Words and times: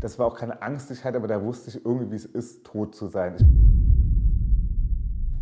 Das 0.00 0.18
war 0.18 0.26
auch 0.26 0.34
keine 0.34 0.62
Angst, 0.62 0.90
ich 0.90 1.04
hatte, 1.04 1.18
aber 1.18 1.28
da 1.28 1.44
wusste 1.44 1.68
ich 1.68 1.84
irgendwie, 1.84 2.10
wie 2.10 2.16
es 2.16 2.24
ist, 2.24 2.64
tot 2.64 2.94
zu 2.94 3.06
sein. 3.06 3.36
Ich, 3.36 3.44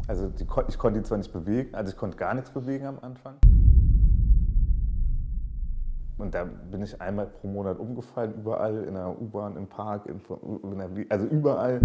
also 0.09 0.29
die, 0.29 0.47
ich 0.69 0.79
konnte 0.79 1.01
die 1.01 1.07
zwar 1.07 1.19
nicht 1.19 1.33
bewegen, 1.33 1.75
also 1.75 1.93
ich 1.93 1.97
konnte 1.97 2.17
gar 2.17 2.35
nichts 2.35 2.51
bewegen 2.51 2.87
am 2.87 2.99
Anfang. 2.99 3.37
Und 6.19 6.35
da 6.35 6.45
bin 6.45 6.83
ich 6.83 7.01
einmal 7.01 7.27
pro 7.27 7.47
Monat 7.47 7.79
umgefallen, 7.79 8.35
überall, 8.35 8.83
in 8.83 8.95
der 8.95 9.21
U-Bahn, 9.21 9.57
im 9.57 9.69
Park, 9.69 10.07
in, 10.07 10.21
in 10.65 10.79
der, 10.79 10.91
also 11.11 11.27
überall. 11.27 11.81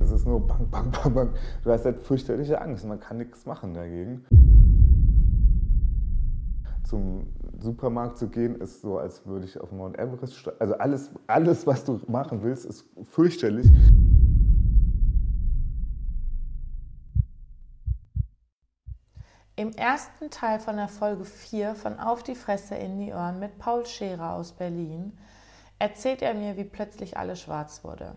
Es 0.00 0.12
ist 0.12 0.26
nur 0.26 0.46
bang, 0.46 0.68
bang, 0.70 0.90
bang, 0.90 1.14
bang. 1.14 1.30
Du 1.64 1.70
hast 1.70 1.86
halt 1.86 2.02
fürchterliche 2.02 2.60
Angst, 2.60 2.86
man 2.86 3.00
kann 3.00 3.16
nichts 3.16 3.46
machen 3.46 3.72
dagegen. 3.72 4.24
Zum 6.84 7.28
Supermarkt 7.62 8.18
zu 8.18 8.28
gehen, 8.28 8.54
ist 8.56 8.80
so, 8.80 8.98
als 8.98 9.26
würde 9.26 9.44
ich 9.44 9.60
auf 9.60 9.72
Mount 9.72 9.98
Everest 9.98 10.36
steigen. 10.36 10.56
Also 10.60 10.74
alles, 10.74 11.10
alles, 11.26 11.66
was 11.66 11.84
du 11.84 12.00
machen 12.06 12.42
willst, 12.42 12.64
ist 12.64 12.84
fürchterlich. 13.04 13.66
Im 19.56 19.72
ersten 19.72 20.30
Teil 20.30 20.58
von 20.58 20.76
der 20.76 20.88
Folge 20.88 21.24
4 21.24 21.74
von 21.74 21.98
Auf 21.98 22.22
die 22.22 22.34
Fresse 22.34 22.76
in 22.76 22.98
die 22.98 23.12
Ohren 23.12 23.38
mit 23.40 23.58
Paul 23.58 23.84
Scherer 23.84 24.32
aus 24.32 24.52
Berlin 24.52 25.12
erzählt 25.78 26.22
er 26.22 26.34
mir, 26.34 26.56
wie 26.56 26.64
plötzlich 26.64 27.18
alles 27.18 27.40
schwarz 27.40 27.84
wurde 27.84 28.14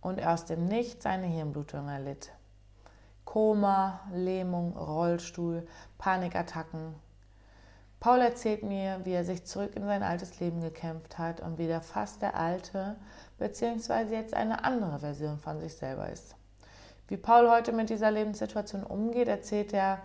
und 0.00 0.18
er 0.18 0.32
aus 0.32 0.44
dem 0.44 0.66
Nichts 0.66 1.04
seine 1.04 1.26
Hirnblutung 1.26 1.88
erlitt. 1.88 2.30
Koma, 3.24 4.00
Lähmung, 4.12 4.76
Rollstuhl, 4.76 5.66
Panikattacken. 5.98 6.94
Paul 8.04 8.20
erzählt 8.20 8.62
mir, 8.62 9.00
wie 9.04 9.12
er 9.12 9.24
sich 9.24 9.46
zurück 9.46 9.76
in 9.76 9.86
sein 9.86 10.02
altes 10.02 10.38
Leben 10.38 10.60
gekämpft 10.60 11.16
hat 11.16 11.40
und 11.40 11.56
wieder 11.56 11.80
fast 11.80 12.20
der 12.20 12.34
alte, 12.34 12.96
beziehungsweise 13.38 14.14
jetzt 14.14 14.34
eine 14.34 14.62
andere 14.62 14.98
Version 14.98 15.38
von 15.38 15.58
sich 15.58 15.74
selber 15.74 16.10
ist. 16.10 16.36
Wie 17.08 17.16
Paul 17.16 17.48
heute 17.50 17.72
mit 17.72 17.88
dieser 17.88 18.10
Lebenssituation 18.10 18.84
umgeht, 18.84 19.26
erzählt 19.26 19.72
er 19.72 20.02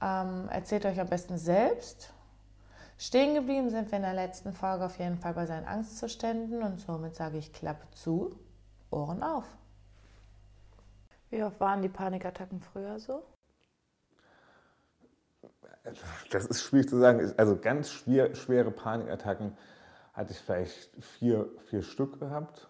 ähm, 0.00 0.48
erzählt 0.50 0.86
euch 0.86 1.00
am 1.00 1.08
besten 1.08 1.36
selbst. 1.36 2.12
Stehen 2.96 3.34
geblieben 3.34 3.70
sind 3.70 3.90
wir 3.90 3.96
in 3.96 4.04
der 4.04 4.14
letzten 4.14 4.52
Folge 4.52 4.84
auf 4.84 5.00
jeden 5.00 5.18
Fall 5.18 5.34
bei 5.34 5.46
seinen 5.46 5.66
Angstzuständen 5.66 6.62
und 6.62 6.78
somit 6.78 7.16
sage 7.16 7.38
ich 7.38 7.52
Klappe 7.52 7.90
zu, 7.90 8.38
Ohren 8.92 9.24
auf. 9.24 9.46
Wie 11.30 11.42
oft 11.42 11.58
waren 11.58 11.82
die 11.82 11.88
Panikattacken 11.88 12.60
früher 12.60 13.00
so? 13.00 13.24
Das 16.30 16.46
ist 16.46 16.62
schwierig 16.62 16.88
zu 16.88 16.98
sagen. 16.98 17.32
Also 17.36 17.56
ganz 17.56 17.90
schwer, 17.90 18.34
schwere 18.34 18.70
Panikattacken 18.70 19.56
hatte 20.12 20.32
ich 20.32 20.38
vielleicht 20.38 20.90
vier, 21.02 21.48
vier 21.68 21.82
Stück 21.82 22.20
gehabt. 22.20 22.68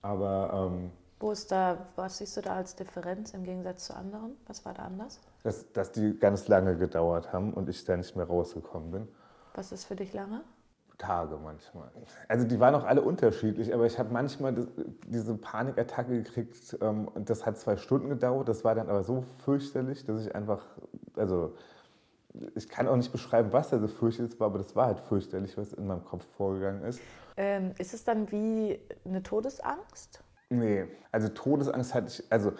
Aber 0.00 0.70
ähm, 0.72 0.90
wo 1.20 1.32
ist 1.32 1.50
da, 1.50 1.88
was 1.96 2.18
siehst 2.18 2.36
du 2.36 2.40
da 2.42 2.54
als 2.54 2.76
Differenz 2.76 3.34
im 3.34 3.42
Gegensatz 3.42 3.86
zu 3.86 3.96
anderen? 3.96 4.36
Was 4.46 4.64
war 4.64 4.72
da 4.72 4.84
anders? 4.84 5.20
Dass, 5.42 5.70
dass 5.72 5.90
die 5.90 6.16
ganz 6.16 6.46
lange 6.46 6.76
gedauert 6.76 7.32
haben 7.32 7.52
und 7.52 7.68
ich 7.68 7.84
da 7.84 7.96
nicht 7.96 8.14
mehr 8.14 8.26
rausgekommen 8.26 8.90
bin. 8.92 9.08
Was 9.54 9.72
ist 9.72 9.84
für 9.84 9.96
dich 9.96 10.12
lange? 10.12 10.42
Tage 10.96 11.36
manchmal. 11.36 11.90
Also 12.26 12.46
die 12.46 12.58
waren 12.58 12.74
auch 12.74 12.84
alle 12.84 13.02
unterschiedlich, 13.02 13.72
aber 13.72 13.86
ich 13.86 13.98
habe 13.98 14.12
manchmal 14.12 14.66
diese 15.06 15.36
Panikattacke 15.36 16.22
gekriegt 16.22 16.76
ähm, 16.80 17.06
und 17.08 17.30
das 17.30 17.46
hat 17.46 17.56
zwei 17.56 17.76
Stunden 17.76 18.08
gedauert. 18.08 18.48
Das 18.48 18.64
war 18.64 18.74
dann 18.74 18.88
aber 18.88 19.04
so 19.04 19.24
fürchterlich, 19.44 20.04
dass 20.04 20.20
ich 20.24 20.34
einfach, 20.34 20.60
also 21.16 21.54
ich 22.54 22.68
kann 22.68 22.88
auch 22.88 22.96
nicht 22.96 23.12
beschreiben, 23.12 23.52
was 23.52 23.70
da 23.70 23.78
so 23.78 23.88
fürchterlich 23.88 24.38
war, 24.38 24.46
aber 24.48 24.58
das 24.58 24.76
war 24.76 24.86
halt 24.86 25.00
fürchterlich, 25.00 25.56
was 25.56 25.72
in 25.72 25.86
meinem 25.86 26.04
Kopf 26.04 26.24
vorgegangen 26.36 26.82
ist. 26.82 27.00
Ähm, 27.36 27.72
ist 27.78 27.94
es 27.94 28.04
dann 28.04 28.30
wie 28.30 28.78
eine 29.04 29.22
Todesangst? 29.22 30.22
Nee, 30.50 30.86
also 31.12 31.28
Todesangst 31.28 31.94
hatte 31.94 32.08
ich, 32.08 32.32
also 32.32 32.52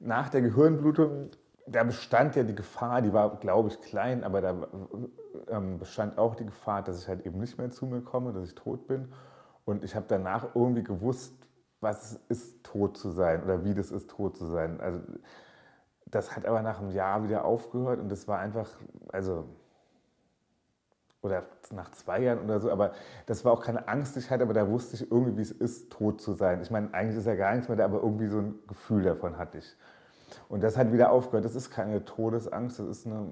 nach 0.00 0.28
der 0.28 0.42
Gehirnblutung, 0.42 1.30
da 1.66 1.84
bestand 1.84 2.36
ja 2.36 2.42
die 2.42 2.54
Gefahr, 2.54 3.02
die 3.02 3.12
war, 3.12 3.38
glaube 3.38 3.68
ich, 3.68 3.80
klein, 3.80 4.24
aber 4.24 4.40
da 4.40 4.68
ähm, 5.48 5.78
bestand 5.78 6.18
auch 6.18 6.34
die 6.34 6.46
Gefahr, 6.46 6.82
dass 6.82 7.00
ich 7.00 7.08
halt 7.08 7.24
eben 7.26 7.38
nicht 7.38 7.58
mehr 7.58 7.70
zu 7.70 7.86
mir 7.86 8.00
komme, 8.02 8.32
dass 8.32 8.48
ich 8.48 8.54
tot 8.54 8.86
bin. 8.86 9.12
Und 9.64 9.84
ich 9.84 9.94
habe 9.94 10.06
danach 10.08 10.54
irgendwie 10.54 10.82
gewusst, 10.82 11.34
was 11.80 12.12
es 12.12 12.20
ist, 12.28 12.64
tot 12.64 12.96
zu 12.96 13.10
sein 13.10 13.42
oder 13.42 13.64
wie 13.64 13.74
das 13.74 13.90
ist, 13.90 14.10
tot 14.10 14.36
zu 14.36 14.46
sein. 14.46 14.80
Also 14.80 15.00
das 16.12 16.36
hat 16.36 16.46
aber 16.46 16.62
nach 16.62 16.78
einem 16.78 16.90
Jahr 16.90 17.24
wieder 17.24 17.44
aufgehört 17.44 17.98
und 17.98 18.10
das 18.10 18.28
war 18.28 18.38
einfach, 18.38 18.68
also 19.08 19.46
oder 21.22 21.44
nach 21.70 21.90
zwei 21.92 22.20
Jahren 22.20 22.40
oder 22.44 22.60
so, 22.60 22.70
aber 22.70 22.92
das 23.26 23.44
war 23.44 23.52
auch 23.52 23.62
keine 23.62 23.88
Angst, 23.88 24.14
die 24.14 24.18
ich 24.20 24.30
hatte, 24.30 24.42
aber 24.42 24.52
da 24.52 24.68
wusste 24.68 24.96
ich 24.96 25.10
irgendwie, 25.10 25.38
wie 25.38 25.42
es 25.42 25.52
ist, 25.52 25.90
tot 25.90 26.20
zu 26.20 26.34
sein. 26.34 26.60
Ich 26.60 26.70
meine, 26.70 26.92
eigentlich 26.92 27.16
ist 27.16 27.26
ja 27.26 27.34
gar 27.34 27.52
nichts 27.54 27.68
mehr 27.68 27.78
da, 27.78 27.84
aber 27.84 28.02
irgendwie 28.02 28.26
so 28.26 28.38
ein 28.38 28.58
Gefühl 28.66 29.04
davon 29.04 29.38
hatte 29.38 29.58
ich. 29.58 29.76
Und 30.48 30.62
das 30.62 30.76
hat 30.76 30.92
wieder 30.92 31.10
aufgehört. 31.10 31.44
Das 31.44 31.54
ist 31.54 31.70
keine 31.70 32.04
Todesangst, 32.04 32.78
das 32.78 32.88
ist 32.88 33.06
eine. 33.06 33.26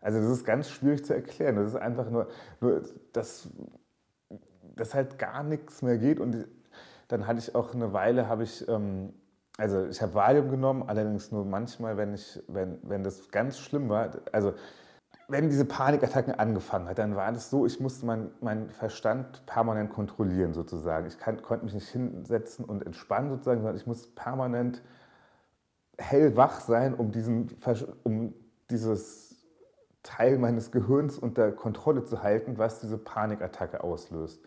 Also, 0.00 0.20
das 0.20 0.30
ist 0.30 0.44
ganz 0.44 0.68
schwierig 0.68 1.04
zu 1.04 1.14
erklären. 1.14 1.56
Das 1.56 1.68
ist 1.68 1.76
einfach 1.76 2.10
nur, 2.10 2.28
nur 2.60 2.82
dass, 3.12 3.48
dass 4.74 4.94
halt 4.94 5.18
gar 5.18 5.44
nichts 5.44 5.82
mehr 5.82 5.98
geht. 5.98 6.18
Und 6.18 6.48
dann 7.08 7.26
hatte 7.26 7.38
ich 7.38 7.54
auch 7.54 7.72
eine 7.72 7.92
Weile, 7.92 8.28
habe 8.28 8.42
ich. 8.42 8.68
Ähm, 8.68 9.14
also 9.58 9.86
ich 9.86 10.00
habe 10.00 10.14
Valium 10.14 10.50
genommen, 10.50 10.84
allerdings 10.86 11.32
nur 11.32 11.44
manchmal, 11.44 11.96
wenn, 11.96 12.14
ich, 12.14 12.42
wenn, 12.48 12.78
wenn 12.82 13.02
das 13.02 13.30
ganz 13.30 13.58
schlimm 13.58 13.88
war. 13.88 14.10
Also 14.32 14.54
wenn 15.28 15.48
diese 15.48 15.64
Panikattacken 15.64 16.34
angefangen 16.34 16.88
hat, 16.88 16.98
dann 16.98 17.14
war 17.14 17.30
das 17.30 17.50
so, 17.50 17.64
ich 17.64 17.78
musste 17.78 18.04
meinen 18.04 18.32
mein 18.40 18.68
Verstand 18.70 19.44
permanent 19.46 19.90
kontrollieren 19.90 20.54
sozusagen. 20.54 21.06
Ich 21.06 21.18
kann, 21.18 21.40
konnte 21.42 21.64
mich 21.64 21.74
nicht 21.74 21.88
hinsetzen 21.88 22.64
und 22.64 22.84
entspannen 22.84 23.30
sozusagen, 23.30 23.60
sondern 23.60 23.76
ich 23.76 23.86
musste 23.86 24.10
permanent 24.14 24.82
hellwach 25.98 26.60
sein, 26.60 26.94
um, 26.94 27.12
diesen, 27.12 27.48
um 28.02 28.34
dieses 28.70 29.36
Teil 30.02 30.38
meines 30.38 30.72
Gehirns 30.72 31.18
unter 31.18 31.52
Kontrolle 31.52 32.04
zu 32.04 32.22
halten, 32.22 32.58
was 32.58 32.80
diese 32.80 32.98
Panikattacke 32.98 33.84
auslöst. 33.84 34.42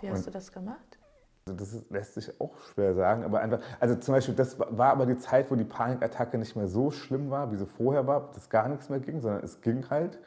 Wie 0.00 0.10
hast 0.10 0.18
und, 0.18 0.26
du 0.26 0.30
das 0.30 0.52
gemacht? 0.52 0.91
Also 1.44 1.58
das 1.58 1.90
lässt 1.90 2.14
sich 2.14 2.40
auch 2.40 2.56
schwer 2.72 2.94
sagen, 2.94 3.24
aber 3.24 3.40
einfach, 3.40 3.60
also 3.80 3.96
zum 3.96 4.14
Beispiel, 4.14 4.34
das 4.34 4.58
war 4.60 4.92
aber 4.92 5.06
die 5.06 5.18
Zeit, 5.18 5.50
wo 5.50 5.56
die 5.56 5.64
Panikattacke 5.64 6.38
nicht 6.38 6.54
mehr 6.54 6.68
so 6.68 6.92
schlimm 6.92 7.30
war, 7.30 7.50
wie 7.50 7.56
sie 7.56 7.66
vorher 7.66 8.06
war, 8.06 8.30
dass 8.32 8.48
gar 8.48 8.68
nichts 8.68 8.88
mehr 8.88 9.00
ging, 9.00 9.20
sondern 9.20 9.42
es 9.42 9.60
ging 9.60 9.90
halt. 9.90 10.20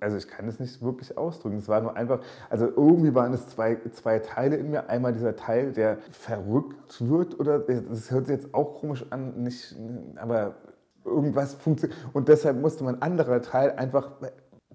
Also 0.00 0.16
ich 0.16 0.26
kann 0.26 0.48
es 0.48 0.58
nicht 0.58 0.82
wirklich 0.82 1.16
ausdrücken. 1.16 1.58
Es 1.58 1.68
war 1.68 1.80
nur 1.80 1.96
einfach, 1.96 2.20
also 2.50 2.66
irgendwie 2.66 3.14
waren 3.14 3.32
es 3.32 3.46
zwei, 3.46 3.78
zwei 3.92 4.18
Teile 4.18 4.56
in 4.56 4.72
mir. 4.72 4.90
Einmal 4.90 5.12
dieser 5.12 5.36
Teil, 5.36 5.72
der 5.72 5.98
verrückt 6.10 7.08
wird 7.08 7.38
oder, 7.38 7.60
das 7.60 8.10
hört 8.10 8.26
sich 8.26 8.34
jetzt 8.34 8.52
auch 8.52 8.80
komisch 8.80 9.06
an, 9.10 9.44
nicht, 9.44 9.76
aber 10.16 10.56
irgendwas 11.04 11.54
funktioniert. 11.54 11.96
Und 12.12 12.26
deshalb 12.28 12.60
musste 12.60 12.82
mein 12.82 13.00
anderer 13.00 13.40
Teil 13.40 13.76
einfach 13.76 14.10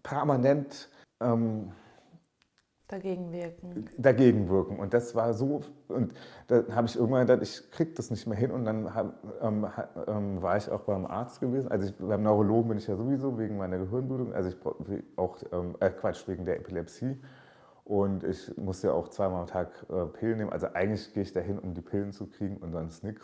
permanent 0.02 0.90
ähm, 1.20 1.74
Dagegen 2.92 3.32
wirken. 3.32 3.86
Dagegen 3.98 4.50
wirken. 4.50 4.78
Und 4.78 4.94
das 4.94 5.16
war 5.16 5.34
so, 5.34 5.62
und 5.88 6.14
da 6.48 6.64
habe 6.76 6.88
ich 6.88 6.98
irgendwann 6.98 7.26
gedacht, 7.26 7.42
ich 7.42 7.72
kriege 7.72 7.92
das 7.96 8.12
nicht 8.12 8.28
mehr 8.28 8.38
hin. 8.38 8.52
Und 8.52 8.66
dann 8.66 8.94
hab, 8.94 9.16
ähm, 9.42 9.66
ähm, 10.08 10.42
war 10.42 10.58
ich 10.58 10.70
auch 10.70 10.82
beim 10.82 11.06
Arzt 11.06 11.40
gewesen. 11.40 11.72
Also 11.72 11.88
ich, 11.88 11.96
beim 11.96 12.22
Neurologen 12.22 12.68
bin 12.68 12.78
ich 12.78 12.88
ja 12.88 12.98
sowieso 12.98 13.40
wegen 13.40 13.56
meiner 13.58 13.78
Gehirnblutung, 13.78 14.34
also 14.34 14.50
ich 14.50 14.58
auch, 15.16 15.38
ähm, 15.54 15.78
äh, 15.80 15.90
Quatsch, 15.90 16.28
wegen 16.28 16.44
der 16.44 16.58
Epilepsie. 16.58 17.18
Und 17.86 18.26
ich 18.26 18.58
musste 18.58 18.88
ja 18.88 18.94
auch 18.94 19.08
zweimal 19.08 19.40
am 19.40 19.48
Tag 19.48 19.70
äh, 19.90 20.06
Pillen 20.08 20.40
nehmen. 20.40 20.52
Also 20.52 20.68
eigentlich 20.74 21.14
gehe 21.14 21.24
ich 21.24 21.32
dahin, 21.32 21.60
um 21.60 21.74
die 21.74 21.82
Pillen 21.82 22.12
zu 22.12 22.28
kriegen 22.28 22.58
und 22.58 22.74
sonst 22.74 23.06
nichts. 23.06 23.24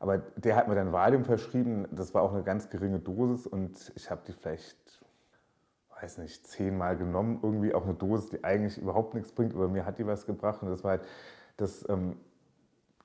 Aber 0.00 0.18
der 0.36 0.54
hat 0.54 0.68
mir 0.68 0.74
dann 0.74 0.92
Valium 0.92 1.24
verschrieben. 1.24 1.88
Das 1.92 2.12
war 2.12 2.22
auch 2.22 2.34
eine 2.34 2.42
ganz 2.42 2.68
geringe 2.68 2.98
Dosis 2.98 3.46
und 3.46 3.90
ich 3.96 4.10
habe 4.10 4.20
die 4.26 4.32
vielleicht 4.32 4.76
weiß 6.00 6.18
nicht, 6.18 6.46
zehnmal 6.46 6.96
genommen, 6.96 7.40
irgendwie 7.42 7.74
auch 7.74 7.84
eine 7.84 7.94
Dosis, 7.94 8.30
die 8.30 8.44
eigentlich 8.44 8.78
überhaupt 8.78 9.14
nichts 9.14 9.32
bringt, 9.32 9.54
aber 9.54 9.68
mir 9.68 9.84
hat 9.84 9.98
die 9.98 10.06
was 10.06 10.26
gebracht 10.26 10.62
und 10.62 10.70
das 10.70 10.84
war 10.84 10.92
halt, 10.92 11.02
das, 11.56 11.88
ähm, 11.88 12.16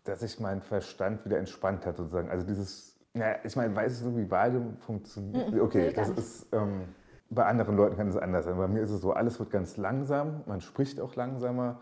dass 0.04 0.20
sich 0.20 0.40
mein 0.40 0.62
Verstand 0.62 1.26
wieder 1.26 1.38
entspannt 1.38 1.86
hat 1.86 1.98
sozusagen. 1.98 2.30
Also 2.30 2.46
dieses, 2.46 2.98
ja, 3.14 3.36
ich 3.44 3.56
meine, 3.56 3.76
weiß 3.76 4.04
du, 4.04 4.16
wie 4.18 4.30
Valium 4.30 4.78
funktioniert? 4.78 5.54
Okay, 5.60 5.92
das 5.94 6.10
ist, 6.10 6.48
ähm, 6.52 6.84
bei 7.30 7.46
anderen 7.46 7.76
Leuten 7.78 7.96
kann 7.96 8.08
es 8.10 8.18
anders 8.18 8.46
sein. 8.46 8.58
Bei 8.58 8.68
mir 8.68 8.82
ist 8.82 8.92
es 8.92 9.02
so, 9.02 9.14
alles 9.14 9.40
wird 9.40 9.50
ganz 9.50 9.78
langsam, 9.78 10.44
man 10.46 10.62
spricht 10.62 11.00
auch 11.00 11.16
langsamer 11.16 11.80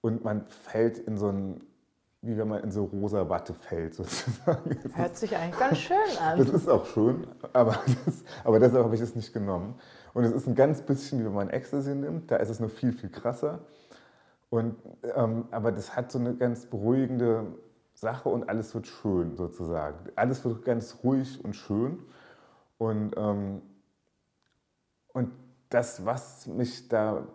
und 0.00 0.24
man 0.24 0.46
fällt 0.46 0.98
in 0.98 1.16
so 1.16 1.28
ein 1.28 1.60
wie 2.22 2.38
wenn 2.38 2.48
man 2.48 2.62
in 2.62 2.70
so 2.70 2.84
rosa 2.84 3.28
Watte 3.28 3.52
fällt 3.52 3.94
sozusagen. 3.96 4.78
Hört 4.94 5.16
sich 5.16 5.36
eigentlich 5.36 5.58
ganz 5.58 5.78
schön 5.78 5.96
an. 6.20 6.38
Das 6.38 6.48
ist 6.48 6.68
auch 6.68 6.86
schön, 6.86 7.26
aber, 7.52 7.72
das, 8.06 8.24
aber 8.44 8.60
deshalb 8.60 8.84
habe 8.84 8.94
ich 8.94 9.00
es 9.00 9.14
nicht 9.14 9.32
genommen. 9.32 9.74
Und 10.14 10.24
es 10.24 10.32
ist 10.32 10.46
ein 10.46 10.54
ganz 10.54 10.82
bisschen 10.82 11.20
wie 11.20 11.24
wenn 11.24 11.32
man 11.32 11.50
Ecstasy 11.50 11.94
nimmt, 11.94 12.30
da 12.30 12.36
ist 12.36 12.48
es 12.48 12.60
nur 12.60 12.68
viel, 12.68 12.92
viel 12.92 13.10
krasser. 13.10 13.60
Und, 14.50 14.76
ähm, 15.16 15.46
aber 15.50 15.72
das 15.72 15.96
hat 15.96 16.12
so 16.12 16.18
eine 16.18 16.34
ganz 16.34 16.66
beruhigende 16.66 17.46
Sache 17.94 18.28
und 18.28 18.48
alles 18.48 18.74
wird 18.74 18.86
schön 18.86 19.36
sozusagen. 19.36 20.10
Alles 20.16 20.44
wird 20.44 20.64
ganz 20.64 20.98
ruhig 21.02 21.42
und 21.42 21.54
schön. 21.54 21.98
Und, 22.78 23.14
ähm, 23.16 23.62
und 25.14 25.30
das, 25.70 26.04
was 26.04 26.46
mich 26.46 26.88
da, 26.88 27.26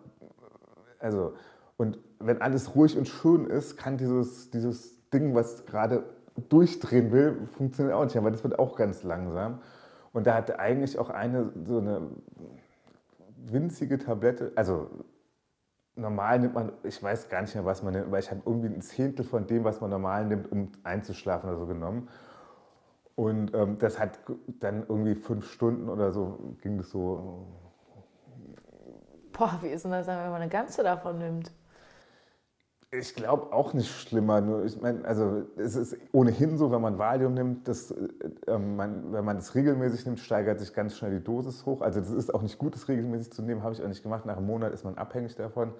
also 1.00 1.34
Und 1.78 2.00
wenn 2.20 2.42
alles 2.42 2.76
ruhig 2.76 2.98
und 2.98 3.08
schön 3.08 3.46
ist, 3.46 3.78
kann 3.78 3.98
dieses, 3.98 4.50
dieses 4.50 5.10
Ding, 5.12 5.36
was 5.36 5.66
gerade 5.66 6.04
durchdrehen 6.50 7.12
will, 7.12 7.48
funktioniert 7.56 7.96
auch 7.96 8.04
nicht 8.04 8.16
weil 8.22 8.32
das 8.32 8.44
wird 8.44 8.60
auch 8.60 8.76
ganz 8.76 9.04
langsam. 9.04 9.62
Und 10.14 10.28
da 10.28 10.34
hatte 10.36 10.60
eigentlich 10.60 10.98
auch 10.98 11.10
eine 11.10 11.52
so 11.66 11.78
eine 11.78 12.10
winzige 13.46 13.98
Tablette, 13.98 14.52
also 14.56 14.90
normal 15.96 16.40
nimmt 16.40 16.54
man, 16.54 16.72
ich 16.84 17.02
weiß 17.02 17.30
gar 17.30 17.42
nicht 17.42 17.56
mehr, 17.56 17.66
was 17.66 17.84
man 17.84 17.94
nimmt, 17.94 18.12
weil 18.12 18.20
ich 18.20 18.30
habe 18.30 18.42
irgendwie 18.46 18.68
ein 18.68 18.82
Zehntel 18.82 19.26
von 19.26 19.48
dem, 19.48 19.64
was 19.64 19.82
man 19.82 19.90
normal 19.90 20.26
nimmt, 20.26 20.52
um 20.52 20.72
einzuschlafen 20.84 21.50
oder 21.50 21.60
so 21.60 21.66
genommen. 21.66 22.08
Und 23.16 23.54
ähm, 23.56 23.80
das 23.80 24.00
hat 24.00 24.20
dann 24.60 24.86
irgendwie 24.88 25.16
fünf 25.16 25.52
Stunden 25.52 25.90
oder 25.90 26.12
so, 26.12 26.56
ging 26.62 26.78
das 26.78 26.92
so. 26.92 27.48
Boah, 29.32 29.58
wie 29.62 29.70
ist 29.70 29.86
denn 29.86 29.92
das, 29.92 30.08
wenn 30.08 30.16
man 30.16 30.42
eine 30.42 30.50
ganze 30.50 30.84
davon 30.84 31.18
nimmt? 31.18 31.52
Ich 32.98 33.16
glaube 33.16 33.54
auch 33.54 33.74
nicht 33.74 33.90
schlimmer. 33.90 34.42
Nur 34.42 34.66
ich 34.66 34.82
meine, 34.82 35.06
also 35.06 35.44
es 35.56 35.76
ist 35.76 35.98
ohnehin 36.12 36.58
so, 36.58 36.72
wenn 36.72 36.82
man 36.82 36.98
Valium 36.98 37.34
nimmt, 37.34 37.68
dass, 37.68 37.92
äh, 37.92 38.58
man, 38.58 39.12
wenn 39.12 39.24
man 39.24 39.38
es 39.38 39.54
regelmäßig 39.54 40.06
nimmt, 40.06 40.20
steigert 40.20 40.60
sich 40.60 40.74
ganz 40.74 40.98
schnell 40.98 41.12
die 41.12 41.24
Dosis 41.24 41.66
hoch. 41.66 41.82
Also 41.82 42.00
das 42.00 42.12
ist 42.12 42.34
auch 42.34 42.42
nicht 42.42 42.58
gut, 42.58 42.74
das 42.74 42.88
regelmäßig 42.88 43.32
zu 43.34 43.44
nehmen, 43.44 43.62
habe 43.62 43.74
ich 43.74 43.84
auch 43.84 43.88
nicht 43.88 44.04
gemacht. 44.04 44.26
Nach 44.26 44.38
einem 44.38 44.48
Monat 44.48 44.74
ist 44.74 44.84
man 44.84 44.98
abhängig 44.98 45.36
davon. 45.36 45.74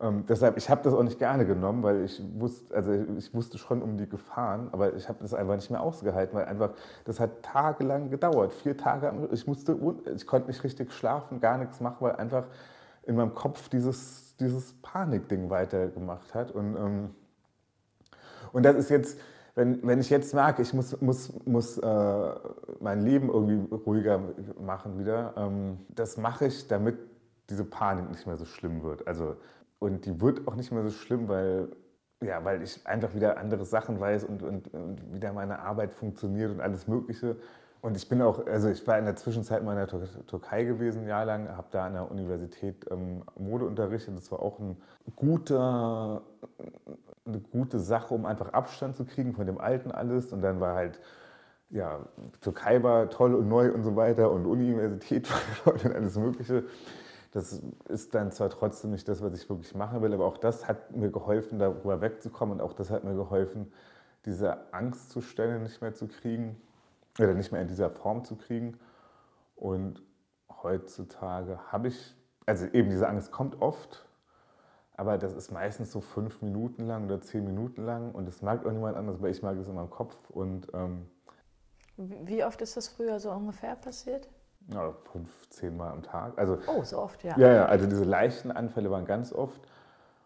Ähm, 0.00 0.24
deshalb, 0.28 0.56
ich 0.56 0.68
habe 0.68 0.82
das 0.82 0.92
auch 0.92 1.02
nicht 1.02 1.18
gerne 1.18 1.46
genommen, 1.46 1.82
weil 1.82 2.04
ich 2.04 2.22
wusste, 2.34 2.74
also 2.74 2.92
ich 3.16 3.32
wusste 3.32 3.56
schon 3.56 3.80
um 3.80 3.96
die 3.96 4.08
Gefahren, 4.08 4.68
aber 4.72 4.94
ich 4.94 5.08
habe 5.08 5.20
das 5.22 5.32
einfach 5.32 5.54
nicht 5.54 5.70
mehr 5.70 5.80
ausgehalten, 5.80 6.36
weil 6.36 6.46
einfach, 6.46 6.70
das 7.04 7.20
hat 7.20 7.42
tagelang 7.42 8.10
gedauert. 8.10 8.52
Vier 8.52 8.76
Tage, 8.76 9.28
ich 9.32 9.46
musste, 9.46 9.78
ich 10.14 10.26
konnte 10.26 10.48
nicht 10.48 10.64
richtig 10.64 10.92
schlafen, 10.92 11.40
gar 11.40 11.56
nichts 11.56 11.80
machen, 11.80 11.98
weil 12.00 12.16
einfach 12.16 12.44
in 13.04 13.16
meinem 13.16 13.34
Kopf 13.34 13.68
dieses 13.68 14.31
dieses 14.42 14.74
Panikding 14.82 15.50
weitergemacht 15.50 16.34
hat. 16.34 16.50
Und, 16.50 16.76
ähm, 16.76 17.10
und 18.52 18.64
das 18.64 18.76
ist 18.76 18.90
jetzt, 18.90 19.18
wenn, 19.54 19.86
wenn 19.86 20.00
ich 20.00 20.10
jetzt 20.10 20.34
merke, 20.34 20.62
ich 20.62 20.72
muss, 20.72 21.00
muss, 21.00 21.32
muss 21.46 21.78
äh, 21.78 22.34
mein 22.80 23.02
Leben 23.02 23.28
irgendwie 23.28 23.74
ruhiger 23.74 24.20
machen 24.60 24.98
wieder, 24.98 25.34
ähm, 25.36 25.78
das 25.88 26.16
mache 26.16 26.46
ich, 26.46 26.68
damit 26.68 26.98
diese 27.50 27.64
Panik 27.64 28.10
nicht 28.10 28.26
mehr 28.26 28.36
so 28.36 28.44
schlimm 28.44 28.82
wird. 28.82 29.06
Also, 29.06 29.36
und 29.78 30.06
die 30.06 30.20
wird 30.20 30.46
auch 30.46 30.54
nicht 30.54 30.72
mehr 30.72 30.82
so 30.84 30.90
schlimm, 30.90 31.28
weil, 31.28 31.68
ja, 32.22 32.44
weil 32.44 32.62
ich 32.62 32.86
einfach 32.86 33.14
wieder 33.14 33.36
andere 33.36 33.64
Sachen 33.64 34.00
weiß 34.00 34.24
und, 34.24 34.42
und, 34.42 34.72
und 34.72 35.12
wieder 35.12 35.32
meine 35.32 35.58
Arbeit 35.58 35.92
funktioniert 35.92 36.50
und 36.50 36.60
alles 36.60 36.86
Mögliche. 36.86 37.36
Und 37.82 37.96
ich 37.96 38.08
bin 38.08 38.22
auch, 38.22 38.46
also 38.46 38.68
ich 38.68 38.86
war 38.86 38.96
in 38.96 39.06
der 39.06 39.16
Zwischenzeit 39.16 39.64
mal 39.64 39.72
in 39.72 39.88
der 39.88 40.26
Türkei 40.28 40.62
gewesen, 40.62 41.02
ein 41.02 41.08
Jahr 41.08 41.24
lang, 41.24 41.48
habe 41.48 41.66
da 41.72 41.86
an 41.86 41.94
der 41.94 42.08
Universität 42.08 42.86
ähm, 42.92 43.24
Mode 43.36 43.64
unterrichtet. 43.64 44.16
Das 44.16 44.30
war 44.30 44.40
auch 44.40 44.60
ein 44.60 44.80
guter, 45.16 46.22
eine 47.26 47.40
gute 47.40 47.80
Sache, 47.80 48.14
um 48.14 48.24
einfach 48.24 48.52
Abstand 48.52 48.96
zu 48.96 49.04
kriegen 49.04 49.32
von 49.32 49.46
dem 49.46 49.58
Alten 49.58 49.90
alles. 49.90 50.32
Und 50.32 50.42
dann 50.42 50.60
war 50.60 50.76
halt, 50.76 51.00
ja, 51.70 51.98
Türkei 52.40 52.84
war 52.84 53.10
toll 53.10 53.34
und 53.34 53.48
neu 53.48 53.72
und 53.72 53.82
so 53.82 53.96
weiter 53.96 54.30
und 54.30 54.46
Universität 54.46 55.28
war 55.64 55.74
toll 55.74 55.80
und 55.84 55.96
alles 55.96 56.16
Mögliche. 56.16 56.62
Das 57.32 57.60
ist 57.88 58.14
dann 58.14 58.30
zwar 58.30 58.50
trotzdem 58.50 58.92
nicht 58.92 59.08
das, 59.08 59.20
was 59.22 59.34
ich 59.34 59.50
wirklich 59.50 59.74
machen 59.74 60.00
will, 60.02 60.14
aber 60.14 60.26
auch 60.26 60.38
das 60.38 60.68
hat 60.68 60.94
mir 60.94 61.10
geholfen, 61.10 61.58
darüber 61.58 62.00
wegzukommen 62.00 62.60
und 62.60 62.60
auch 62.60 62.74
das 62.74 62.90
hat 62.90 63.02
mir 63.02 63.16
geholfen, 63.16 63.72
diese 64.24 64.72
Angstzustände 64.72 65.58
nicht 65.58 65.82
mehr 65.82 65.94
zu 65.94 66.06
kriegen 66.06 66.56
oder 67.18 67.34
nicht 67.34 67.52
mehr 67.52 67.62
in 67.62 67.68
dieser 67.68 67.90
Form 67.90 68.24
zu 68.24 68.36
kriegen. 68.36 68.78
Und 69.56 70.02
heutzutage 70.62 71.58
habe 71.70 71.88
ich, 71.88 72.16
also 72.46 72.66
eben 72.66 72.90
diese 72.90 73.08
Angst 73.08 73.32
kommt 73.32 73.60
oft, 73.60 74.06
aber 74.94 75.18
das 75.18 75.34
ist 75.34 75.50
meistens 75.50 75.90
so 75.90 76.00
fünf 76.00 76.42
Minuten 76.42 76.86
lang 76.86 77.04
oder 77.06 77.20
zehn 77.20 77.44
Minuten 77.44 77.84
lang 77.84 78.12
und 78.12 78.26
das 78.26 78.42
mag 78.42 78.64
auch 78.66 78.70
niemand 78.70 78.96
anders, 78.96 79.20
weil 79.20 79.30
ich 79.30 79.42
mag 79.42 79.56
es 79.56 79.66
in 79.66 79.74
meinem 79.74 79.90
Kopf. 79.90 80.16
Und, 80.30 80.68
ähm, 80.74 81.06
Wie 81.96 82.44
oft 82.44 82.60
ist 82.62 82.76
das 82.76 82.88
früher 82.88 83.18
so 83.18 83.30
ungefähr 83.30 83.76
passiert? 83.76 84.28
Ja, 84.68 84.92
fünf, 85.10 85.48
zehn 85.48 85.76
Mal 85.76 85.90
am 85.90 86.02
Tag. 86.02 86.38
Also, 86.38 86.58
oh, 86.66 86.84
so 86.84 86.98
oft, 86.98 87.22
ja. 87.24 87.36
Ja, 87.36 87.52
ja, 87.52 87.66
also 87.66 87.86
diese 87.86 88.04
leichten 88.04 88.52
Anfälle 88.52 88.90
waren 88.90 89.04
ganz 89.06 89.32
oft 89.32 89.60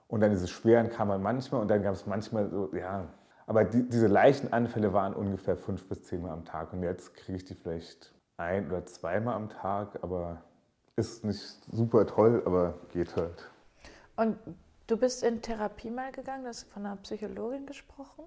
und 0.08 0.20
dann 0.20 0.30
diese 0.30 0.46
schweren 0.46 0.90
kamen 0.90 1.22
manchmal 1.22 1.62
und 1.62 1.68
dann 1.68 1.82
gab 1.82 1.94
es 1.94 2.06
manchmal 2.06 2.48
so, 2.50 2.70
ja, 2.74 3.06
aber 3.46 3.64
die, 3.64 3.88
diese 3.88 4.08
leichten 4.08 4.52
Anfälle 4.52 4.93
waren 4.93 5.14
ungefähr 5.14 5.56
fünf 5.56 5.88
bis 5.88 6.02
zehnmal 6.04 6.32
am 6.32 6.44
Tag. 6.44 6.72
Und 6.72 6.82
jetzt 6.82 7.14
kriege 7.14 7.37
ich 7.38 7.44
die 7.44 7.54
vielleicht 7.54 8.12
ein 8.37 8.66
oder 8.69 8.84
zweimal 8.84 9.34
am 9.34 9.48
Tag, 9.48 10.02
aber 10.02 10.43
ist 10.96 11.25
nicht 11.25 11.58
super 11.70 12.06
toll, 12.06 12.43
aber 12.44 12.75
geht 12.90 13.14
halt. 13.16 13.50
Und 14.16 14.37
du 14.87 14.96
bist 14.96 15.22
in 15.22 15.43
Therapie 15.43 15.90
mal 15.90 16.10
gegangen, 16.10 16.43
du 16.43 16.48
hast 16.48 16.64
von 16.64 16.84
einer 16.84 16.96
Psychologin 16.96 17.66
gesprochen? 17.66 18.25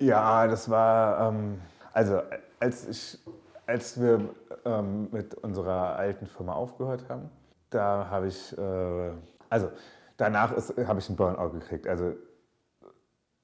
Ja, 0.00 0.46
das 0.48 0.68
war, 0.68 1.28
ähm, 1.28 1.60
also 1.92 2.20
als, 2.60 2.88
ich, 2.88 3.18
als 3.66 4.00
wir 4.00 4.28
ähm, 4.64 5.08
mit 5.12 5.34
unserer 5.34 5.96
alten 5.96 6.26
Firma 6.26 6.54
aufgehört 6.54 7.08
haben, 7.08 7.30
da 7.70 8.08
habe 8.10 8.26
ich, 8.26 8.56
äh, 8.58 9.10
also 9.48 9.70
danach 10.16 10.50
habe 10.50 10.98
ich 10.98 11.08
einen 11.08 11.16
Burnout 11.16 11.50
gekriegt. 11.50 11.86
Also 11.86 12.14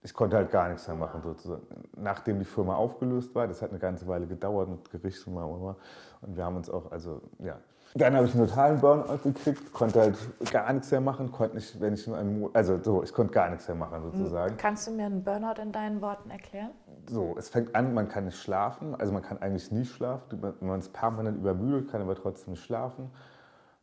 ich 0.03 0.15
konnte 0.15 0.37
halt 0.37 0.51
gar 0.51 0.69
nichts 0.69 0.87
mehr 0.89 0.97
machen 0.97 1.23
sozusagen. 1.23 1.63
Nachdem 1.97 2.39
die 2.39 2.45
Firma 2.45 2.75
aufgelöst 2.75 3.35
war, 3.35 3.47
das 3.47 3.63
hat 3.63 3.71
eine 3.71 3.79
ganze 3.79 4.07
Weile 4.09 4.27
gedauert 4.27 4.69
mit 4.69 4.91
Gericht 4.91 5.25
und 5.27 5.35
immer. 5.35 5.77
Und 6.21 6.37
wir 6.37 6.45
haben 6.45 6.57
uns 6.57 6.69
auch, 6.69 6.91
also 6.91 7.23
ja. 7.39 7.59
Dann 7.95 8.17
habe 8.17 8.27
ich 8.27 8.35
einen 8.35 8.49
totalen 8.49 8.81
Burnout 8.81 9.19
gekriegt, 9.19 9.71
konnte 9.73 10.01
halt 10.01 10.17
gar 10.51 10.73
nichts 10.73 10.91
mehr 10.91 11.03
machen, 11.03 11.31
konnte 11.31 11.57
nicht, 11.57 11.79
wenn 11.79 11.93
ich 11.93 12.07
nur 12.07 12.17
einen, 12.17 12.49
also 12.55 12.83
so, 12.83 13.03
ich 13.03 13.13
konnte 13.13 13.35
gar 13.35 13.51
nichts 13.51 13.69
mehr 13.69 13.77
machen 13.77 14.03
sozusagen. 14.03 14.57
Kannst 14.57 14.87
du 14.87 14.93
mir 14.93 15.05
einen 15.07 15.23
Burnout 15.23 15.61
in 15.61 15.73
deinen 15.73 16.01
Worten 16.01 16.31
erklären? 16.31 16.71
So, 17.11 17.35
es 17.37 17.51
fängt 17.51 17.75
an, 17.75 17.93
man 17.93 18.09
kann 18.09 18.25
nicht 18.25 18.39
schlafen, 18.39 18.95
also 18.95 19.13
man 19.13 19.21
kann 19.21 19.39
eigentlich 19.43 19.71
nie 19.71 19.85
schlafen, 19.85 20.41
man 20.61 20.81
ist 20.81 20.95
permanent 20.95 21.37
übermüdet, 21.37 21.91
kann 21.91 22.01
aber 22.01 22.15
trotzdem 22.15 22.53
nicht 22.55 22.65
schlafen. 22.65 23.11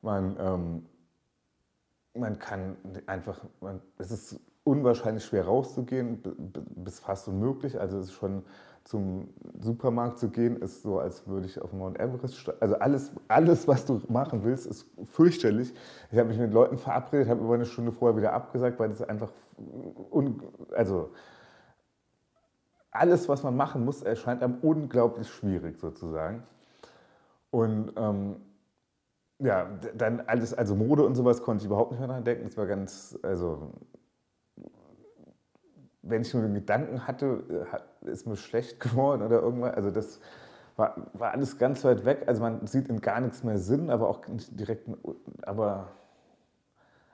Man, 0.01 0.35
ähm, 0.39 0.85
man 2.15 2.39
kann 2.39 2.77
einfach, 3.05 3.39
man, 3.61 3.79
es 3.99 4.09
ist 4.09 4.39
unwahrscheinlich 4.63 5.25
schwer 5.25 5.45
rauszugehen, 5.45 6.21
bis 6.75 6.99
fast 6.99 7.27
unmöglich. 7.27 7.79
Also 7.79 7.97
es 7.97 8.07
ist 8.07 8.13
schon 8.13 8.43
zum 8.83 9.29
Supermarkt 9.59 10.19
zu 10.19 10.29
gehen, 10.29 10.57
ist 10.57 10.81
so, 10.81 10.99
als 10.99 11.27
würde 11.27 11.45
ich 11.45 11.61
auf 11.61 11.73
Mount 11.73 11.99
Everest 11.99 12.51
Also 12.59 12.75
alles, 12.75 13.11
alles, 13.27 13.67
was 13.67 13.85
du 13.85 14.01
machen 14.07 14.43
willst, 14.43 14.65
ist 14.65 14.87
fürchterlich. 15.03 15.73
Ich 16.11 16.17
habe 16.17 16.29
mich 16.29 16.39
mit 16.39 16.53
Leuten 16.53 16.77
verabredet, 16.77 17.29
habe 17.29 17.43
über 17.43 17.53
eine 17.53 17.65
Stunde 17.65 17.91
vorher 17.91 18.17
wieder 18.17 18.33
abgesagt, 18.33 18.79
weil 18.79 18.89
das 18.89 19.01
einfach, 19.01 19.31
also 20.71 21.11
alles, 22.91 23.29
was 23.29 23.43
man 23.43 23.55
machen 23.55 23.85
muss, 23.85 24.01
erscheint 24.01 24.41
einem 24.41 24.57
unglaublich 24.61 25.29
schwierig 25.29 25.77
sozusagen. 25.77 26.43
Und 27.51 27.93
ähm, 27.95 28.37
ja, 29.39 29.69
dann 29.95 30.21
alles, 30.21 30.53
also 30.53 30.75
Mode 30.75 31.05
und 31.05 31.15
sowas 31.15 31.41
konnte 31.41 31.61
ich 31.61 31.67
überhaupt 31.67 31.91
nicht 31.91 31.99
mehr 31.99 32.09
dran 32.09 32.23
denken. 32.23 32.45
Das 32.45 32.57
war 32.57 32.65
ganz, 32.65 33.17
also 33.23 33.73
wenn 36.01 36.21
ich 36.21 36.33
nur 36.33 36.43
den 36.43 36.53
Gedanken 36.53 37.07
hatte, 37.07 37.43
äh, 38.03 38.09
ist 38.09 38.27
mir 38.27 38.35
schlecht 38.35 38.79
geworden 38.81 39.21
oder 39.21 39.41
irgendwas. 39.41 39.73
Also 39.75 39.91
das 39.91 40.19
war, 40.75 40.95
war 41.13 41.31
alles 41.31 41.57
ganz 41.57 41.83
weit 41.83 42.05
weg. 42.05 42.23
Also 42.27 42.41
man 42.41 42.65
sieht 42.67 42.87
in 42.87 43.01
gar 43.01 43.19
nichts 43.19 43.43
mehr 43.43 43.57
Sinn, 43.57 43.89
aber 43.89 44.09
auch 44.09 44.25
nicht 44.27 44.57
direkt, 44.59 44.89
aber, 45.41 45.89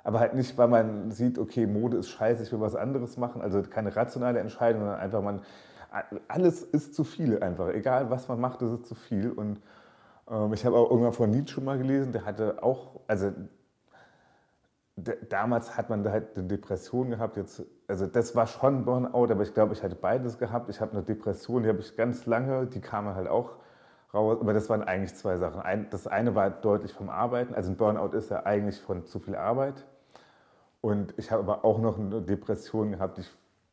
aber 0.03 0.19
halt 0.19 0.35
nicht, 0.35 0.57
weil 0.57 0.67
man 0.67 1.11
sieht, 1.11 1.39
okay, 1.39 1.65
Mode 1.65 1.97
ist 1.97 2.09
scheiße, 2.09 2.43
ich 2.43 2.51
will 2.51 2.61
was 2.61 2.75
anderes 2.75 3.17
machen. 3.17 3.41
Also 3.41 3.63
keine 3.63 3.95
rationale 3.95 4.39
Entscheidung, 4.39 4.81
sondern 4.81 4.99
einfach 4.99 5.21
man, 5.21 5.41
alles 6.27 6.61
ist 6.61 6.93
zu 6.93 7.03
viel 7.03 7.41
einfach. 7.41 7.69
Egal 7.69 8.09
was 8.09 8.27
man 8.27 8.39
macht, 8.39 8.61
ist 8.61 8.71
es 8.71 8.83
zu 8.83 8.95
viel. 8.95 9.31
Und 9.31 9.61
ähm, 10.29 10.53
ich 10.53 10.65
habe 10.65 10.77
auch 10.77 10.89
irgendwann 10.89 11.13
von 11.13 11.31
Nietzsche 11.31 11.61
mal 11.61 11.77
gelesen, 11.77 12.11
der 12.11 12.25
hatte 12.25 12.61
auch, 12.61 12.99
also 13.07 13.31
damals 15.29 15.75
hat 15.75 15.89
man 15.89 16.07
halt 16.09 16.37
eine 16.37 16.47
Depression 16.47 17.09
gehabt. 17.09 17.37
Jetzt, 17.37 17.63
also 17.87 18.07
das 18.07 18.35
war 18.35 18.47
schon 18.47 18.85
Burnout, 18.85 19.31
aber 19.31 19.43
ich 19.43 19.53
glaube, 19.53 19.73
ich 19.73 19.83
hatte 19.83 19.95
beides 19.95 20.37
gehabt. 20.37 20.69
Ich 20.69 20.81
habe 20.81 20.93
eine 20.93 21.03
Depression, 21.03 21.63
die 21.63 21.69
habe 21.69 21.79
ich 21.79 21.95
ganz 21.95 22.25
lange, 22.25 22.65
die 22.65 22.81
kam 22.81 23.13
halt 23.13 23.27
auch 23.27 23.51
raus. 24.13 24.37
Aber 24.41 24.53
das 24.53 24.69
waren 24.69 24.83
eigentlich 24.83 25.13
zwei 25.15 25.37
Sachen. 25.37 25.61
Ein, 25.61 25.87
das 25.91 26.07
eine 26.07 26.33
war 26.33 26.49
deutlich 26.49 26.93
vom 26.93 27.09
Arbeiten. 27.09 27.53
Also 27.53 27.71
ein 27.71 27.77
Burnout 27.77 28.15
ist 28.17 28.31
ja 28.31 28.45
eigentlich 28.45 28.81
von 28.81 29.05
zu 29.05 29.19
viel 29.19 29.35
Arbeit. 29.35 29.85
Und 30.81 31.13
ich 31.17 31.31
habe 31.31 31.43
aber 31.43 31.65
auch 31.65 31.79
noch 31.79 31.99
eine 31.99 32.21
Depression 32.21 32.91
gehabt, 32.91 33.17
die 33.17 33.21
ich 33.21 33.31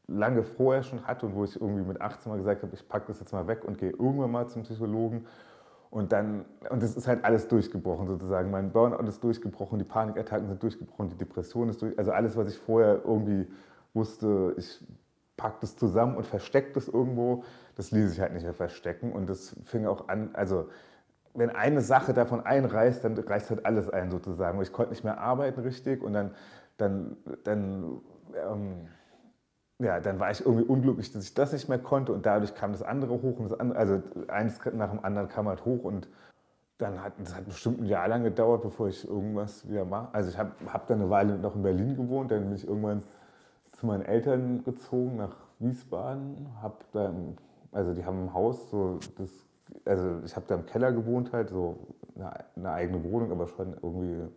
lange 0.09 0.43
vorher 0.43 0.83
schon 0.83 1.07
hatte 1.07 1.27
und 1.27 1.35
wo 1.35 1.45
ich 1.45 1.61
irgendwie 1.61 1.83
mit 1.83 2.01
18 2.01 2.31
mal 2.31 2.39
gesagt 2.39 2.63
habe, 2.63 2.75
ich 2.75 2.87
packe 2.89 3.07
das 3.09 3.21
jetzt 3.21 3.33
mal 3.33 3.47
weg 3.47 3.65
und 3.65 3.79
gehe 3.79 3.91
irgendwann 3.91 4.31
mal 4.31 4.49
zum 4.49 4.63
Psychologen. 4.63 5.27
Und 5.91 6.13
dann, 6.13 6.47
und 6.71 6.83
es 6.83 6.97
ist 6.97 7.07
halt 7.07 7.25
alles 7.25 7.49
durchgebrochen 7.49 8.07
sozusagen. 8.07 8.51
Mein 8.51 8.73
Burnout 8.73 9.07
ist 9.07 9.23
durchgebrochen, 9.23 9.79
die 9.79 9.85
Panikattacken 9.85 10.49
sind 10.49 10.63
durchgebrochen, 10.63 11.11
die 11.11 11.17
Depression 11.17 11.69
ist 11.69 11.83
durch, 11.83 11.99
also 11.99 12.13
alles, 12.13 12.35
was 12.37 12.49
ich 12.49 12.59
vorher 12.59 13.03
irgendwie 13.05 13.47
wusste, 13.95 14.55
ich 14.57 14.85
packe 15.37 15.59
das 15.61 15.77
zusammen 15.77 16.17
und 16.17 16.27
verstecke 16.27 16.73
das 16.75 16.89
irgendwo, 16.89 17.45
das 17.77 17.91
ließ 17.91 18.11
sich 18.11 18.21
halt 18.21 18.33
nicht 18.33 18.45
mehr 18.45 18.55
verstecken. 18.55 19.13
Und 19.13 19.29
das 19.29 19.57
fing 19.65 19.87
auch 19.87 20.09
an, 20.09 20.31
also 20.35 20.69
wenn 21.35 21.51
eine 21.51 21.81
Sache 21.81 22.13
davon 22.13 22.41
einreißt, 22.41 23.05
dann 23.05 23.17
reißt 23.17 23.51
halt 23.51 23.65
alles 23.65 23.89
ein 23.89 24.11
sozusagen. 24.11 24.59
Und 24.59 24.65
ich 24.65 24.73
konnte 24.73 24.91
nicht 24.91 25.05
mehr 25.05 25.19
arbeiten 25.19 25.61
richtig 25.61 26.03
und 26.03 26.13
dann, 26.13 26.35
dann, 26.77 27.17
dann, 27.45 28.01
ähm, 28.37 28.89
ja, 29.79 29.99
dann 30.01 30.21
war 30.21 30.31
ich 30.31 30.45
irgendwie 30.45 30.65
unglücklich, 30.65 31.13
dass 31.13 31.25
ich 31.25 31.35
das 31.35 31.53
nicht 31.53 31.69
mehr 31.69 31.79
konnte 31.79 32.13
und 32.13 32.25
dadurch 32.27 32.55
kam 32.55 32.73
das 32.73 32.83
andere 32.83 33.15
hoch 33.15 33.39
und 33.39 33.51
das 33.51 33.59
andere, 33.59 33.79
also 33.79 34.03
eins 34.29 34.61
nach 34.75 34.91
dem 34.91 35.05
anderen 35.05 35.29
kam 35.29 35.49
halt 35.49 35.65
hoch 35.65 35.83
und 35.83 36.09
dann 36.79 37.03
hat 37.03 37.15
es 37.23 37.35
hat 37.35 37.47
bestimmt 37.47 37.81
ein 37.81 37.87
Jahr 37.87 38.09
lang 38.09 38.25
gedauert, 38.25 38.63
bevor 38.63 38.89
ich 38.89 39.09
irgendwas 39.09 39.69
wieder 39.69 39.85
mache. 39.85 40.09
Also 40.13 40.31
ich 40.31 40.39
habe 40.39 40.53
hab 40.73 40.87
dann 40.87 41.01
eine 41.01 41.11
Weile 41.11 41.39
noch 41.39 41.55
in 41.57 41.63
Berlin 41.63 41.97
gewohnt, 41.97 42.31
dann 42.31 42.45
bin 42.45 42.55
ich 42.55 42.67
irgendwann 42.67 43.03
zu 43.83 43.87
meinen 43.89 44.05
Eltern 44.05 44.63
gezogen 44.63 45.17
nach 45.17 45.35
Wiesbaden, 45.59 46.47
hab 46.63 46.89
dann, 46.93 47.37
also 47.73 47.93
die 47.95 48.05
haben 48.05 48.27
ein 48.27 48.33
Haus, 48.33 48.71
so 48.71 49.01
das, 49.19 49.29
also 49.85 50.21
ich 50.25 50.37
habe 50.37 50.47
da 50.47 50.55
im 50.55 50.67
Keller 50.67 50.93
gewohnt 50.93 51.33
halt, 51.33 51.51
so 51.51 51.77
eine, 52.15 52.33
eine 52.55 52.71
eigene 52.71 53.03
Wohnung, 53.03 53.33
aber 53.33 53.49
schon 53.49 53.73
irgendwie 53.83 54.29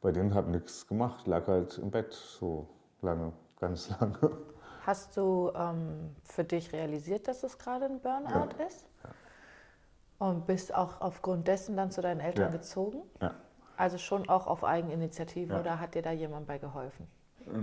bei 0.00 0.12
denen 0.12 0.34
habe 0.34 0.52
nichts 0.52 0.86
gemacht, 0.86 1.26
lag 1.26 1.48
halt 1.48 1.78
im 1.78 1.90
Bett 1.90 2.12
so 2.14 2.68
lange, 3.02 3.32
ganz 3.58 3.90
lange. 4.00 4.18
Hast 4.86 5.16
du 5.16 5.50
ähm, 5.56 6.14
für 6.22 6.44
dich 6.44 6.72
realisiert, 6.72 7.26
dass 7.26 7.42
es 7.42 7.58
gerade 7.58 7.86
ein 7.86 7.98
Burnout 7.98 8.54
Ja. 8.56 8.66
ist? 8.68 8.86
Und 10.20 10.46
bist 10.46 10.72
auch 10.72 11.00
aufgrund 11.00 11.48
dessen 11.48 11.76
dann 11.76 11.90
zu 11.90 12.02
deinen 12.02 12.20
Eltern 12.20 12.52
Ja. 12.52 12.56
gezogen? 12.56 13.02
Ja. 13.20 13.34
Also 13.76 13.98
schon 13.98 14.28
auch 14.28 14.46
auf 14.46 14.62
Eigeninitiative 14.62 15.58
oder 15.58 15.80
hat 15.80 15.96
dir 15.96 16.02
da 16.02 16.12
jemand 16.12 16.46
bei 16.46 16.58
geholfen? 16.58 17.08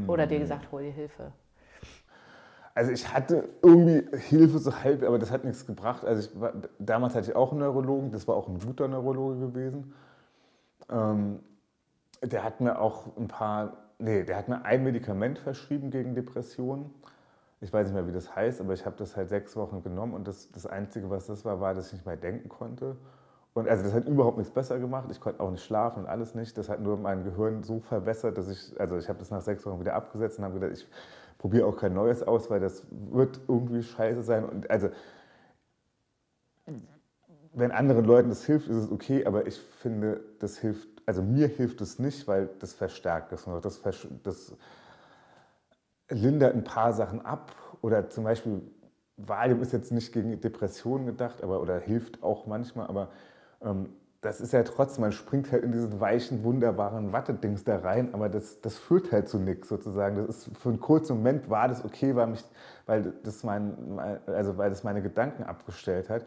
Oder 0.08 0.28
dir 0.28 0.40
gesagt, 0.40 0.72
hol 0.72 0.84
dir 0.84 0.92
Hilfe? 0.92 1.32
Also 2.76 2.92
ich 2.92 3.14
hatte 3.14 3.50
irgendwie 3.62 4.18
Hilfe 4.18 4.58
so 4.58 4.76
halb, 4.84 5.04
aber 5.04 5.20
das 5.20 5.30
hat 5.30 5.44
nichts 5.44 5.66
gebracht. 5.66 6.04
Also 6.06 6.30
ich 6.30 6.54
damals 6.80 7.14
hatte 7.14 7.30
ich 7.30 7.36
auch 7.36 7.52
einen 7.52 7.60
Neurologen, 7.60 8.12
das 8.12 8.28
war 8.28 8.36
auch 8.36 8.48
ein 8.48 8.60
guter 8.60 8.88
Neurologe 8.88 9.40
gewesen. 9.40 9.94
Ähm, 10.90 11.40
der 12.22 12.44
hat 12.44 12.62
mir 12.62 12.80
auch 12.80 13.16
ein 13.18 13.28
paar, 13.28 13.74
nee, 14.00 14.24
der 14.24 14.38
hat 14.38 14.48
mir 14.48 14.66
ein 14.66 14.84
Medikament 14.84 15.38
verschrieben 15.38 15.92
gegen 15.92 16.16
Depressionen. 16.16 16.90
Ich 17.62 17.72
weiß 17.72 17.88
nicht 17.88 17.94
mehr, 17.94 18.08
wie 18.08 18.12
das 18.12 18.36
heißt, 18.36 18.60
aber 18.60 18.74
ich 18.74 18.86
habe 18.86 18.96
das 18.98 19.16
halt 19.16 19.30
sechs 19.30 19.56
Wochen 19.56 19.84
genommen 19.84 20.14
und 20.14 20.28
das, 20.28 20.52
das 20.52 20.66
Einzige, 20.66 21.10
was 21.10 21.28
das 21.28 21.46
war, 21.46 21.62
war, 21.62 21.74
dass 21.74 21.88
ich 21.88 21.94
nicht 21.94 22.06
mehr 22.06 22.18
denken 22.18 22.50
konnte. 22.50 22.98
Und 23.54 23.70
also 23.70 23.84
das 23.84 23.94
hat 23.94 24.08
überhaupt 24.08 24.38
nichts 24.38 24.52
besser 24.52 24.80
gemacht. 24.80 25.10
Ich 25.12 25.20
konnte 25.20 25.40
auch 25.40 25.52
nicht 25.52 25.64
schlafen 25.64 26.04
und 26.04 26.10
alles 26.10 26.34
nicht. 26.34 26.58
Das 26.58 26.70
hat 26.70 26.82
nur 26.82 26.98
mein 26.98 27.24
Gehirn 27.24 27.64
so 27.64 27.80
verbessert, 27.80 28.38
dass 28.38 28.50
ich, 28.50 28.80
also 28.80 28.98
ich 28.98 29.08
habe 29.10 29.20
das 29.20 29.30
nach 29.30 29.42
sechs 29.42 29.66
Wochen 29.66 29.80
wieder 29.80 29.94
abgesetzt 29.94 30.40
und 30.40 30.46
habe 30.46 30.60
gedacht, 30.60 30.72
ich 30.74 30.88
probiere 31.38 31.68
auch 31.68 31.78
kein 31.78 31.94
Neues 31.94 32.24
aus, 32.24 32.50
weil 32.50 32.60
das 32.60 32.84
wird 33.12 33.40
irgendwie 33.48 33.84
scheiße 33.84 34.24
sein. 34.24 34.46
Und 34.46 34.72
also 34.72 34.90
wenn 37.54 37.72
anderen 37.72 38.06
Leuten 38.06 38.30
das 38.30 38.44
hilft, 38.46 38.68
ist 38.68 38.78
es 38.78 38.92
okay, 38.92 39.26
aber 39.26 39.46
ich 39.46 39.60
finde, 39.60 40.22
das 40.40 40.58
hilft, 40.58 40.88
also 41.06 41.22
mir 41.22 41.48
hilft 41.48 41.82
es 41.82 42.00
nicht, 42.00 42.28
weil 42.28 42.50
das 42.60 42.74
verstärkt 42.74 43.32
es 43.34 43.46
noch. 43.46 43.62
Das, 43.62 43.82
das 44.24 44.56
lindert 46.10 46.56
ein 46.56 46.64
paar 46.64 46.94
Sachen 46.94 47.24
ab 47.24 47.52
oder 47.82 48.10
zum 48.10 48.24
Beispiel 48.24 48.62
Valium 49.18 49.62
ist 49.62 49.74
jetzt 49.74 49.92
nicht 49.92 50.12
gegen 50.12 50.42
Depressionen 50.42 51.06
gedacht, 51.06 51.44
aber 51.44 51.62
oder 51.62 51.78
hilft 51.78 52.24
auch 52.24 52.48
manchmal, 52.48 52.88
aber 52.88 53.10
das 54.24 54.40
ist 54.40 54.54
ja 54.54 54.64
trotzdem, 54.64 55.02
man 55.02 55.12
springt 55.12 55.52
halt 55.52 55.64
in 55.64 55.74
diesen 55.74 56.00
weichen, 56.00 56.44
wunderbaren 56.44 57.12
Wattedings 57.12 57.66
da 57.66 57.78
rein, 57.78 58.14
aber 58.14 58.30
das, 58.30 58.62
das 58.62 58.78
führt 58.78 59.12
halt 59.12 59.28
zu 59.28 59.38
nichts 59.38 59.68
sozusagen. 59.68 60.16
Das 60.16 60.28
ist 60.30 60.58
für 60.58 60.70
einen 60.70 60.80
kurzen 60.80 61.18
Moment 61.18 61.50
war 61.50 61.68
das 61.68 61.84
okay, 61.84 62.16
weil, 62.16 62.28
mich, 62.28 62.44
weil, 62.86 63.14
das 63.24 63.44
mein, 63.44 64.00
also 64.28 64.58
weil 64.58 64.70
das 64.70 64.84
meine 64.84 65.02
Gedanken 65.02 65.44
abgestellt 65.44 66.10
hat. 66.10 66.26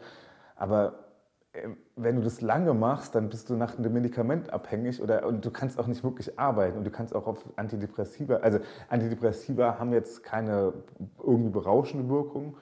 Aber 0.55 1.07
äh, 1.53 1.69
wenn 1.95 2.17
du 2.17 2.21
das 2.21 2.41
lange 2.41 2.75
machst, 2.75 3.15
dann 3.15 3.29
bist 3.29 3.49
du 3.49 3.55
nach 3.55 3.75
dem 3.75 3.93
Medikament 3.93 4.53
abhängig 4.53 5.01
oder, 5.01 5.25
und 5.25 5.43
du 5.43 5.49
kannst 5.49 5.79
auch 5.79 5.87
nicht 5.87 6.03
wirklich 6.03 6.37
arbeiten 6.37 6.77
und 6.77 6.83
du 6.83 6.91
kannst 6.91 7.15
auch 7.15 7.25
auf 7.25 7.43
Antidepressiva, 7.55 8.35
also 8.37 8.59
Antidepressiva 8.89 9.79
haben 9.79 9.91
jetzt 9.91 10.23
keine 10.23 10.73
irgendwie 11.17 11.49
berauschende 11.49 12.07
Wirkung, 12.09 12.57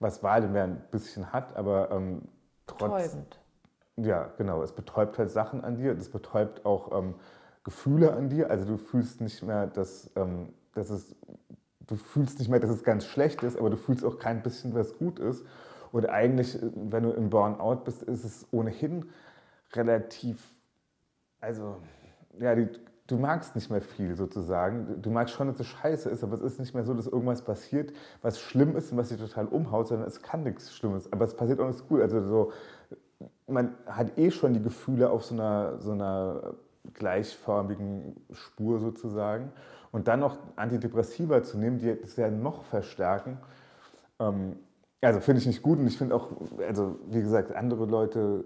was 0.00 0.22
Valium 0.24 0.56
ja 0.56 0.64
ein 0.64 0.82
bisschen 0.90 1.32
hat, 1.32 1.56
aber 1.56 1.92
ähm, 1.92 2.22
trotz. 2.66 3.16
Ja, 3.96 4.32
genau. 4.36 4.62
Es 4.62 4.72
betäubt 4.72 5.18
halt 5.18 5.30
Sachen 5.30 5.62
an 5.62 5.76
dir. 5.76 5.94
Das 5.94 6.08
betäubt 6.08 6.64
auch 6.66 6.96
ähm, 6.96 7.14
Gefühle 7.62 8.12
an 8.12 8.28
dir. 8.28 8.50
Also 8.50 8.64
du 8.64 8.76
fühlst 8.76 9.20
nicht 9.20 9.42
mehr, 9.42 9.66
dass, 9.66 10.10
ähm, 10.16 10.52
dass 10.74 10.90
es, 10.90 11.14
du 11.86 11.96
fühlst 11.96 12.38
nicht 12.38 12.48
mehr, 12.50 12.60
dass 12.60 12.70
es 12.70 12.82
ganz 12.82 13.06
schlecht 13.06 13.42
ist, 13.42 13.58
aber 13.58 13.70
du 13.70 13.76
fühlst 13.76 14.04
auch 14.04 14.18
kein 14.18 14.42
bisschen, 14.42 14.74
was 14.74 14.98
gut 14.98 15.18
ist. 15.18 15.44
Und 15.92 16.08
eigentlich, 16.08 16.60
äh, 16.60 16.70
wenn 16.74 17.04
du 17.04 17.10
im 17.10 17.30
Burnout 17.30 17.84
bist, 17.84 18.02
ist 18.02 18.24
es 18.24 18.46
ohnehin 18.50 19.06
relativ, 19.72 20.42
also 21.40 21.76
ja, 22.40 22.54
die, 22.54 22.68
du 23.06 23.16
magst 23.16 23.54
nicht 23.54 23.70
mehr 23.70 23.80
viel 23.80 24.16
sozusagen. 24.16 25.00
Du 25.02 25.10
magst 25.10 25.34
schon, 25.34 25.46
dass 25.46 25.60
es 25.60 25.66
scheiße 25.66 26.08
ist, 26.10 26.24
aber 26.24 26.34
es 26.34 26.40
ist 26.40 26.58
nicht 26.58 26.74
mehr 26.74 26.84
so, 26.84 26.94
dass 26.94 27.06
irgendwas 27.06 27.42
passiert, 27.42 27.92
was 28.22 28.40
schlimm 28.40 28.76
ist 28.76 28.92
und 28.92 28.98
was 28.98 29.10
dich 29.10 29.20
total 29.20 29.46
umhaut, 29.46 29.88
sondern 29.88 30.08
es 30.08 30.22
kann 30.22 30.42
nichts 30.42 30.74
Schlimmes. 30.74 31.12
Aber 31.12 31.24
es 31.24 31.36
passiert 31.36 31.60
auch 31.60 31.66
nichts 31.66 31.86
gut. 31.86 32.00
Also 32.00 32.20
so, 32.22 32.52
man 33.46 33.74
hat 33.86 34.18
eh 34.18 34.30
schon 34.30 34.54
die 34.54 34.62
Gefühle 34.62 35.10
auf 35.10 35.24
so 35.24 35.34
einer, 35.34 35.78
so 35.78 35.92
einer 35.92 36.54
gleichförmigen 36.92 38.16
Spur 38.32 38.80
sozusagen. 38.80 39.52
Und 39.92 40.08
dann 40.08 40.20
noch 40.20 40.38
Antidepressiva 40.56 41.42
zu 41.42 41.58
nehmen, 41.58 41.78
die 41.78 41.98
das 42.00 42.16
ja 42.16 42.30
noch 42.30 42.64
verstärken, 42.64 43.38
ähm, 44.18 44.56
also 45.00 45.20
finde 45.20 45.40
ich 45.40 45.46
nicht 45.46 45.62
gut. 45.62 45.78
Und 45.78 45.86
ich 45.86 45.98
finde 45.98 46.14
auch, 46.14 46.30
also 46.66 46.98
wie 47.06 47.20
gesagt, 47.20 47.52
andere 47.54 47.84
Leute, 47.84 48.44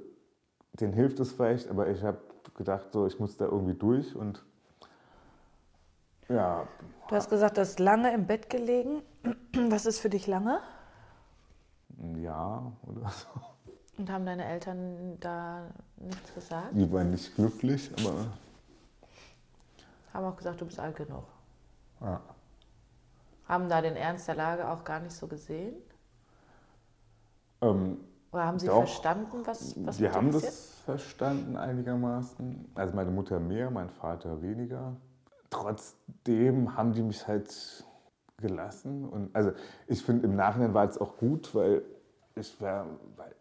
denen 0.73 0.93
hilft 0.93 1.21
es 1.21 1.33
vielleicht, 1.33 1.71
aber 1.71 1.89
ich 1.89 2.03
habe 2.03 2.19
gedacht, 2.55 2.93
so, 2.93 3.07
ich 3.07 3.19
muss 3.21 3.37
da 3.37 3.45
irgendwie 3.47 3.75
durch 3.75 4.17
und 4.17 4.45
ja, 6.29 6.67
Du 7.09 7.17
hast 7.17 7.31
gesagt, 7.31 7.57
du 7.57 7.63
hast 7.63 7.81
lange 7.81 8.13
im 8.13 8.27
Bett 8.27 8.51
gelegen. 8.51 9.01
Was 9.71 9.87
ist 9.87 9.99
für 9.99 10.11
dich 10.11 10.27
lange? 10.27 10.61
Jahr 12.17 12.73
oder 12.83 13.09
so. 13.09 13.29
Und 13.99 14.11
haben 14.11 14.25
deine 14.27 14.45
Eltern 14.45 15.19
da 15.21 15.67
nichts 15.97 16.33
gesagt? 16.35 16.69
Die 16.73 16.91
waren 16.93 17.11
nicht 17.11 17.35
glücklich, 17.35 17.91
aber 17.99 18.27
Haben 20.15 20.25
auch 20.27 20.37
gesagt, 20.37 20.61
du 20.61 20.67
bist 20.67 20.79
alt 20.79 20.97
genug. 20.97 21.25
ja. 22.01 22.21
Haben 23.47 23.69
da 23.71 23.81
den 23.81 23.97
Ernst 23.97 24.29
der 24.29 24.35
Lage 24.35 24.69
auch 24.69 24.85
gar 24.85 25.01
nicht 25.01 25.15
so 25.15 25.27
gesehen? 25.27 25.75
Ähm, 27.63 27.99
Oder 28.31 28.45
haben 28.45 28.59
sie 28.59 28.67
Doch. 28.67 28.81
verstanden, 28.81 29.39
was, 29.47 29.75
was 29.87 29.97
die 29.97 30.11
haben 30.11 30.31
passiert? 30.31 30.53
das 30.53 30.75
verstanden 30.85 31.57
einigermaßen. 31.57 32.71
Also 32.75 32.95
meine 32.95 33.11
Mutter 33.11 33.41
mehr, 33.41 33.71
mein 33.71 33.89
Vater 33.89 34.43
weniger. 34.43 34.95
Trotzdem 35.49 36.77
haben 36.77 36.93
die 36.93 37.03
mich 37.03 37.27
halt 37.27 37.85
gelassen. 38.37 39.09
Und 39.09 39.35
also 39.35 39.53
ich 39.87 40.03
finde, 40.05 40.27
im 40.27 40.37
Nachhinein 40.37 40.75
war 40.75 40.87
es 40.87 40.99
auch 40.99 41.17
gut, 41.17 41.55
weil 41.55 41.83
ich 42.35 42.61
war, 42.61 42.85
weil, 43.17 43.35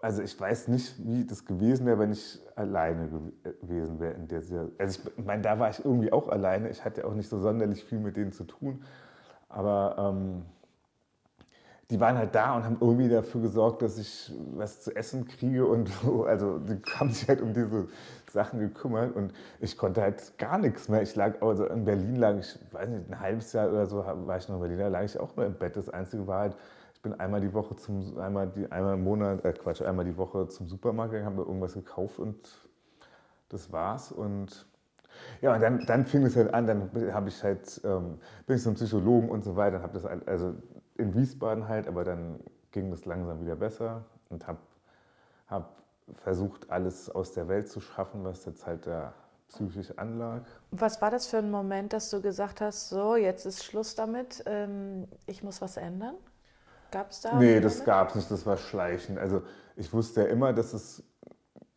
also 0.00 0.22
ich 0.22 0.38
weiß 0.38 0.68
nicht, 0.68 0.94
wie 1.04 1.24
das 1.26 1.44
gewesen 1.44 1.86
wäre, 1.86 1.98
wenn 1.98 2.12
ich 2.12 2.40
alleine 2.56 3.06
gew- 3.08 3.32
gewesen 3.60 3.98
wäre 4.00 4.12
in 4.14 4.28
der 4.28 4.42
Serie. 4.42 4.70
Also 4.78 5.00
ich 5.16 5.24
meine, 5.24 5.42
da 5.42 5.58
war 5.58 5.70
ich 5.70 5.84
irgendwie 5.84 6.12
auch 6.12 6.28
alleine. 6.28 6.70
Ich 6.70 6.84
hatte 6.84 7.04
auch 7.06 7.14
nicht 7.14 7.28
so 7.28 7.40
sonderlich 7.40 7.84
viel 7.84 7.98
mit 7.98 8.16
denen 8.16 8.32
zu 8.32 8.44
tun. 8.44 8.84
Aber 9.48 9.96
ähm, 9.98 10.44
die 11.90 11.98
waren 12.00 12.18
halt 12.18 12.34
da 12.34 12.54
und 12.54 12.64
haben 12.64 12.76
irgendwie 12.80 13.08
dafür 13.08 13.40
gesorgt, 13.40 13.80
dass 13.80 13.96
ich 13.98 14.30
was 14.54 14.82
zu 14.82 14.94
essen 14.94 15.26
kriege 15.26 15.64
und 15.66 15.88
so. 16.02 16.24
Also 16.24 16.58
die 16.58 16.76
haben 16.94 17.10
sich 17.10 17.26
halt 17.28 17.40
um 17.40 17.54
diese 17.54 17.88
Sachen 18.30 18.60
gekümmert 18.60 19.16
und 19.16 19.32
ich 19.60 19.78
konnte 19.78 20.02
halt 20.02 20.36
gar 20.38 20.58
nichts 20.58 20.88
mehr. 20.88 21.00
Ich 21.02 21.16
lag, 21.16 21.40
also 21.40 21.64
in 21.66 21.84
Berlin 21.84 22.16
lag 22.16 22.36
ich, 22.36 22.58
weiß 22.72 22.88
nicht, 22.90 23.10
ein 23.10 23.20
halbes 23.20 23.52
Jahr 23.54 23.70
oder 23.70 23.86
so 23.86 24.04
war 24.04 24.36
ich 24.36 24.48
noch 24.48 24.56
in 24.56 24.60
Berlin, 24.60 24.78
da 24.78 24.88
lag 24.88 25.04
ich 25.04 25.18
auch 25.18 25.34
nur 25.36 25.46
im 25.46 25.54
Bett. 25.54 25.76
Das 25.76 25.88
Einzige 25.88 26.26
war 26.26 26.40
halt, 26.40 26.56
ich 26.98 27.02
bin 27.02 27.14
einmal 27.20 27.40
die 27.40 27.54
Woche 27.54 27.76
zum, 27.76 28.18
einmal, 28.18 28.48
die, 28.48 28.72
einmal 28.72 28.94
im 28.94 29.04
Monat, 29.04 29.44
äh 29.44 29.52
Quatsch, 29.52 29.82
einmal 29.82 30.04
die 30.04 30.16
Woche 30.16 30.48
zum 30.48 30.66
Supermarkt 30.66 31.12
gegangen, 31.12 31.30
habe 31.30 31.48
irgendwas 31.48 31.74
gekauft 31.74 32.18
und 32.18 32.36
das 33.50 33.70
war's. 33.70 34.10
Und 34.10 34.66
ja, 35.40 35.54
und 35.54 35.60
dann, 35.60 35.86
dann 35.86 36.06
fing 36.06 36.24
es 36.24 36.34
halt 36.34 36.52
an, 36.52 36.66
dann 36.66 36.90
habe 37.14 37.28
ich 37.28 37.44
halt, 37.44 37.80
ähm, 37.84 38.18
bin 38.46 38.56
ich 38.56 38.62
zum 38.64 38.74
Psychologen 38.74 39.28
und 39.28 39.44
so 39.44 39.54
weiter, 39.54 39.80
habe 39.80 39.92
das 39.92 40.02
halt, 40.02 40.26
also 40.26 40.56
in 40.96 41.14
Wiesbaden 41.14 41.68
halt, 41.68 41.86
aber 41.86 42.02
dann 42.02 42.40
ging 42.72 42.90
das 42.90 43.04
langsam 43.04 43.40
wieder 43.40 43.54
besser 43.54 44.04
und 44.28 44.48
habe 44.48 44.58
hab 45.46 45.76
versucht, 46.16 46.68
alles 46.68 47.08
aus 47.08 47.32
der 47.32 47.46
Welt 47.46 47.68
zu 47.68 47.80
schaffen, 47.80 48.24
was 48.24 48.44
jetzt 48.44 48.66
halt 48.66 48.88
da 48.88 49.14
psychisch 49.50 49.96
anlag. 49.96 50.42
Was 50.72 51.00
war 51.00 51.12
das 51.12 51.28
für 51.28 51.38
ein 51.38 51.52
Moment, 51.52 51.92
dass 51.92 52.10
du 52.10 52.20
gesagt 52.20 52.60
hast, 52.60 52.88
so, 52.88 53.14
jetzt 53.14 53.46
ist 53.46 53.62
Schluss 53.62 53.94
damit, 53.94 54.42
ähm, 54.46 55.06
ich 55.26 55.44
muss 55.44 55.62
was 55.62 55.76
ändern? 55.76 56.16
Gab 56.90 57.10
es 57.10 57.20
da? 57.20 57.38
Nee, 57.38 57.60
das 57.60 57.84
gab 57.84 58.10
es 58.10 58.14
nicht, 58.14 58.30
das 58.30 58.46
war 58.46 58.56
schleichend. 58.56 59.18
Also 59.18 59.42
ich 59.76 59.92
wusste 59.92 60.22
ja 60.22 60.28
immer, 60.28 60.52
dass 60.52 60.72
es, 60.72 61.02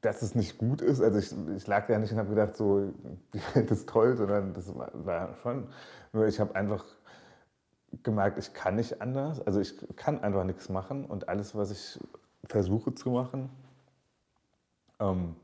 dass 0.02 0.22
es 0.22 0.36
nicht 0.36 0.58
gut 0.58 0.82
ist. 0.82 1.02
Also 1.02 1.20
ich, 1.20 1.36
ich 1.56 1.68
lag 1.68 1.90
ja 1.90 2.00
nicht 2.00 2.12
und 2.12 2.20
habe 2.20 2.30
gedacht, 2.30 2.56
so, 2.56 2.92
die 3.34 3.42
Welt 3.54 3.72
ist 3.72 3.90
toll, 3.90 4.16
sondern 4.18 4.54
das 4.54 4.74
war, 4.76 4.92
war 4.94 5.36
schon. 5.42 5.68
Nur 6.14 6.28
ich 6.28 6.40
habe 6.40 6.56
einfach 6.56 6.86
gemerkt, 8.04 8.38
ich 8.38 8.54
kann 8.54 8.76
nicht 8.76 9.02
anders. 9.02 9.46
Also 9.46 9.60
ich 9.60 9.76
kann 9.96 10.22
einfach 10.24 10.44
nichts 10.44 10.70
machen 10.70 11.06
und 11.06 11.30
alles, 11.30 11.56
was 11.56 11.72
ich 11.72 12.00
versuche 12.46 12.96
zu 12.96 13.12
machen, 13.12 13.50
ähm, 15.00 15.36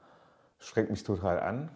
schreckt 0.60 0.90
mich 0.90 1.04
total 1.04 1.40
an. 1.40 1.70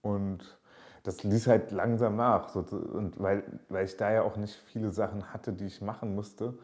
Und 0.00 0.58
das 1.02 1.24
ließ 1.24 1.46
halt 1.48 1.72
langsam 1.72 2.16
nach. 2.16 2.48
So, 2.48 2.60
und 2.60 3.20
weil, 3.20 3.42
weil 3.68 3.84
ich 3.84 3.96
da 3.96 4.12
ja 4.12 4.22
auch 4.22 4.36
nicht 4.36 4.54
viele 4.54 4.90
Sachen 4.90 5.32
hatte, 5.32 5.52
die 5.52 5.66
ich 5.66 5.80
machen 5.80 6.14
musste. 6.14 6.54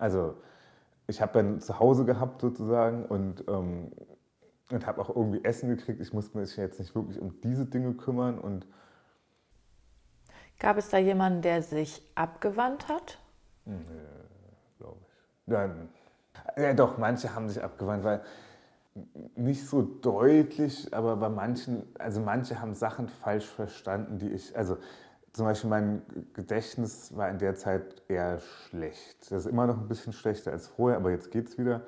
Also 0.00 0.34
ich 1.06 1.20
habe 1.20 1.32
dann 1.32 1.60
zu 1.60 1.78
Hause 1.78 2.04
gehabt 2.04 2.40
sozusagen 2.40 3.04
und, 3.04 3.44
ähm, 3.48 3.92
und 4.70 4.86
habe 4.86 5.00
auch 5.00 5.14
irgendwie 5.14 5.44
Essen 5.44 5.68
gekriegt. 5.68 6.00
Ich 6.00 6.12
musste 6.12 6.38
mich 6.38 6.56
jetzt 6.56 6.78
nicht 6.78 6.94
wirklich 6.94 7.20
um 7.20 7.40
diese 7.42 7.66
Dinge 7.66 7.94
kümmern. 7.94 8.38
Und 8.38 8.66
Gab 10.58 10.76
es 10.78 10.88
da 10.88 10.98
jemanden, 10.98 11.42
der 11.42 11.62
sich 11.62 12.02
abgewandt 12.14 12.88
hat? 12.88 13.18
Nee, 13.64 13.76
glaube 14.78 14.98
ich. 15.02 15.52
Ja, 15.52 15.70
ja, 16.56 16.74
doch, 16.74 16.96
manche 16.98 17.34
haben 17.34 17.48
sich 17.48 17.62
abgewandt, 17.62 18.04
weil 18.04 18.22
nicht 19.36 19.66
so 19.66 19.82
deutlich, 19.82 20.92
aber 20.94 21.16
bei 21.16 21.28
manchen, 21.28 21.82
also 21.98 22.20
manche 22.20 22.60
haben 22.60 22.74
Sachen 22.74 23.08
falsch 23.08 23.46
verstanden, 23.46 24.18
die 24.18 24.28
ich, 24.28 24.56
also 24.56 24.76
zum 25.32 25.46
Beispiel 25.46 25.70
mein 25.70 26.02
Gedächtnis 26.34 27.16
war 27.16 27.28
in 27.28 27.38
der 27.38 27.54
Zeit 27.54 28.02
eher 28.08 28.40
schlecht. 28.40 29.30
Das 29.30 29.44
ist 29.44 29.46
immer 29.46 29.66
noch 29.66 29.78
ein 29.78 29.88
bisschen 29.88 30.12
schlechter 30.12 30.52
als 30.52 30.68
vorher, 30.68 30.98
aber 30.98 31.10
jetzt 31.10 31.30
geht 31.30 31.48
es 31.48 31.58
wieder. 31.58 31.82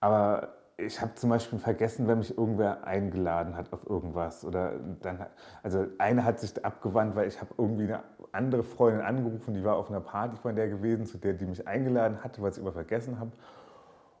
Aber 0.00 0.54
ich 0.76 1.00
habe 1.00 1.14
zum 1.14 1.30
Beispiel 1.30 1.58
vergessen, 1.58 2.08
wenn 2.08 2.18
mich 2.18 2.36
irgendwer 2.36 2.84
eingeladen 2.84 3.56
hat 3.56 3.72
auf 3.72 3.88
irgendwas. 3.88 4.44
Oder 4.44 4.72
dann, 5.00 5.24
also 5.62 5.86
eine 5.98 6.24
hat 6.24 6.40
sich 6.40 6.64
abgewandt, 6.64 7.14
weil 7.14 7.28
ich 7.28 7.40
habe 7.40 7.54
irgendwie 7.56 7.84
eine 7.84 8.02
andere 8.32 8.64
Freundin 8.64 9.02
angerufen, 9.02 9.54
die 9.54 9.64
war 9.64 9.76
auf 9.76 9.88
einer 9.88 10.00
Party 10.00 10.36
von 10.36 10.56
der 10.56 10.68
gewesen, 10.68 11.06
zu 11.06 11.18
der 11.18 11.34
die 11.34 11.46
mich 11.46 11.66
eingeladen 11.68 12.22
hatte, 12.24 12.42
weil 12.42 12.50
ich 12.50 12.58
immer 12.58 12.72
vergessen 12.72 13.18
habe. 13.20 13.32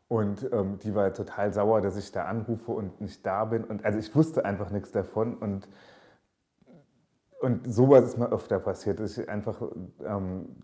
Und 0.08 0.48
ähm, 0.52 0.78
die 0.78 0.94
war 0.94 1.12
total 1.12 1.52
sauer, 1.52 1.80
dass 1.80 1.96
ich 1.96 2.12
da 2.12 2.26
anrufe 2.26 2.70
und 2.72 3.00
nicht 3.00 3.26
da 3.26 3.44
bin. 3.46 3.64
Und 3.64 3.84
also 3.84 3.98
ich 3.98 4.14
wusste 4.14 4.44
einfach 4.44 4.70
nichts 4.70 4.92
davon. 4.92 5.34
Und, 5.34 5.68
und 7.44 7.70
sowas 7.70 8.04
ist 8.04 8.16
mir 8.16 8.32
öfter 8.32 8.58
passiert, 8.58 9.00
dass 9.00 9.18
ich 9.18 9.28
einfach, 9.28 9.60
ähm, 10.02 10.56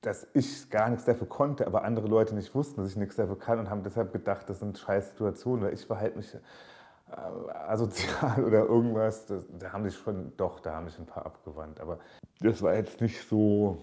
dass 0.00 0.26
ich 0.34 0.68
gar 0.68 0.90
nichts 0.90 1.04
dafür 1.04 1.28
konnte, 1.28 1.64
aber 1.64 1.84
andere 1.84 2.08
Leute 2.08 2.34
nicht 2.34 2.52
wussten, 2.56 2.80
dass 2.80 2.90
ich 2.90 2.96
nichts 2.96 3.14
dafür 3.14 3.38
kann 3.38 3.60
und 3.60 3.70
haben 3.70 3.84
deshalb 3.84 4.12
gedacht, 4.12 4.50
das 4.50 4.58
sind 4.58 4.76
scheiß 4.76 5.10
Situationen 5.10 5.64
oder 5.64 5.72
ich 5.72 5.86
verhalte 5.86 6.16
mich 6.16 6.34
äh, 6.34 7.50
asozial 7.52 8.44
oder 8.46 8.64
irgendwas. 8.64 9.26
Das, 9.26 9.44
da 9.60 9.72
haben 9.72 9.84
sich 9.88 9.96
schon, 9.96 10.36
doch, 10.36 10.58
da 10.58 10.74
haben 10.74 10.88
sich 10.88 10.98
ein 10.98 11.06
paar 11.06 11.24
abgewandt. 11.24 11.80
Aber 11.80 12.00
das 12.40 12.62
war 12.62 12.74
jetzt 12.74 13.00
nicht 13.00 13.22
so, 13.28 13.78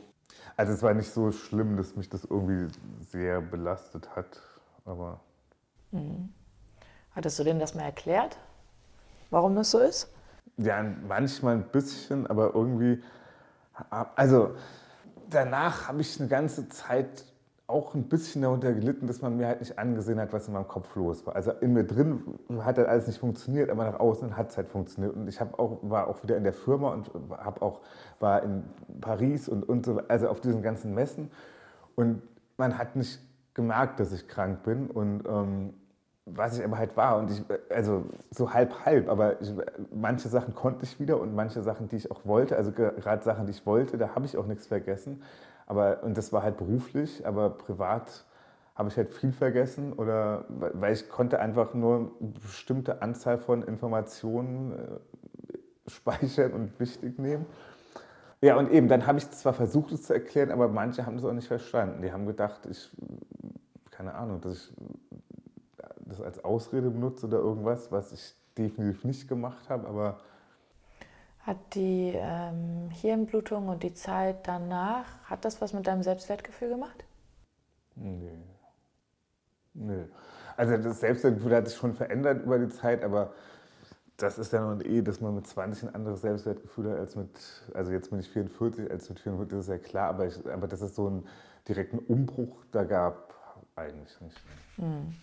also 0.58 0.74
es 0.74 0.84
war 0.84 0.94
nicht 0.94 1.12
so 1.12 1.32
schlimm, 1.32 1.77
dass 1.77 1.96
mich 1.96 2.10
das 2.10 2.25
irgendwie 2.25 2.68
sehr 3.00 3.39
belastet 3.39 4.13
hat. 4.13 4.42
Aber. 4.84 5.22
Mhm. 5.92 6.34
Hattest 7.12 7.39
du 7.39 7.46
denen 7.46 7.62
das 7.62 7.75
mal 7.75 7.84
erklärt, 7.84 8.38
warum 9.30 9.56
das 9.56 9.72
so 9.72 9.80
ist? 9.80 10.13
Ja, 10.58 10.84
manchmal 11.08 11.56
ein 11.56 11.66
bisschen, 11.72 12.28
aber 12.28 12.56
irgendwie. 12.56 13.02
Also 13.90 14.56
danach 15.30 15.88
habe 15.90 16.02
ich 16.02 16.20
eine 16.20 16.30
ganze 16.30 16.70
Zeit 16.70 17.26
auch 17.68 17.96
ein 17.96 18.04
bisschen 18.04 18.44
darunter 18.44 18.74
gelitten, 18.74 19.08
dass 19.08 19.22
man 19.22 19.38
mir 19.38 19.48
halt 19.48 19.60
nicht 19.60 19.80
angesehen 19.80 20.20
hat, 20.20 20.32
was 20.34 20.48
in 20.48 20.54
meinem 20.54 20.68
Kopf 20.68 20.96
los 20.96 21.26
war. 21.26 21.36
Also 21.36 21.52
in 21.52 21.74
mir 21.74 21.84
drin 21.84 22.22
hat 22.60 22.78
halt 22.78 22.88
alles 22.88 23.08
nicht 23.08 23.18
funktioniert, 23.18 23.72
aber 23.72 23.86
nach 23.86 24.00
außen 24.00 24.38
hat 24.38 24.52
es 24.52 24.58
halt 24.58 24.70
funktioniert. 24.70 25.16
Und 25.16 25.28
ich 25.28 25.42
auch, 25.42 25.80
war 25.82 26.08
auch 26.08 26.22
wieder 26.22 26.38
in 26.38 26.44
der 26.44 26.54
Firma 26.54 26.94
und 26.94 27.10
habe 27.32 27.62
auch, 27.64 27.82
war 28.20 28.44
in 28.44 28.64
Paris 29.02 29.50
und, 29.50 29.68
und 29.68 29.86
so, 29.86 30.00
also 30.08 30.30
auf 30.30 30.42
diesen 30.42 30.62
ganzen 30.62 30.94
Messen. 30.94 31.32
Und 31.96 32.22
man 32.58 32.78
hat 32.78 32.96
nicht 32.96 33.20
gemerkt, 33.56 34.00
dass 34.00 34.12
ich 34.12 34.28
krank 34.28 34.62
bin 34.64 34.88
und 34.92 35.24
ähm, 35.28 35.74
was 36.25 36.58
ich 36.58 36.63
aber 36.63 36.77
halt 36.77 36.98
war. 36.98 37.17
Und 37.17 37.32
ich, 37.32 37.44
also 37.70 38.05
so 38.32 38.53
halb 38.53 38.86
halb, 38.86 39.10
aber 39.10 39.41
ich, 39.41 39.53
manche 39.94 40.27
Sachen 40.27 40.55
konnte 40.55 40.86
ich 40.86 41.00
wieder 41.00 41.20
und 41.20 41.36
manche 41.36 41.62
Sachen, 41.62 41.88
die 41.88 41.98
ich 41.98 42.12
auch 42.12 42.25
wollte, 42.25 42.58
also 42.58 42.72
gerade 42.72 43.24
Sachen, 43.24 43.46
die 43.46 43.51
ich 43.51 43.65
wollte, 43.65 43.98
da 43.98 44.15
habe 44.15 44.25
ich 44.25 44.38
auch 44.38 44.48
nichts 44.48 44.68
vergessen, 44.68 45.22
aber 45.68 46.03
und 46.03 46.18
das 46.18 46.33
war 46.33 46.44
halt 46.44 46.57
beruflich, 46.57 47.25
aber 47.25 47.50
privat 47.50 48.25
habe 48.75 48.90
ich 48.90 48.98
halt 48.98 49.14
viel 49.14 49.31
vergessen. 49.31 49.94
Oder 49.94 50.46
weil 50.50 50.94
ich 50.94 51.09
konnte 51.09 51.40
einfach 51.40 51.74
nur 51.74 52.11
eine 52.20 52.29
bestimmte 52.29 53.01
Anzahl 53.01 53.38
von 53.38 53.64
Informationen 53.64 54.74
äh, 54.74 55.90
speichern 55.90 56.53
und 56.53 56.79
wichtig 56.79 57.18
nehmen. 57.18 57.46
Ja, 58.42 58.57
und 58.57 58.70
eben, 58.70 58.90
dann 58.90 59.07
habe 59.07 59.18
ich 59.18 59.31
zwar 59.31 59.53
versucht, 59.53 59.92
es 59.94 60.03
zu 60.03 60.14
erklären, 60.14 60.51
aber 60.51 60.68
manche 60.68 61.05
haben 61.05 61.16
es 61.16 61.24
auch 61.24 61.31
nicht 61.31 61.48
verstanden. 61.48 62.01
Die 62.01 62.11
haben 62.11 62.27
gedacht, 62.27 62.68
ich, 62.70 62.92
keine 63.92 64.14
Ahnung, 64.14 64.42
dass 64.42 64.53
ich 64.53 64.74
das 66.05 66.22
als 66.22 66.44
Ausrede 66.44 66.89
benutze 66.89 67.27
oder 67.27 67.39
irgendwas, 67.39 67.91
was 67.91 68.11
ich 68.11 68.35
definitiv 68.57 69.03
nicht 69.03 69.27
gemacht 69.27 69.70
habe, 69.70 69.87
aber. 69.87 70.20
Hat 71.41 71.75
die 71.75 72.13
ähm, 72.15 72.89
Hirnblutung 72.89 73.68
und 73.68 73.83
die 73.83 73.94
Zeit 73.94 74.48
danach, 74.48 75.05
hat 75.25 75.46
das 75.46 75.61
was 75.61 75.74
mit 75.74 75.85
deinem 75.85 76.01
Selbstwertgefühl 76.01 76.70
gemacht? 76.70 77.05
Nee. 77.96 78.39
Nee. 79.74 80.05
Also 80.57 80.77
das 80.77 81.01
Selbstwertgefühl 81.01 81.55
hat 81.55 81.68
sich 81.68 81.77
schon 81.77 81.94
verändert 81.94 82.44
über 82.44 82.57
die 82.57 82.70
Zeit, 82.70 83.03
aber 83.03 83.33
das 84.18 84.39
ist 84.39 84.53
ja 84.53 84.61
noch 84.61 84.83
eh, 84.83 85.01
dass 85.01 85.20
man 85.20 85.35
mit 85.35 85.46
20 85.46 85.89
ein 85.89 85.96
anderes 85.96 86.22
Selbstwertgefühl 86.22 86.91
hat 86.91 86.98
als 86.98 87.15
mit, 87.15 87.29
also 87.74 87.91
jetzt 87.91 88.09
bin 88.09 88.20
ich 88.20 88.29
44, 88.29 88.89
als 88.89 89.09
mit 89.09 89.20
44, 89.20 89.57
das 89.57 89.65
ist 89.65 89.70
ja 89.70 89.77
klar, 89.77 90.09
aber, 90.09 90.27
ich, 90.27 90.48
aber 90.48 90.68
dass 90.68 90.81
es 90.81 90.96
so 90.96 91.07
einen 91.07 91.27
direkten 91.68 92.00
Umbruch 92.00 92.63
da 92.72 92.85
gab, 92.85 93.33
eigentlich 93.75 94.20
nicht. 94.22 94.41
Hm. 94.77 95.13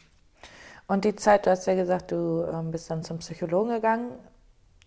Und 0.92 1.06
die 1.06 1.16
Zeit, 1.16 1.46
du 1.46 1.50
hast 1.50 1.64
ja 1.64 1.74
gesagt, 1.74 2.12
du 2.12 2.44
ähm, 2.52 2.70
bist 2.70 2.90
dann 2.90 3.02
zum 3.02 3.16
Psychologen 3.16 3.70
gegangen, 3.70 4.10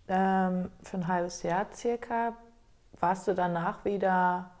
ähm, 0.06 0.70
für 0.84 0.98
ein 0.98 1.08
halbes 1.08 1.42
Jahr 1.42 1.66
circa. 1.74 2.34
Warst 3.00 3.26
du 3.26 3.34
danach 3.34 3.84
wieder 3.84 4.52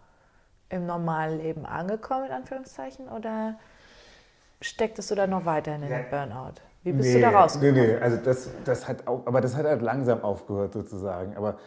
im 0.70 0.86
normalen 0.86 1.38
Leben 1.38 1.64
angekommen, 1.64 2.26
in 2.26 2.32
Anführungszeichen, 2.32 3.08
oder 3.08 3.60
stecktest 4.60 5.08
du 5.12 5.14
da 5.14 5.28
noch 5.28 5.44
weiterhin 5.44 5.84
in 5.84 5.88
den 5.88 6.10
Burnout? 6.10 6.54
Wie 6.82 6.90
bist 6.90 7.10
nee, 7.10 7.14
du 7.14 7.20
da 7.20 7.30
rausgekommen? 7.30 7.74
Nee, 7.80 7.92
nee, 7.92 8.00
also 8.00 8.16
das, 8.16 8.50
das 8.64 8.88
hat 8.88 9.06
auch, 9.06 9.24
aber 9.24 9.40
das 9.40 9.54
hat 9.54 9.66
halt 9.66 9.82
langsam 9.82 10.22
aufgehört 10.22 10.72
sozusagen. 10.72 11.36
Aber 11.36 11.58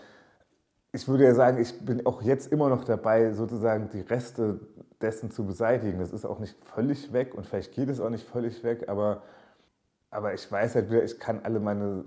ich 0.91 1.07
würde 1.07 1.23
ja 1.23 1.33
sagen, 1.33 1.57
ich 1.57 1.85
bin 1.85 2.05
auch 2.05 2.21
jetzt 2.21 2.51
immer 2.51 2.67
noch 2.67 2.83
dabei, 2.83 3.31
sozusagen 3.31 3.89
die 3.93 4.01
Reste 4.01 4.59
dessen 4.99 5.31
zu 5.31 5.45
beseitigen. 5.45 5.99
Das 5.99 6.11
ist 6.11 6.25
auch 6.25 6.39
nicht 6.39 6.57
völlig 6.65 7.13
weg 7.13 7.33
und 7.33 7.45
vielleicht 7.45 7.73
geht 7.73 7.87
es 7.87 8.01
auch 8.01 8.09
nicht 8.09 8.27
völlig 8.27 8.61
weg, 8.65 8.89
aber, 8.89 9.21
aber 10.11 10.33
ich 10.33 10.51
weiß 10.51 10.75
halt 10.75 10.89
wieder, 10.89 11.03
ich 11.03 11.19
kann 11.19 11.41
alle 11.43 11.59
meine 11.59 12.03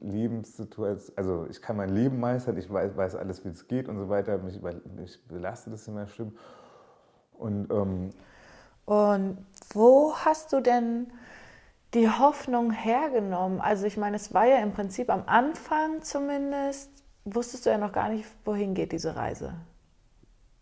Lebenssituationen, 0.00 1.18
also 1.18 1.46
ich 1.50 1.60
kann 1.60 1.76
mein 1.76 1.88
Leben 1.88 2.20
meistern, 2.20 2.56
ich 2.56 2.70
weiß, 2.70 2.96
weiß 2.96 3.16
alles, 3.16 3.44
wie 3.44 3.48
es 3.48 3.66
geht 3.66 3.88
und 3.88 3.98
so 3.98 4.08
weiter. 4.08 4.38
Mich, 4.38 4.60
mich 4.62 5.26
belastet 5.26 5.72
das 5.72 5.88
immer 5.88 6.06
schlimm. 6.06 6.36
Und, 7.32 7.70
ähm, 7.70 8.10
und 8.84 9.44
wo 9.72 10.14
hast 10.14 10.52
du 10.52 10.60
denn 10.60 11.12
die 11.94 12.08
Hoffnung 12.08 12.70
hergenommen? 12.70 13.60
Also 13.60 13.86
ich 13.86 13.96
meine, 13.96 14.16
es 14.16 14.32
war 14.32 14.46
ja 14.46 14.58
im 14.58 14.72
Prinzip 14.72 15.10
am 15.10 15.24
Anfang 15.26 16.02
zumindest, 16.02 16.90
wusstest 17.24 17.66
du 17.66 17.70
ja 17.70 17.78
noch 17.78 17.92
gar 17.92 18.10
nicht, 18.10 18.28
wohin 18.44 18.74
geht 18.74 18.92
diese 18.92 19.16
Reise. 19.16 19.54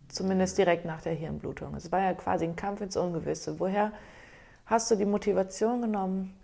Zumindest 0.09 0.57
direkt 0.57 0.85
nach 0.85 1.03
der 1.03 1.15
Hirnblutung. 1.15 1.75
Es 1.75 1.91
war 1.91 2.01
ja 2.01 2.15
quasi 2.15 2.45
ein 2.45 2.57
Kampf 2.57 2.81
ins 2.81 2.97
Ungewisse. 2.97 3.59
Woher 3.59 3.93
hast 4.67 4.91
du 4.91 4.95
die 4.95 5.07
Motivation 5.07 5.83
genommen? 5.83 6.35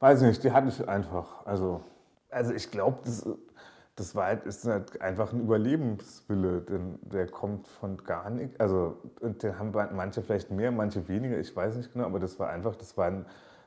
Weiß 0.00 0.22
nicht, 0.22 0.42
die 0.44 0.52
hatte 0.52 0.68
ich 0.68 0.86
einfach. 0.88 1.46
Also, 1.46 1.82
also 2.30 2.52
ich 2.52 2.70
glaube, 2.70 2.98
das, 3.04 3.26
das 3.94 4.14
war 4.14 4.26
halt, 4.26 4.44
ist 4.44 4.66
halt 4.66 5.00
einfach 5.00 5.32
ein 5.32 5.40
Überlebenswille, 5.40 6.60
denn 6.62 6.98
der 7.02 7.26
kommt 7.28 7.66
von 7.68 7.96
gar 7.98 8.30
nichts. 8.30 8.60
Also, 8.60 8.96
den 9.22 9.58
haben 9.58 9.72
manche 9.94 10.22
vielleicht 10.22 10.50
mehr, 10.50 10.70
manche 10.70 11.08
weniger, 11.08 11.38
ich 11.38 11.54
weiß 11.54 11.76
nicht 11.76 11.92
genau, 11.92 12.04
aber 12.06 12.18
das 12.18 12.38
war 12.38 12.50
einfach, 12.50 12.76
das 12.76 12.96
war 12.96 13.06
ein 13.06 13.26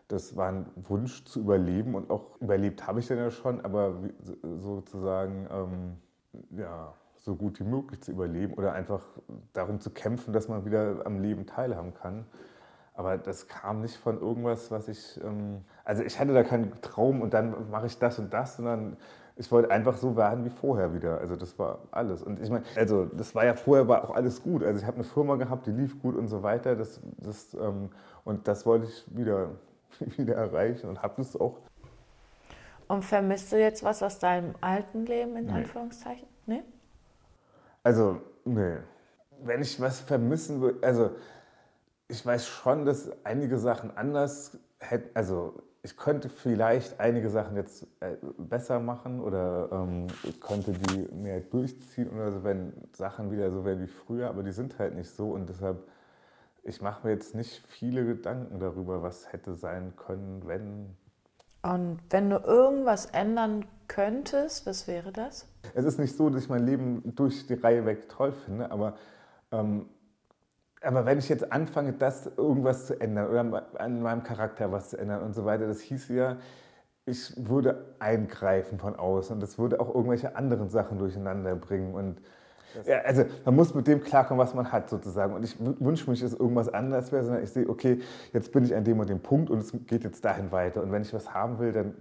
das 0.10 0.36
war 0.36 0.50
ein 0.50 0.66
Wunsch 0.76 1.24
zu 1.26 1.40
überleben 1.40 1.94
und 1.96 2.10
auch 2.10 2.42
überlebt 2.42 2.86
habe 2.88 3.00
ich 3.00 3.08
dann 3.08 3.20
ja 3.20 3.30
schon, 3.30 3.64
aber 3.64 3.94
sozusagen 4.42 5.48
ähm, 5.52 5.98
ja, 6.50 6.94
so 7.16 7.36
gut 7.36 7.60
wie 7.60 7.64
möglich 7.64 8.02
zu 8.02 8.12
überleben 8.12 8.56
oder 8.56 8.74
einfach 8.74 9.04
darum 9.54 9.80
zu 9.80 9.92
kämpfen, 9.92 10.34
dass 10.34 10.48
man 10.48 10.66
wieder 10.66 11.06
am 11.06 11.20
Leben 11.22 11.46
teilhaben 11.46 11.94
kann. 11.94 12.26
Aber 12.96 13.18
das 13.18 13.48
kam 13.48 13.82
nicht 13.82 13.98
von 13.98 14.20
irgendwas, 14.20 14.72
was 14.72 14.88
ich. 14.88 15.22
Ähm, 15.24 15.64
also 15.90 16.04
ich 16.04 16.20
hatte 16.20 16.36
da 16.36 16.44
keinen 16.44 16.80
Traum 16.84 17.20
und 17.20 17.34
dann 17.34 17.72
mache 17.72 17.88
ich 17.88 17.98
das 17.98 18.20
und 18.20 18.32
das, 18.32 18.58
sondern 18.58 18.96
ich 19.38 19.52
wollte 19.52 19.72
einfach 19.72 19.98
so 19.98 20.16
werden 20.16 20.46
wie 20.46 20.52
vorher 20.52 20.94
wieder. 20.94 21.18
Also 21.18 21.36
das 21.36 21.58
war 21.58 21.80
alles. 21.90 22.22
Und 22.22 22.40
ich 22.40 22.52
meine, 22.52 22.64
also 22.76 23.06
das 23.06 23.34
war 23.34 23.44
ja 23.44 23.56
vorher 23.56 23.88
war 23.88 24.04
auch 24.04 24.14
alles 24.14 24.44
gut. 24.44 24.64
Also 24.64 24.80
ich 24.80 24.86
habe 24.86 24.98
eine 24.98 25.04
Firma 25.04 25.36
gehabt, 25.38 25.66
die 25.66 25.72
lief 25.72 26.00
gut 26.00 26.16
und 26.16 26.28
so 26.28 26.44
weiter. 26.44 26.76
Das, 26.76 27.00
das, 27.18 27.56
ähm, 27.56 27.90
und 28.24 28.48
das 28.48 28.68
wollte 28.68 28.86
ich 28.86 29.04
wieder 29.18 29.50
wieder 30.00 30.36
erreichen 30.36 30.90
und 30.90 31.02
habe 31.02 31.20
es 31.24 31.36
auch. 31.36 31.58
Und 32.88 33.04
vermisst 33.04 33.52
du 33.52 33.60
jetzt 33.60 33.84
was 33.84 34.04
aus 34.04 34.20
deinem 34.20 34.54
alten 34.62 35.08
Leben, 35.08 35.38
in 35.38 35.48
nee. 35.48 35.54
Anführungszeichen? 35.54 36.28
Nee? 36.46 36.62
Also, 37.82 38.22
nee. 38.46 38.78
Wenn 39.42 39.64
ich 39.64 39.82
was 39.82 40.02
vermissen 40.02 40.62
würde, 40.62 40.86
also 40.86 41.10
ich 42.08 42.24
weiß 42.24 42.46
schon, 42.46 42.86
dass 42.86 43.10
einige 43.24 43.58
Sachen 43.58 43.98
anders 43.98 44.60
hätten, 44.80 45.10
also 45.16 45.64
ich 45.82 45.96
könnte 45.96 46.30
vielleicht 46.30 47.00
einige 47.00 47.30
Sachen 47.30 47.56
jetzt 47.56 47.88
äh, 48.02 48.18
besser 48.38 48.80
machen 48.80 49.22
oder 49.22 49.70
ähm, 49.72 50.08
ich 50.24 50.40
könnte 50.42 50.74
die 50.74 51.14
mehr 51.14 51.40
durchziehen 51.40 52.10
oder 52.10 52.32
so, 52.32 52.44
wenn 52.44 52.74
Sachen 52.94 53.32
wieder 53.32 53.50
so 53.52 53.64
werden 53.64 53.82
wie 53.82 53.88
früher, 53.88 54.30
aber 54.30 54.44
die 54.44 54.52
sind 54.52 54.78
halt 54.78 54.96
nicht 54.96 55.10
so 55.10 55.32
und 55.32 55.48
deshalb, 55.48 55.88
ich 56.64 56.82
mache 56.82 57.08
mir 57.08 57.14
jetzt 57.14 57.34
nicht 57.34 57.64
viele 57.68 58.06
Gedanken 58.06 58.60
darüber, 58.60 59.02
was 59.02 59.32
hätte 59.32 59.56
sein 59.56 59.94
können, 59.96 60.44
wenn. 60.46 60.98
Und 61.62 62.00
wenn 62.10 62.30
du 62.30 62.38
irgendwas 62.38 63.08
ändern 63.08 63.66
könntest, 63.88 64.66
was 64.66 64.88
wäre 64.88 65.12
das? 65.14 65.48
Es 65.74 65.86
ist 65.86 65.98
nicht 65.98 66.16
so, 66.16 66.30
dass 66.30 66.44
ich 66.44 66.50
mein 66.50 66.66
Leben 66.66 67.16
durch 67.16 67.48
die 67.48 67.54
Reihe 67.54 67.86
weg 67.86 68.10
toll 68.10 68.34
finde, 68.34 68.72
aber 68.72 68.96
ähm, 69.52 69.88
aber 70.82 71.06
wenn 71.06 71.20
ich 71.20 71.30
jetzt 71.30 71.52
anfange, 71.52 71.94
das 71.94 72.30
irgendwas 72.38 72.88
zu 72.88 73.00
ändern 73.00 73.28
oder 73.30 73.68
an 73.80 74.02
meinem 74.02 74.24
Charakter 74.24 74.72
was 74.72 74.90
zu 74.90 74.98
ändern 74.98 75.22
und 75.22 75.34
so 75.34 75.46
weiter, 75.46 75.68
das 75.68 75.82
hieß 75.82 76.10
ja, 76.10 76.38
ich 77.06 77.34
würde 77.38 77.96
eingreifen 78.00 78.80
von 78.80 78.96
außen 78.96 79.36
und 79.36 79.42
das 79.42 79.58
würde 79.58 79.80
auch 79.80 79.94
irgendwelche 79.94 80.36
anderen 80.36 80.70
Sachen 80.70 81.00
durcheinander 81.00 81.56
bringen. 81.56 81.94
Und 81.94 82.22
ja, 82.86 83.00
also 83.00 83.26
man 83.46 83.56
muss 83.56 83.74
mit 83.74 83.88
dem 83.88 84.02
klarkommen, 84.02 84.40
was 84.40 84.54
man 84.54 84.72
hat 84.72 84.90
sozusagen. 84.90 85.34
Und 85.34 85.44
ich 85.44 85.56
wünsche 85.60 86.10
mich, 86.10 86.22
dass 86.22 86.34
irgendwas 86.34 86.70
anders 86.70 87.12
wäre, 87.12 87.24
sondern 87.24 87.44
ich 87.44 87.50
sehe, 87.50 87.68
okay, 87.68 88.00
jetzt 88.32 88.52
bin 88.52 88.64
ich 88.64 88.76
an 88.76 88.84
dem 88.84 89.00
und 89.00 89.10
dem 89.10 89.22
Punkt 89.22 89.50
und 89.50 89.60
es 89.60 89.74
geht 89.88 90.04
jetzt 90.04 90.24
dahin 90.24 90.52
weiter. 90.52 90.84
Und 90.84 90.92
wenn 90.92 91.02
ich 91.02 91.14
was 91.14 91.34
haben 91.34 91.58
will, 91.60 91.72
dann 91.72 91.96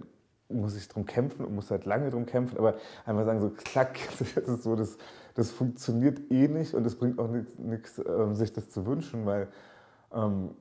muss 0.47 0.75
ich 0.75 0.87
drum 0.87 1.05
kämpfen 1.05 1.45
und 1.45 1.55
muss 1.55 1.71
halt 1.71 1.85
lange 1.85 2.11
drum 2.11 2.25
kämpfen. 2.25 2.57
Aber 2.57 2.75
einfach 3.05 3.25
sagen 3.25 3.41
so, 3.41 3.49
klack, 3.49 3.97
das 4.19 4.37
ist 4.37 4.63
so 4.63 4.75
das 4.75 4.97
das 5.35 5.51
funktioniert 5.51 6.31
eh 6.31 6.47
nicht 6.47 6.73
und 6.73 6.85
es 6.85 6.95
bringt 6.95 7.19
auch 7.19 7.29
nichts, 7.57 7.99
äh, 7.99 8.33
sich 8.33 8.53
das 8.53 8.69
zu 8.69 8.85
wünschen, 8.85 9.25
weil, 9.25 9.47
ähm, 10.13 10.51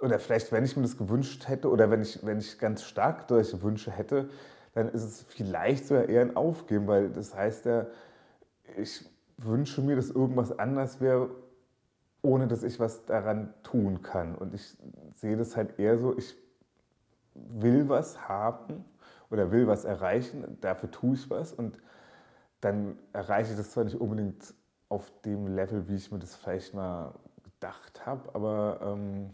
oder 0.00 0.18
vielleicht, 0.18 0.50
wenn 0.52 0.64
ich 0.64 0.76
mir 0.76 0.82
das 0.82 0.96
gewünscht 0.96 1.48
hätte 1.48 1.70
oder 1.70 1.90
wenn 1.90 2.02
ich, 2.02 2.24
wenn 2.24 2.38
ich 2.38 2.58
ganz 2.58 2.82
stark 2.84 3.26
solche 3.28 3.62
Wünsche 3.62 3.90
hätte, 3.90 4.30
dann 4.74 4.88
ist 4.88 5.02
es 5.02 5.22
vielleicht 5.22 5.86
sogar 5.86 6.08
eher 6.08 6.22
ein 6.22 6.36
Aufgeben, 6.36 6.86
weil 6.86 7.10
das 7.10 7.34
heißt 7.34 7.66
ja, 7.66 7.86
ich 8.76 9.04
wünsche 9.36 9.82
mir, 9.82 9.96
dass 9.96 10.10
irgendwas 10.10 10.58
anders 10.58 11.00
wäre, 11.00 11.30
ohne 12.22 12.46
dass 12.46 12.62
ich 12.62 12.78
was 12.78 13.04
daran 13.06 13.52
tun 13.62 14.02
kann. 14.02 14.34
Und 14.34 14.54
ich 14.54 14.76
sehe 15.14 15.36
das 15.36 15.56
halt 15.56 15.78
eher 15.78 15.98
so, 15.98 16.16
ich 16.16 16.36
will 17.34 17.88
was 17.88 18.28
haben 18.28 18.84
oder 19.30 19.50
will 19.50 19.66
was 19.66 19.84
erreichen, 19.84 20.58
dafür 20.60 20.90
tue 20.90 21.14
ich 21.14 21.30
was 21.30 21.52
und 21.52 21.78
dann 22.60 22.98
erreiche 23.12 23.52
ich 23.52 23.56
das 23.56 23.70
zwar 23.70 23.84
nicht 23.84 24.00
unbedingt 24.00 24.54
auf 24.88 25.10
dem 25.24 25.54
Level, 25.54 25.88
wie 25.88 25.94
ich 25.94 26.10
mir 26.10 26.18
das 26.18 26.34
vielleicht 26.34 26.74
mal 26.74 27.14
gedacht 27.42 28.04
habe, 28.06 28.34
aber 28.34 28.80
ähm, 28.82 29.30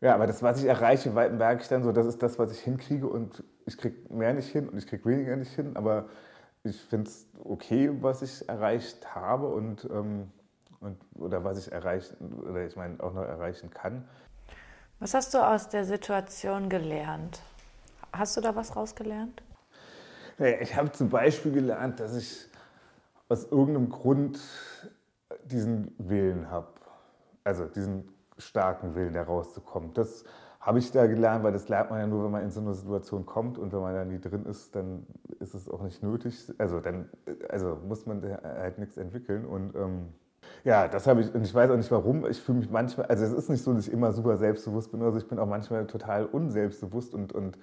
ja, 0.00 0.14
aber 0.14 0.26
das, 0.26 0.42
was 0.42 0.60
ich 0.60 0.66
erreiche, 0.66 1.10
merke 1.10 1.62
ich 1.62 1.68
dann 1.68 1.82
so, 1.82 1.92
das 1.92 2.06
ist 2.06 2.22
das, 2.22 2.38
was 2.38 2.52
ich 2.52 2.60
hinkriege 2.60 3.06
und 3.06 3.42
ich 3.64 3.78
kriege 3.78 3.96
mehr 4.12 4.34
nicht 4.34 4.48
hin 4.48 4.68
und 4.68 4.78
ich 4.78 4.86
kriege 4.86 5.04
weniger 5.04 5.36
nicht 5.36 5.52
hin, 5.52 5.76
aber 5.76 6.06
ich 6.64 6.80
finde 6.80 7.08
es 7.08 7.26
okay, 7.44 7.90
was 8.00 8.22
ich 8.22 8.48
erreicht 8.48 9.14
habe 9.14 9.48
und, 9.48 9.84
ähm, 9.90 10.30
und 10.80 10.98
oder 11.14 11.44
was 11.44 11.58
ich 11.58 11.72
erreichen 11.72 12.32
oder 12.42 12.66
ich 12.66 12.76
meine 12.76 13.02
auch 13.02 13.14
noch 13.14 13.22
erreichen 13.22 13.70
kann. 13.70 14.06
Was 14.98 15.14
hast 15.14 15.34
du 15.34 15.38
aus 15.38 15.68
der 15.68 15.84
Situation 15.84 16.68
gelernt? 16.68 17.40
Hast 18.12 18.36
du 18.36 18.40
da 18.40 18.54
was 18.56 18.76
rausgelernt? 18.76 19.42
Ich 20.38 20.76
habe 20.76 20.92
zum 20.92 21.08
Beispiel 21.08 21.52
gelernt, 21.52 22.00
dass 22.00 22.14
ich 22.14 22.48
aus 23.28 23.44
irgendeinem 23.44 23.88
Grund 23.88 24.40
diesen 25.44 25.94
Willen 25.98 26.50
habe. 26.50 26.68
Also 27.44 27.66
diesen 27.66 28.08
starken 28.38 28.94
Willen, 28.94 29.12
da 29.12 29.22
rauszukommen. 29.22 29.94
Das 29.94 30.24
habe 30.60 30.80
ich 30.80 30.90
da 30.90 31.06
gelernt, 31.06 31.44
weil 31.44 31.52
das 31.52 31.68
lernt 31.68 31.90
man 31.90 32.00
ja 32.00 32.06
nur, 32.06 32.24
wenn 32.24 32.32
man 32.32 32.42
in 32.42 32.50
so 32.50 32.60
eine 32.60 32.74
Situation 32.74 33.24
kommt 33.24 33.56
und 33.56 33.72
wenn 33.72 33.80
man 33.80 33.94
da 33.94 34.04
nie 34.04 34.18
drin 34.18 34.44
ist, 34.46 34.74
dann 34.74 35.06
ist 35.38 35.54
es 35.54 35.68
auch 35.68 35.80
nicht 35.82 36.02
nötig. 36.02 36.52
Also 36.58 36.80
dann 36.80 37.08
also 37.48 37.78
muss 37.86 38.04
man 38.04 38.20
halt 38.42 38.78
nichts 38.78 38.96
entwickeln 38.96 39.44
und 39.44 39.76
ähm, 39.76 40.08
ja, 40.64 40.88
das 40.88 41.06
habe 41.06 41.20
ich 41.20 41.32
und 41.32 41.44
ich 41.44 41.54
weiß 41.54 41.70
auch 41.70 41.76
nicht 41.76 41.90
warum. 41.92 42.26
Ich 42.26 42.40
fühle 42.40 42.58
mich 42.58 42.70
manchmal, 42.70 43.06
also 43.06 43.24
es 43.24 43.32
ist 43.32 43.48
nicht 43.48 43.62
so, 43.62 43.72
dass 43.72 43.86
ich 43.86 43.92
immer 43.92 44.10
super 44.10 44.36
selbstbewusst 44.36 44.90
bin, 44.90 45.02
also 45.02 45.18
ich 45.18 45.28
bin 45.28 45.38
auch 45.38 45.46
manchmal 45.46 45.86
total 45.86 46.26
unselbstbewusst 46.26 47.14
und, 47.14 47.32
und 47.32 47.58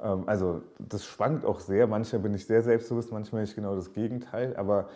ähm, 0.00 0.24
also 0.26 0.62
das 0.78 1.04
schwankt 1.04 1.44
auch 1.44 1.60
sehr. 1.60 1.86
Manchmal 1.86 2.22
bin 2.22 2.34
ich 2.34 2.46
sehr 2.46 2.62
selbstbewusst, 2.62 3.12
manchmal 3.12 3.42
bin 3.42 3.50
ich 3.50 3.54
genau 3.54 3.74
das 3.74 3.92
Gegenteil. 3.92 4.56
Aber 4.56 4.88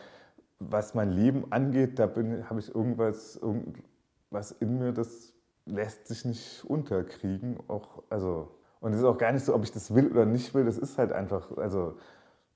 was 0.58 0.94
mein 0.94 1.10
Leben 1.10 1.50
angeht, 1.50 1.98
da 1.98 2.04
habe 2.04 2.60
ich 2.60 2.74
irgendwas, 2.74 3.36
irgendwas 3.36 4.52
in 4.60 4.78
mir, 4.78 4.92
das 4.92 5.32
lässt 5.66 6.08
sich 6.08 6.24
nicht 6.24 6.64
unterkriegen. 6.64 7.58
Auch, 7.68 8.02
also, 8.10 8.50
und 8.80 8.92
es 8.92 9.00
ist 9.00 9.04
auch 9.04 9.18
gar 9.18 9.32
nicht 9.32 9.44
so, 9.44 9.54
ob 9.54 9.64
ich 9.64 9.72
das 9.72 9.94
will 9.94 10.10
oder 10.10 10.26
nicht 10.26 10.54
will. 10.54 10.64
Das 10.64 10.78
ist 10.78 10.98
halt 10.98 11.12
einfach, 11.12 11.56
also 11.56 11.96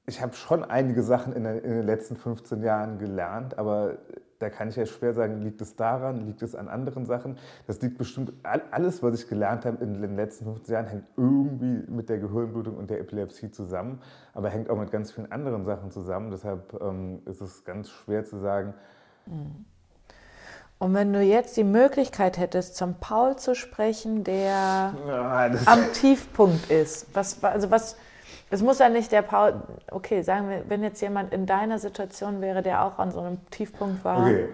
ich 0.07 0.21
habe 0.21 0.35
schon 0.35 0.65
einige 0.65 1.03
Sachen 1.03 1.33
in, 1.33 1.45
den 1.45 1.87
letzten 1.87 2.17
15 2.17 2.63
Jahren 2.63 2.99
gelernt, 2.99 3.57
aber 3.59 3.99
da 4.43 4.51
kann 4.51 4.69
ich 4.69 4.77
ja 4.77 4.85
schwer 4.85 5.15
sagen, 5.15 5.41
liegt 5.41 5.61
es 5.61 5.77
daran, 5.77 6.27
liegt 6.27 6.43
es 6.43 6.55
an 6.55 6.69
anderen 6.69 7.07
Sachen. 7.07 7.39
Das 7.67 7.81
liegt 7.81 7.97
bestimmt, 7.97 8.33
alles, 8.43 9.03
was 9.03 9.21
ich 9.21 9.29
gelernt 9.29 9.65
habe 9.65 9.83
in 9.83 10.03
den 10.03 10.17
letzten 10.17 10.45
15 10.45 10.73
Jahren, 10.73 10.87
hängt 10.87 11.05
irgendwie 11.17 11.91
mit 11.91 12.09
der 12.09 12.19
Gehirnblutung 12.19 12.77
und 12.77 12.91
der 12.91 13.01
Epilepsie 13.01 13.53
zusammen, 13.53 14.01
aber 14.35 14.51
hängt 14.51 14.69
auch 14.69 14.77
mit 14.77 14.91
ganz 14.91 15.13
vielen 15.13 15.31
anderen 15.31 15.65
Sachen 15.65 15.91
zusammen. 15.93 16.31
Deshalb 16.31 16.77
ähm, 16.83 17.23
ist 17.25 17.41
es 17.41 17.65
ganz 17.65 17.89
schwer 17.89 18.25
zu 18.25 18.39
sagen. 18.39 18.75
Und 20.79 20.95
wenn 20.95 21.13
du 21.13 21.23
jetzt 21.23 21.57
die 21.57 21.65
Möglichkeit 21.65 22.39
hättest, 22.39 22.77
zum 22.77 22.95
Paul 22.95 23.37
zu 23.37 23.55
sprechen, 23.55 24.25
der 24.25 24.95
ja, 25.07 25.51
am 25.67 25.93
Tiefpunkt 25.93 26.71
ist, 26.71 27.07
was, 27.15 27.43
also 27.45 27.71
was, 27.71 27.97
es 28.53 28.63
muss 28.63 28.79
ja 28.79 28.91
nicht 28.91 29.11
der 29.11 29.23
Paul, 29.23 29.63
okay, 29.91 30.21
sagen 30.21 30.51
wir, 30.51 30.69
wenn 30.69 30.83
jetzt 30.83 31.01
jemand 31.01 31.33
in 31.33 31.47
deiner 31.47 31.79
Situation 31.79 32.43
wäre, 32.43 32.63
der 32.63 32.85
auch 32.85 32.99
an 32.99 33.11
so 33.11 33.21
einem 33.21 33.39
Tiefpunkt 33.51 34.05
war, 34.05 34.27
okay. 34.27 34.49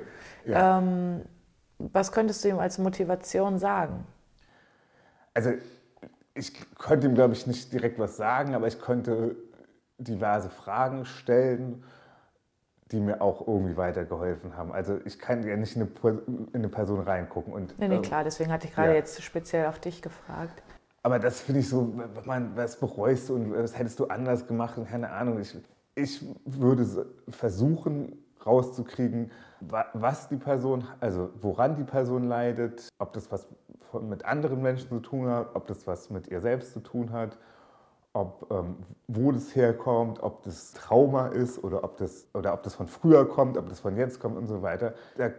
ja. 0.47 0.79
ähm, 0.79 1.23
was 1.79 2.13
könntest 2.13 2.45
du 2.45 2.49
ihm 2.49 2.61
als 2.61 2.79
Motivation 2.79 3.59
sagen? 3.59 4.07
Also 5.35 5.51
ich 6.35 6.53
könnte 6.77 7.09
ihm, 7.09 7.15
glaube 7.15 7.35
ich, 7.35 7.49
nicht 7.49 7.73
direkt 7.73 7.99
was 7.99 8.17
sagen, 8.17 8.55
aber 8.55 8.69
ich 8.69 8.81
könnte 8.81 9.35
diverse 9.99 10.49
Fragen 10.49 11.05
stellen, 11.05 11.83
die 12.93 13.01
mir 13.01 13.21
auch 13.21 13.49
irgendwie 13.49 13.77
weitergeholfen 13.77 14.57
haben. 14.57 14.73
Also 14.73 15.01
ich 15.07 15.19
kann 15.19 15.45
ja 15.45 15.57
nicht 15.57 15.75
in 15.75 15.83
eine, 15.83 16.21
in 16.29 16.49
eine 16.55 16.69
Person 16.69 17.01
reingucken. 17.01 17.53
Und, 17.53 17.77
nee, 17.81 17.89
nee, 17.89 17.97
ähm, 17.97 18.03
klar, 18.03 18.23
deswegen 18.23 18.53
hatte 18.53 18.69
ich 18.69 18.75
gerade 18.75 18.91
ja. 18.91 18.95
jetzt 18.95 19.21
speziell 19.25 19.67
auf 19.67 19.81
dich 19.81 20.03
gefragt. 20.03 20.63
Aber 21.09 21.19
das 21.19 21.41
finde 21.41 21.61
ich 21.61 21.69
so, 21.71 21.91
man, 22.27 22.55
was 22.55 22.79
bereust 22.79 23.31
du 23.31 23.37
und 23.37 23.55
was 23.55 23.79
hättest 23.79 23.99
du 23.99 24.09
anders 24.09 24.47
gemacht 24.47 24.77
und 24.77 24.87
keine 24.87 25.11
Ahnung. 25.11 25.41
Ich, 25.41 25.57
ich 25.95 26.23
würde 26.45 27.07
versuchen 27.31 28.13
rauszukriegen, 28.45 29.31
was 29.95 30.29
die 30.29 30.37
Person, 30.37 30.85
also 31.01 31.31
woran 31.41 31.77
die 31.77 31.85
Person 31.85 32.25
leidet, 32.25 32.91
ob 32.99 33.15
das 33.15 33.33
was 33.33 33.49
mit 34.03 34.27
anderen 34.27 34.61
Menschen 34.61 34.91
zu 34.91 35.01
tun 35.01 35.31
hat, 35.31 35.57
ob 35.57 35.67
das 35.67 35.87
was 35.87 36.11
mit 36.11 36.29
ihr 36.29 36.43
selbst 36.43 36.75
zu 36.75 36.81
tun 36.81 37.11
hat 37.11 37.39
ob, 38.15 38.51
ähm, 38.51 38.77
wo 39.07 39.33
das 39.33 39.55
herkommt, 39.55 40.23
ob 40.23 40.43
das 40.43 40.73
Trauma 40.73 41.29
ist 41.29 41.63
oder 41.63 41.85
ob, 41.85 41.99
das, 41.99 42.27
oder 42.35 42.55
ob 42.55 42.63
das 42.63 42.75
von 42.75 42.89
früher 42.89 43.29
kommt, 43.29 43.57
ob 43.57 43.69
das 43.69 43.81
von 43.81 43.97
jetzt 43.97 44.19
kommt 44.19 44.37
und 44.37 44.47
so 44.47 44.63
weiter. 44.63 44.95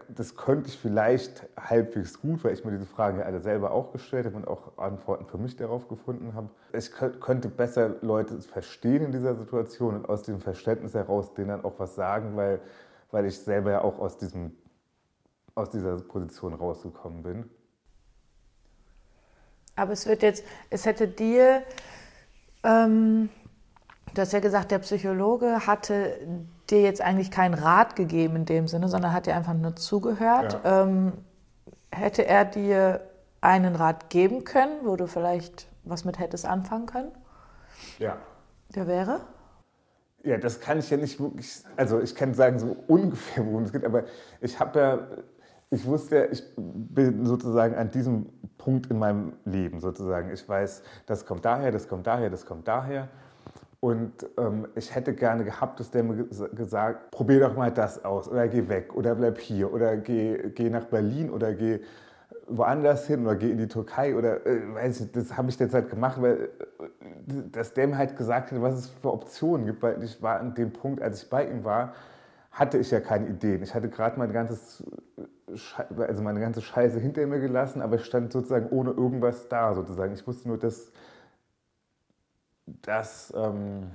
Das 0.07 0.35
könnte 0.35 0.69
ich 0.69 0.77
vielleicht 0.77 1.47
halbwegs 1.57 2.21
gut, 2.21 2.43
weil 2.43 2.53
ich 2.53 2.63
mir 2.63 2.71
diese 2.71 2.85
Fragen 2.85 3.19
ja 3.19 3.25
alle 3.25 3.41
selber 3.41 3.71
auch 3.71 3.91
gestellt 3.91 4.25
habe 4.27 4.37
und 4.37 4.47
auch 4.47 4.77
Antworten 4.77 5.25
für 5.25 5.37
mich 5.37 5.55
darauf 5.55 5.87
gefunden 5.87 6.33
habe. 6.35 6.49
Ich 6.71 6.91
könnte 6.91 7.49
besser 7.49 7.95
Leute 8.01 8.39
verstehen 8.41 9.03
in 9.03 9.11
dieser 9.11 9.35
Situation 9.35 9.95
und 9.95 10.07
aus 10.07 10.23
dem 10.23 10.39
Verständnis 10.39 10.93
heraus 10.93 11.33
denen 11.33 11.49
dann 11.49 11.65
auch 11.65 11.79
was 11.79 11.95
sagen, 11.95 12.37
weil, 12.37 12.61
weil 13.11 13.25
ich 13.25 13.39
selber 13.39 13.71
ja 13.71 13.81
auch 13.81 13.97
aus, 13.99 14.17
diesem, 14.17 14.55
aus 15.55 15.69
dieser 15.71 15.97
Position 15.97 16.53
rausgekommen 16.53 17.23
bin. 17.23 17.49
Aber 19.75 19.93
es 19.93 20.05
wird 20.05 20.21
jetzt, 20.21 20.43
es 20.69 20.85
hätte 20.85 21.07
dir 21.07 21.63
ähm, 22.63 23.29
du 24.13 24.21
hast 24.21 24.33
ja 24.33 24.39
gesagt, 24.39 24.71
der 24.71 24.79
Psychologe 24.79 25.67
hatte 25.67 26.19
dir 26.69 26.81
jetzt 26.81 27.01
eigentlich 27.01 27.31
keinen 27.31 27.53
Rat 27.53 27.95
gegeben 27.95 28.37
in 28.37 28.45
dem 28.45 28.67
Sinne, 28.67 28.87
sondern 28.87 29.13
hat 29.13 29.25
dir 29.25 29.35
einfach 29.35 29.53
nur 29.53 29.75
zugehört. 29.75 30.59
Ja. 30.63 30.83
Ähm, 30.83 31.13
hätte 31.91 32.25
er 32.25 32.45
dir 32.45 33.01
einen 33.41 33.75
Rat 33.75 34.09
geben 34.09 34.43
können, 34.43 34.79
wo 34.83 34.95
du 34.95 35.07
vielleicht 35.07 35.67
was 35.83 36.05
mit 36.05 36.19
hättest 36.19 36.45
anfangen 36.45 36.85
können? 36.85 37.11
Ja. 37.97 38.17
Der 38.75 38.87
wäre? 38.87 39.21
Ja, 40.23 40.37
das 40.37 40.59
kann 40.59 40.79
ich 40.79 40.89
ja 40.89 40.97
nicht 40.97 41.19
wirklich, 41.19 41.63
also 41.77 42.01
ich 42.01 42.13
kann 42.13 42.33
sagen 42.33 42.59
so 42.59 42.75
ungefähr, 42.87 43.45
worum 43.45 43.63
es 43.63 43.71
geht, 43.71 43.85
aber 43.85 44.03
ich 44.41 44.59
habe 44.59 44.79
ja, 44.79 45.07
ich 45.71 45.85
wusste 45.85 46.29
ich 46.31 46.43
bin 46.57 47.25
sozusagen 47.25 47.75
an 47.75 47.91
diesem 47.91 48.27
Punkt 48.57 48.87
in 48.87 48.99
meinem 48.99 49.33
Leben 49.45 49.79
sozusagen. 49.79 50.31
Ich 50.31 50.47
weiß, 50.47 50.83
das 51.05 51.25
kommt 51.25 51.45
daher, 51.45 51.71
das 51.71 51.87
kommt 51.87 52.07
daher, 52.07 52.29
das 52.29 52.45
kommt 52.45 52.67
daher. 52.67 53.07
Und 53.81 54.11
ähm, 54.37 54.67
ich 54.75 54.93
hätte 54.93 55.13
gerne 55.13 55.45
gehabt, 55.45 55.79
dass 55.79 55.89
der 55.89 56.03
mir 56.03 56.25
gesagt, 56.25 57.11
probier 57.11 57.39
doch 57.39 57.55
mal 57.55 57.71
das 57.71 58.03
aus 58.03 58.27
oder 58.27 58.47
geh 58.49 58.67
weg 58.67 58.93
oder 58.93 59.15
bleib 59.15 59.39
hier 59.39 59.73
oder 59.73 59.95
geh, 59.95 60.49
geh 60.53 60.69
nach 60.69 60.85
Berlin 60.85 61.29
oder 61.29 61.53
geh 61.53 61.79
woanders 62.47 63.07
hin 63.07 63.25
oder 63.25 63.35
gehe 63.37 63.51
in 63.51 63.57
die 63.57 63.67
Türkei 63.67 64.15
oder 64.15 64.45
äh, 64.45 64.73
weiß 64.73 65.01
ich, 65.01 65.11
das 65.13 65.37
habe 65.37 65.49
ich 65.49 65.55
derzeit 65.55 65.83
halt 65.83 65.91
gemacht, 65.91 66.21
weil 66.21 66.49
äh, 66.79 67.43
dass 67.51 67.73
der 67.73 67.87
mir 67.87 67.97
halt 67.97 68.17
gesagt 68.17 68.51
hat, 68.51 68.61
was 68.61 68.75
es 68.75 68.87
für 68.87 69.13
Optionen 69.13 69.65
gibt, 69.65 69.81
weil 69.81 70.03
ich 70.03 70.21
war 70.21 70.41
an 70.41 70.55
dem 70.55 70.73
Punkt, 70.73 71.01
als 71.01 71.23
ich 71.23 71.29
bei 71.29 71.47
ihm 71.47 71.63
war, 71.63 71.93
hatte 72.59 72.77
ich 72.77 72.91
ja 72.91 72.99
keine 72.99 73.27
Ideen. 73.27 73.63
Ich 73.63 73.73
hatte 73.73 73.89
gerade 73.89 74.19
mein 74.19 74.33
ganzes, 74.33 74.83
also 75.97 76.21
meine 76.21 76.41
ganze 76.41 76.61
Scheiße 76.61 76.99
hinter 76.99 77.25
mir 77.25 77.39
gelassen, 77.39 77.81
aber 77.81 77.95
ich 77.95 78.03
stand 78.03 78.33
sozusagen 78.33 78.67
ohne 78.69 78.91
irgendwas 78.91 79.47
da 79.47 79.73
sozusagen. 79.73 80.13
Ich 80.13 80.27
wusste 80.27 80.49
nur, 80.49 80.57
dass, 80.57 80.91
dass 82.65 83.33
ähm, 83.35 83.91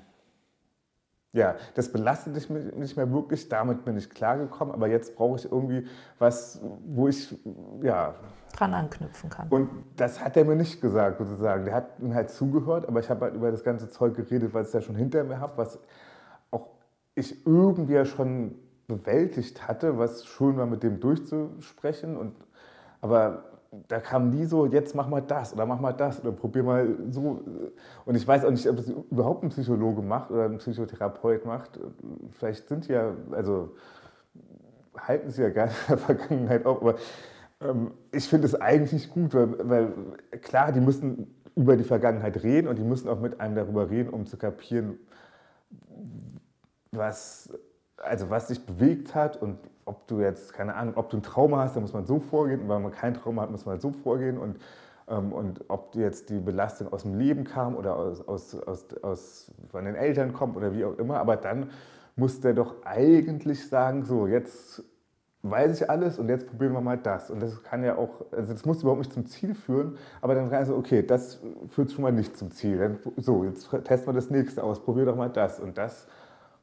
ja, 1.34 1.56
das 1.74 1.92
belastet 1.92 2.34
mich 2.34 2.48
nicht 2.48 2.96
mehr 2.96 3.12
wirklich, 3.12 3.48
damit 3.48 3.84
bin 3.84 3.98
ich 3.98 4.08
klargekommen, 4.08 4.72
aber 4.72 4.86
jetzt 4.86 5.14
brauche 5.14 5.36
ich 5.36 5.50
irgendwie 5.50 5.86
was, 6.18 6.60
wo 6.86 7.08
ich, 7.08 7.36
ja. 7.82 8.14
Dran 8.56 8.72
anknüpfen 8.72 9.28
kann. 9.28 9.48
Und 9.48 9.68
das 9.96 10.24
hat 10.24 10.36
er 10.36 10.44
mir 10.44 10.56
nicht 10.56 10.80
gesagt, 10.80 11.18
sozusagen. 11.18 11.64
Der 11.64 11.74
hat 11.74 12.00
mir 12.00 12.14
halt 12.14 12.30
zugehört, 12.30 12.88
aber 12.88 13.00
ich 13.00 13.10
habe 13.10 13.26
halt 13.26 13.34
über 13.34 13.50
das 13.50 13.62
ganze 13.62 13.90
Zeug 13.90 14.14
geredet, 14.14 14.54
was 14.54 14.68
ich 14.68 14.74
ja 14.74 14.80
schon 14.80 14.94
hinter 14.94 15.24
mir 15.24 15.40
habe, 15.40 15.58
was 15.58 15.80
ich 17.14 17.46
irgendwie 17.46 17.94
ja 17.94 18.04
schon 18.04 18.56
bewältigt 18.86 19.66
hatte, 19.66 19.98
was 19.98 20.26
schön 20.26 20.56
war, 20.56 20.66
mit 20.66 20.82
dem 20.82 21.00
durchzusprechen. 21.00 22.16
Und, 22.16 22.34
aber 23.00 23.44
da 23.88 23.98
kam 24.00 24.30
nie 24.30 24.44
so, 24.44 24.66
jetzt 24.66 24.94
mach 24.94 25.08
mal 25.08 25.20
das 25.20 25.52
oder 25.52 25.66
mach 25.66 25.80
mal 25.80 25.92
das 25.92 26.20
oder 26.20 26.32
probier 26.32 26.62
mal 26.62 26.96
so. 27.10 27.40
Und 28.04 28.14
ich 28.14 28.26
weiß 28.26 28.44
auch 28.44 28.50
nicht, 28.50 28.68
ob 28.68 28.76
das 28.76 28.88
überhaupt 28.88 29.42
ein 29.42 29.48
Psychologe 29.50 30.02
macht 30.02 30.30
oder 30.30 30.44
ein 30.44 30.58
Psychotherapeut 30.58 31.44
macht. 31.44 31.78
Vielleicht 32.32 32.68
sind 32.68 32.88
die 32.88 32.92
ja, 32.92 33.14
also 33.32 33.74
halten 34.96 35.30
sie 35.30 35.42
ja 35.42 35.50
gerne 35.50 35.72
in 35.72 35.88
der 35.88 35.98
Vergangenheit 35.98 36.66
auch, 36.66 36.80
aber 36.80 36.96
ähm, 37.60 37.92
ich 38.12 38.28
finde 38.28 38.46
es 38.46 38.54
eigentlich 38.54 38.92
nicht 38.92 39.10
gut, 39.10 39.34
weil, 39.34 39.68
weil 39.68 39.92
klar, 40.42 40.72
die 40.72 40.80
müssen 40.80 41.34
über 41.56 41.76
die 41.76 41.84
Vergangenheit 41.84 42.42
reden 42.42 42.68
und 42.68 42.78
die 42.78 42.84
müssen 42.84 43.08
auch 43.08 43.20
mit 43.20 43.40
einem 43.40 43.54
darüber 43.54 43.90
reden, 43.90 44.10
um 44.10 44.26
zu 44.26 44.36
kapieren, 44.36 44.98
was, 46.96 47.52
also 47.96 48.30
was 48.30 48.48
sich 48.48 48.64
bewegt 48.64 49.14
hat 49.14 49.40
und 49.40 49.58
ob 49.86 50.06
du 50.06 50.20
jetzt, 50.20 50.52
keine 50.52 50.74
Ahnung, 50.74 50.94
ob 50.96 51.10
du 51.10 51.18
ein 51.18 51.22
Trauma 51.22 51.58
hast, 51.58 51.76
dann 51.76 51.82
muss 51.82 51.92
man 51.92 52.06
so 52.06 52.20
vorgehen. 52.20 52.62
Und 52.62 52.68
wenn 52.68 52.82
man 52.82 52.92
kein 52.92 53.14
Trauma 53.14 53.42
hat, 53.42 53.50
muss 53.50 53.66
man 53.66 53.80
so 53.80 53.90
vorgehen. 53.90 54.38
Und, 54.38 54.58
ähm, 55.08 55.32
und 55.32 55.64
ob 55.68 55.94
jetzt 55.94 56.30
die 56.30 56.38
Belastung 56.38 56.92
aus 56.92 57.02
dem 57.02 57.18
Leben 57.18 57.44
kam 57.44 57.76
oder 57.76 57.96
aus, 57.96 58.26
aus, 58.26 58.54
aus, 58.54 58.86
aus, 59.02 59.54
von 59.70 59.84
den 59.84 59.94
Eltern 59.94 60.32
kommt 60.32 60.56
oder 60.56 60.74
wie 60.74 60.84
auch 60.84 60.98
immer. 60.98 61.18
Aber 61.18 61.36
dann 61.36 61.70
muss 62.16 62.40
der 62.40 62.54
doch 62.54 62.76
eigentlich 62.84 63.68
sagen, 63.68 64.04
so, 64.04 64.26
jetzt 64.26 64.82
weiß 65.42 65.82
ich 65.82 65.90
alles 65.90 66.18
und 66.18 66.30
jetzt 66.30 66.46
probieren 66.46 66.72
wir 66.72 66.80
mal 66.80 66.96
das. 66.96 67.30
Und 67.30 67.42
das 67.42 67.62
kann 67.62 67.84
ja 67.84 67.96
auch, 67.96 68.24
also 68.32 68.52
das 68.52 68.64
muss 68.64 68.80
überhaupt 68.80 69.00
nicht 69.00 69.12
zum 69.12 69.26
Ziel 69.26 69.54
führen, 69.54 69.98
aber 70.22 70.34
dann 70.34 70.48
rein 70.48 70.64
so, 70.64 70.74
okay, 70.74 71.02
das 71.02 71.40
führt 71.68 71.92
schon 71.92 72.02
mal 72.02 72.12
nicht 72.12 72.36
zum 72.36 72.50
Ziel. 72.50 72.78
Dann, 72.78 72.98
so, 73.18 73.44
jetzt 73.44 73.68
testen 73.84 74.08
wir 74.08 74.14
das 74.14 74.30
nächste 74.30 74.64
aus, 74.64 74.82
probier 74.82 75.04
doch 75.04 75.16
mal 75.16 75.28
das. 75.28 75.60
Und 75.60 75.76
das 75.76 76.06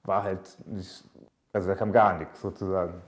war 0.03 0.23
halt 0.23 0.57
nicht, 0.65 1.03
also 1.53 1.67
da 1.67 1.75
kam 1.75 1.91
gar 1.91 2.17
nichts 2.17 2.41
sozusagen. 2.41 3.01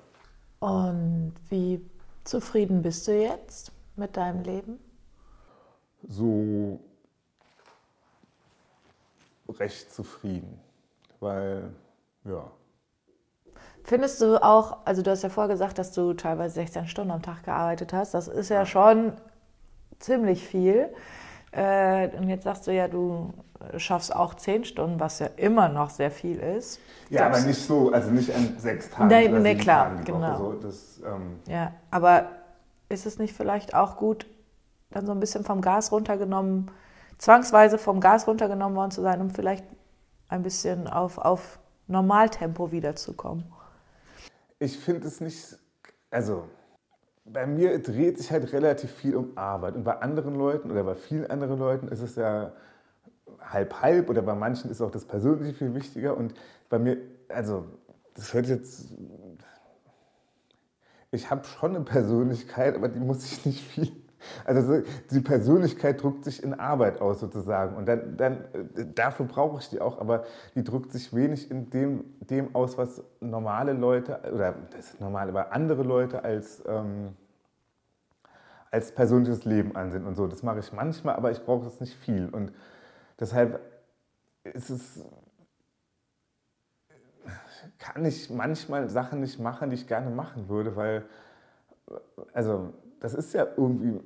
Und 0.60 1.34
wie 1.50 1.82
zufrieden 2.24 2.82
bist 2.82 3.08
du 3.08 3.20
jetzt 3.20 3.72
mit 3.96 4.16
deinem 4.16 4.44
Leben? 4.44 4.80
So 6.08 6.80
recht 9.50 9.94
zufrieden, 9.94 10.60
weil 11.20 11.70
ja. 12.26 12.50
Findest 13.84 14.22
du 14.22 14.42
auch, 14.42 14.78
also 14.86 15.02
du 15.02 15.12
hast 15.12 15.24
ja 15.24 15.30
vorher 15.30 15.54
gesagt, 15.54 15.78
dass 15.78 15.92
du 15.92 16.14
teilweise 16.14 16.56
16 16.56 16.88
Stunden 16.88 17.12
am 17.12 17.22
Tag 17.22 17.44
gearbeitet 17.44 17.92
hast. 17.92 18.14
Das 18.14 18.28
ist 18.30 18.50
ja 18.50 18.66
schon 18.66 19.14
ziemlich 20.00 20.48
viel. 20.48 20.90
Äh, 21.52 22.10
und 22.18 22.30
jetzt 22.30 22.46
sagst 22.46 22.66
du 22.66 22.74
ja, 22.74 22.88
du 22.88 23.34
schaffst 23.78 24.16
auch 24.16 24.34
10 24.34 24.66
Stunden, 24.66 25.00
was 25.00 25.20
ja 25.20 25.28
immer 25.38 25.70
noch 25.70 25.90
sehr 25.90 26.12
viel 26.12 26.38
ist. 26.40 26.80
Ja, 27.10 27.28
aber 27.28 27.40
nicht 27.42 27.62
so, 27.62 27.92
also 27.92 28.12
nicht 28.12 28.34
an 28.34 28.56
sechs 28.58 28.90
Tagen. 28.90 29.10
Nein, 29.10 29.42
nee, 29.42 29.56
klar, 29.56 29.90
Tagen 29.90 30.04
genau. 30.06 30.38
So, 30.38 30.54
das, 30.54 31.02
ähm 31.06 31.40
ja, 31.48 31.74
aber 31.92 32.30
ist 32.90 33.06
es 33.06 33.20
nicht 33.20 33.36
vielleicht 33.36 33.76
auch 33.76 33.98
gut, 33.98 34.26
dann 34.92 35.06
so 35.06 35.12
ein 35.12 35.20
bisschen 35.20 35.44
vom 35.44 35.62
Gas 35.62 35.92
runtergenommen, 35.92 36.72
zwangsweise 37.18 37.78
vom 37.78 38.00
Gas 38.00 38.28
runtergenommen 38.28 38.76
worden 38.76 38.92
zu 38.92 39.02
sein, 39.02 39.22
um 39.22 39.30
vielleicht 39.30 39.66
ein 40.28 40.44
bisschen 40.44 40.88
auf, 40.88 41.18
auf 41.18 41.60
Normaltempo 41.88 42.72
wiederzukommen? 42.72 43.46
Ich 44.60 44.78
finde 44.80 45.08
es 45.08 45.20
nicht, 45.20 45.58
also 46.10 46.46
bei 47.26 47.46
mir 47.46 47.82
dreht 47.82 48.18
sich 48.18 48.32
halt 48.32 48.52
relativ 48.54 48.92
viel 48.92 49.16
um 49.16 49.38
Arbeit 49.38 49.76
und 49.76 49.84
bei 49.84 50.00
anderen 50.02 50.36
Leuten 50.36 50.72
oder 50.72 50.84
bei 50.84 50.96
vielen 50.96 51.30
anderen 51.30 51.60
Leuten 51.60 51.88
ist 51.88 52.02
es 52.02 52.16
ja 52.16 52.52
halb 53.46 53.82
halb 53.82 54.10
oder 54.10 54.22
bei 54.22 54.36
manchen 54.36 54.70
ist 54.70 54.82
auch 54.82 54.92
das 54.92 55.06
Persönliche 55.06 55.54
viel 55.54 55.74
wichtiger 55.74 56.18
und 56.18 56.34
bei 56.70 56.80
mir, 56.80 56.98
also 57.30 57.66
das 58.16 58.34
hört 58.34 58.48
jetzt, 58.48 58.88
ich 61.12 61.30
habe 61.30 61.44
schon 61.46 61.76
eine 61.76 61.86
Persönlichkeit, 61.86 62.76
aber 62.76 62.90
die 62.90 63.00
muss 63.00 63.26
ich 63.26 63.46
nicht 63.46 63.62
viel, 63.62 63.92
also 64.46 64.82
die 65.12 65.20
Persönlichkeit 65.20 66.02
drückt 66.02 66.24
sich 66.24 66.42
in 66.42 66.54
Arbeit 66.54 67.02
aus 67.02 67.20
sozusagen 67.20 67.76
und 67.76 67.88
dann, 67.88 68.18
dann 68.18 68.46
dafür 68.96 69.26
brauche 69.26 69.60
ich 69.60 69.70
die 69.70 69.82
auch, 69.82 70.00
aber 70.00 70.24
die 70.56 70.64
drückt 70.64 70.92
sich 70.92 71.14
wenig 71.14 71.52
in 71.52 71.70
dem, 71.70 72.06
dem 72.20 72.56
aus, 72.56 72.78
was 72.78 73.04
normale 73.20 73.74
Leute 73.74 74.20
oder 74.34 74.56
das 74.72 74.92
ist 74.92 75.02
normal, 75.02 75.30
aber 75.30 75.52
andere 75.52 75.84
Leute 75.84 76.24
als 76.24 76.64
ähm, 76.68 77.16
als 78.74 78.92
persönliches 78.92 79.46
Leben 79.46 79.76
ansehen 79.76 80.08
und 80.08 80.16
so. 80.16 80.26
Das 80.26 80.42
mache 80.42 80.58
ich 80.58 80.74
manchmal, 80.74 81.16
aber 81.16 81.30
ich 81.30 81.46
brauche 81.46 81.68
es 81.68 81.80
nicht 81.80 81.94
viel. 81.96 82.28
Und 82.28 82.52
Deshalb 83.24 83.62
ist 84.44 84.70
es, 84.70 85.02
kann 87.80 88.04
ich 88.04 88.30
manchmal 88.30 88.90
Sachen 88.90 89.22
nicht 89.22 89.40
machen, 89.40 89.70
die 89.70 89.76
ich 89.76 89.88
gerne 89.88 90.10
machen 90.10 90.50
würde, 90.50 90.76
weil, 90.76 91.06
also 92.34 92.74
das 93.00 93.14
ist 93.14 93.34
ja 93.34 93.48
irgendwie 93.56 93.98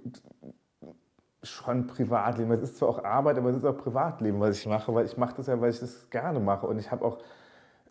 schon 1.42 1.88
Privatleben. 1.88 2.52
Es 2.52 2.62
ist 2.62 2.78
zwar 2.78 2.90
auch 2.90 3.04
Arbeit, 3.04 3.40
aber 3.40 3.50
es 3.50 3.58
ist 3.58 3.66
auch 3.66 3.80
Privatleben, 3.80 4.40
was 4.40 4.60
ich 4.60 4.68
mache, 4.68 4.94
weil 4.94 5.08
ich 5.08 5.18
mache 5.18 5.34
das 5.38 5.48
ja, 5.48 5.60
weil 5.60 5.72
ich 5.72 5.80
das 5.80 6.12
gerne 6.12 6.40
mache. 6.40 6.68
Und 6.68 6.78
ich 6.78 6.92
habe 6.92 7.04
auch 7.04 7.18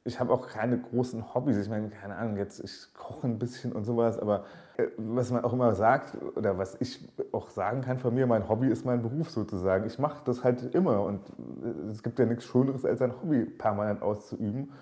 ich 0.07 0.21
habe 0.21 0.33
auch 0.33 0.49
keine 0.49 0.79
großen 0.79 1.35
Hobbys. 1.35 1.59
Ich 1.59 1.69
meine, 1.69 1.91
keine 1.91 2.17
Ahnung, 2.17 2.37
jetzt 2.37 2.61
ich 2.63 2.95
koche 2.95 3.27
ein 3.27 3.39
bisschen 3.39 3.73
und 3.73 3.85
sowas, 3.85 4.19
aber 4.19 4.45
äh, 4.77 4.87
was 4.97 5.31
man 5.31 5.45
auch 5.45 5.53
immer 5.53 5.75
sagt 5.75 6.17
oder 6.37 6.59
was 6.59 6.77
ich 6.81 7.07
auch 7.33 7.51
sagen 7.51 7.81
kann 7.83 7.99
von 7.99 8.15
mir, 8.15 8.27
mein 8.27 8.49
Hobby 8.49 8.69
ist 8.69 8.85
mein 8.85 9.03
Beruf 9.03 9.31
sozusagen. 9.31 9.85
Ich 9.87 9.99
mache 9.99 10.23
das 10.25 10.45
halt 10.45 10.75
immer 10.75 11.03
und 11.03 11.21
äh, 11.63 11.91
es 11.91 12.03
gibt 12.03 12.19
ja 12.19 12.27
nichts 12.27 12.45
Schöneres, 12.45 12.85
als 12.85 13.03
ein 13.03 13.13
Hobby 13.21 13.45
permanent 13.45 14.03
auszuüben. 14.03 14.73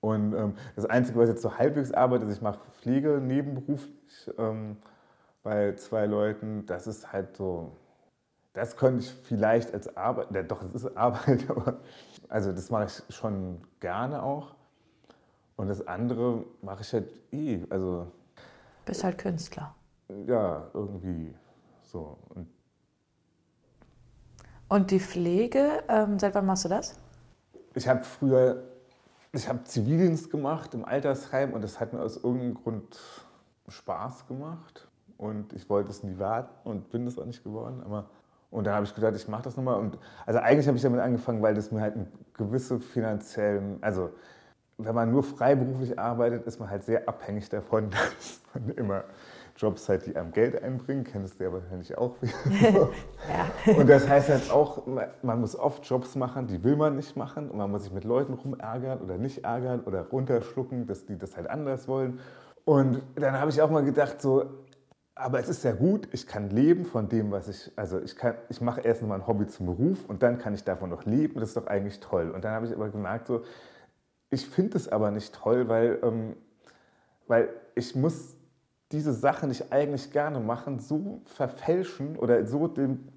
Und 0.00 0.34
ähm, 0.34 0.54
das 0.76 0.84
Einzige, 0.84 1.18
was 1.18 1.28
jetzt 1.28 1.42
so 1.42 1.56
halbwegs 1.56 1.92
arbeitet, 1.92 2.28
ist, 2.28 2.36
ich 2.36 2.42
mache 2.42 2.58
Pflege 2.80 3.20
nebenberuflich 3.20 4.30
ähm, 4.36 4.76
bei 5.42 5.74
zwei 5.76 6.06
Leuten. 6.06 6.66
Das 6.66 6.86
ist 6.86 7.12
halt 7.12 7.36
so, 7.36 7.72
das 8.52 8.76
könnte 8.76 9.04
ich 9.04 9.12
vielleicht 9.12 9.72
als 9.72 9.96
Arbeit, 9.96 10.30
ja, 10.32 10.42
doch, 10.42 10.62
es 10.62 10.84
ist 10.84 10.96
Arbeit, 10.96 11.44
aber 11.50 11.78
also 12.28 12.52
das 12.52 12.70
mache 12.70 12.86
ich 12.86 13.14
schon 13.14 13.62
gerne 13.80 14.22
auch. 14.22 14.54
Und 15.56 15.68
das 15.68 15.86
andere 15.86 16.44
mache 16.62 16.82
ich 16.82 16.92
halt 16.92 17.12
eh. 17.32 17.60
Also, 17.70 18.10
Bist 18.84 19.04
halt 19.04 19.18
Künstler. 19.18 19.74
Ja, 20.26 20.66
irgendwie 20.74 21.34
so. 21.82 22.18
Und, 22.30 22.48
Und 24.68 24.90
die 24.90 25.00
Pflege, 25.00 25.84
ähm, 25.88 26.18
seit 26.18 26.34
wann 26.34 26.46
machst 26.46 26.64
du 26.64 26.68
das? 26.68 26.98
Ich 27.74 27.86
habe 27.88 28.02
früher, 28.02 28.62
ich 29.32 29.48
habe 29.48 29.64
Zivildienst 29.64 30.30
gemacht 30.30 30.74
im 30.74 30.84
Altersheim 30.84 31.52
und 31.52 31.62
das 31.62 31.80
hat 31.80 31.92
mir 31.92 32.00
aus 32.00 32.16
irgendeinem 32.16 32.54
Grund 32.54 32.98
Spaß 33.68 34.26
gemacht. 34.26 34.88
Und 35.16 35.52
ich 35.52 35.70
wollte 35.70 35.90
es 35.90 36.02
nie 36.02 36.18
warten 36.18 36.68
und 36.68 36.90
bin 36.90 37.06
es 37.06 37.18
auch 37.18 37.24
nicht 37.24 37.44
geworden. 37.44 37.82
Aber 37.84 38.10
und 38.52 38.64
dann 38.64 38.74
habe 38.74 38.84
ich 38.84 38.94
gedacht, 38.94 39.16
ich 39.16 39.26
mache 39.28 39.42
das 39.42 39.56
nochmal. 39.56 39.80
Und 39.80 39.98
also 40.26 40.38
eigentlich 40.38 40.68
habe 40.68 40.76
ich 40.76 40.82
damit 40.82 41.00
angefangen, 41.00 41.42
weil 41.42 41.54
das 41.54 41.72
mir 41.72 41.80
halt 41.80 41.94
einen 41.94 42.12
gewisse 42.34 42.78
finanziellen, 42.78 43.78
also 43.80 44.10
wenn 44.76 44.94
man 44.94 45.10
nur 45.10 45.22
freiberuflich 45.22 45.98
arbeitet, 45.98 46.44
ist 46.46 46.60
man 46.60 46.68
halt 46.68 46.84
sehr 46.84 47.08
abhängig 47.08 47.48
davon, 47.48 47.90
dass 48.14 48.42
man 48.52 48.68
immer 48.76 49.04
Jobs 49.56 49.88
hat, 49.88 50.04
die 50.06 50.16
einem 50.16 50.32
Geld 50.32 50.62
einbringen. 50.62 51.04
Kennst 51.04 51.40
du 51.40 51.44
ja 51.44 51.52
wahrscheinlich 51.52 51.96
auch. 51.96 52.16
ja. 52.60 53.72
Und 53.74 53.88
das 53.88 54.06
heißt 54.06 54.28
halt 54.28 54.50
auch, 54.50 54.86
man 55.22 55.40
muss 55.40 55.56
oft 55.56 55.86
Jobs 55.86 56.14
machen, 56.14 56.46
die 56.46 56.62
will 56.62 56.76
man 56.76 56.96
nicht 56.96 57.16
machen. 57.16 57.50
Und 57.50 57.56
man 57.56 57.70
muss 57.70 57.84
sich 57.84 57.92
mit 57.92 58.04
Leuten 58.04 58.34
rumärgern 58.34 59.00
oder 59.00 59.16
nicht 59.16 59.44
ärgern 59.44 59.80
oder 59.80 60.02
runterschlucken, 60.08 60.86
dass 60.86 61.06
die 61.06 61.16
das 61.16 61.36
halt 61.36 61.48
anders 61.48 61.88
wollen. 61.88 62.20
Und 62.64 63.02
dann 63.14 63.40
habe 63.40 63.50
ich 63.50 63.62
auch 63.62 63.70
mal 63.70 63.82
gedacht, 63.82 64.20
so, 64.20 64.44
aber 65.14 65.38
es 65.40 65.48
ist 65.48 65.62
ja 65.64 65.72
gut, 65.72 66.08
ich 66.12 66.26
kann 66.26 66.50
leben 66.50 66.84
von 66.84 67.08
dem, 67.08 67.30
was 67.30 67.48
ich, 67.48 67.70
also 67.76 68.00
ich 68.00 68.16
kann, 68.16 68.34
ich 68.48 68.60
mache 68.60 68.80
erst 68.80 69.02
mal 69.02 69.16
ein 69.16 69.26
Hobby 69.26 69.46
zum 69.46 69.66
Beruf 69.66 70.08
und 70.08 70.22
dann 70.22 70.38
kann 70.38 70.54
ich 70.54 70.64
davon 70.64 70.90
noch 70.90 71.04
leben, 71.04 71.38
das 71.38 71.50
ist 71.50 71.56
doch 71.56 71.66
eigentlich 71.66 72.00
toll. 72.00 72.30
Und 72.30 72.44
dann 72.44 72.52
habe 72.52 72.66
ich 72.66 72.72
aber 72.72 72.88
gemerkt, 72.88 73.26
so, 73.26 73.42
ich 74.30 74.48
finde 74.48 74.78
es 74.78 74.88
aber 74.88 75.10
nicht 75.10 75.34
toll, 75.34 75.68
weil, 75.68 75.98
ähm, 76.02 76.36
weil 77.26 77.50
ich 77.74 77.94
muss 77.94 78.36
diese 78.90 79.12
Sachen, 79.12 79.50
die 79.50 79.56
ich 79.56 79.72
eigentlich 79.72 80.10
gerne 80.12 80.40
mache, 80.40 80.78
so 80.80 81.20
verfälschen 81.26 82.16
oder 82.16 82.44
so 82.46 82.66
dem 82.66 83.08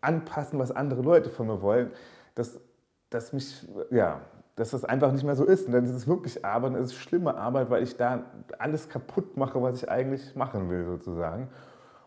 anpassen, 0.00 0.58
was 0.58 0.70
andere 0.70 1.02
Leute 1.02 1.30
von 1.30 1.46
mir 1.46 1.62
wollen, 1.62 1.92
dass, 2.34 2.60
dass 3.10 3.32
mich, 3.32 3.66
ja, 3.90 4.20
dass 4.58 4.70
das 4.70 4.84
einfach 4.84 5.12
nicht 5.12 5.24
mehr 5.24 5.36
so 5.36 5.44
ist. 5.44 5.66
Und 5.66 5.72
dann 5.72 5.84
ist 5.84 5.92
es 5.92 6.08
wirklich 6.08 6.44
Arbeit, 6.44 6.74
es 6.74 6.86
ist 6.86 6.94
schlimme 6.94 7.36
Arbeit, 7.36 7.70
weil 7.70 7.82
ich 7.82 7.96
da 7.96 8.24
alles 8.58 8.88
kaputt 8.88 9.36
mache, 9.36 9.62
was 9.62 9.82
ich 9.82 9.88
eigentlich 9.88 10.34
machen 10.34 10.68
will, 10.68 10.84
sozusagen. 10.84 11.48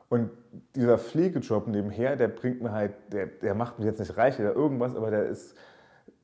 Und 0.09 0.29
dieser 0.75 0.97
Pflegejob 0.97 1.67
nebenher, 1.67 2.17
der 2.17 2.27
bringt 2.27 2.61
mir 2.61 2.73
halt, 2.73 2.93
der, 3.13 3.27
der 3.27 3.55
macht 3.55 3.79
mich 3.79 3.85
jetzt 3.85 3.99
nicht 3.99 4.17
reich 4.17 4.37
oder 4.39 4.53
irgendwas, 4.53 4.95
aber 4.95 5.09
der 5.09 5.25
ist, 5.27 5.55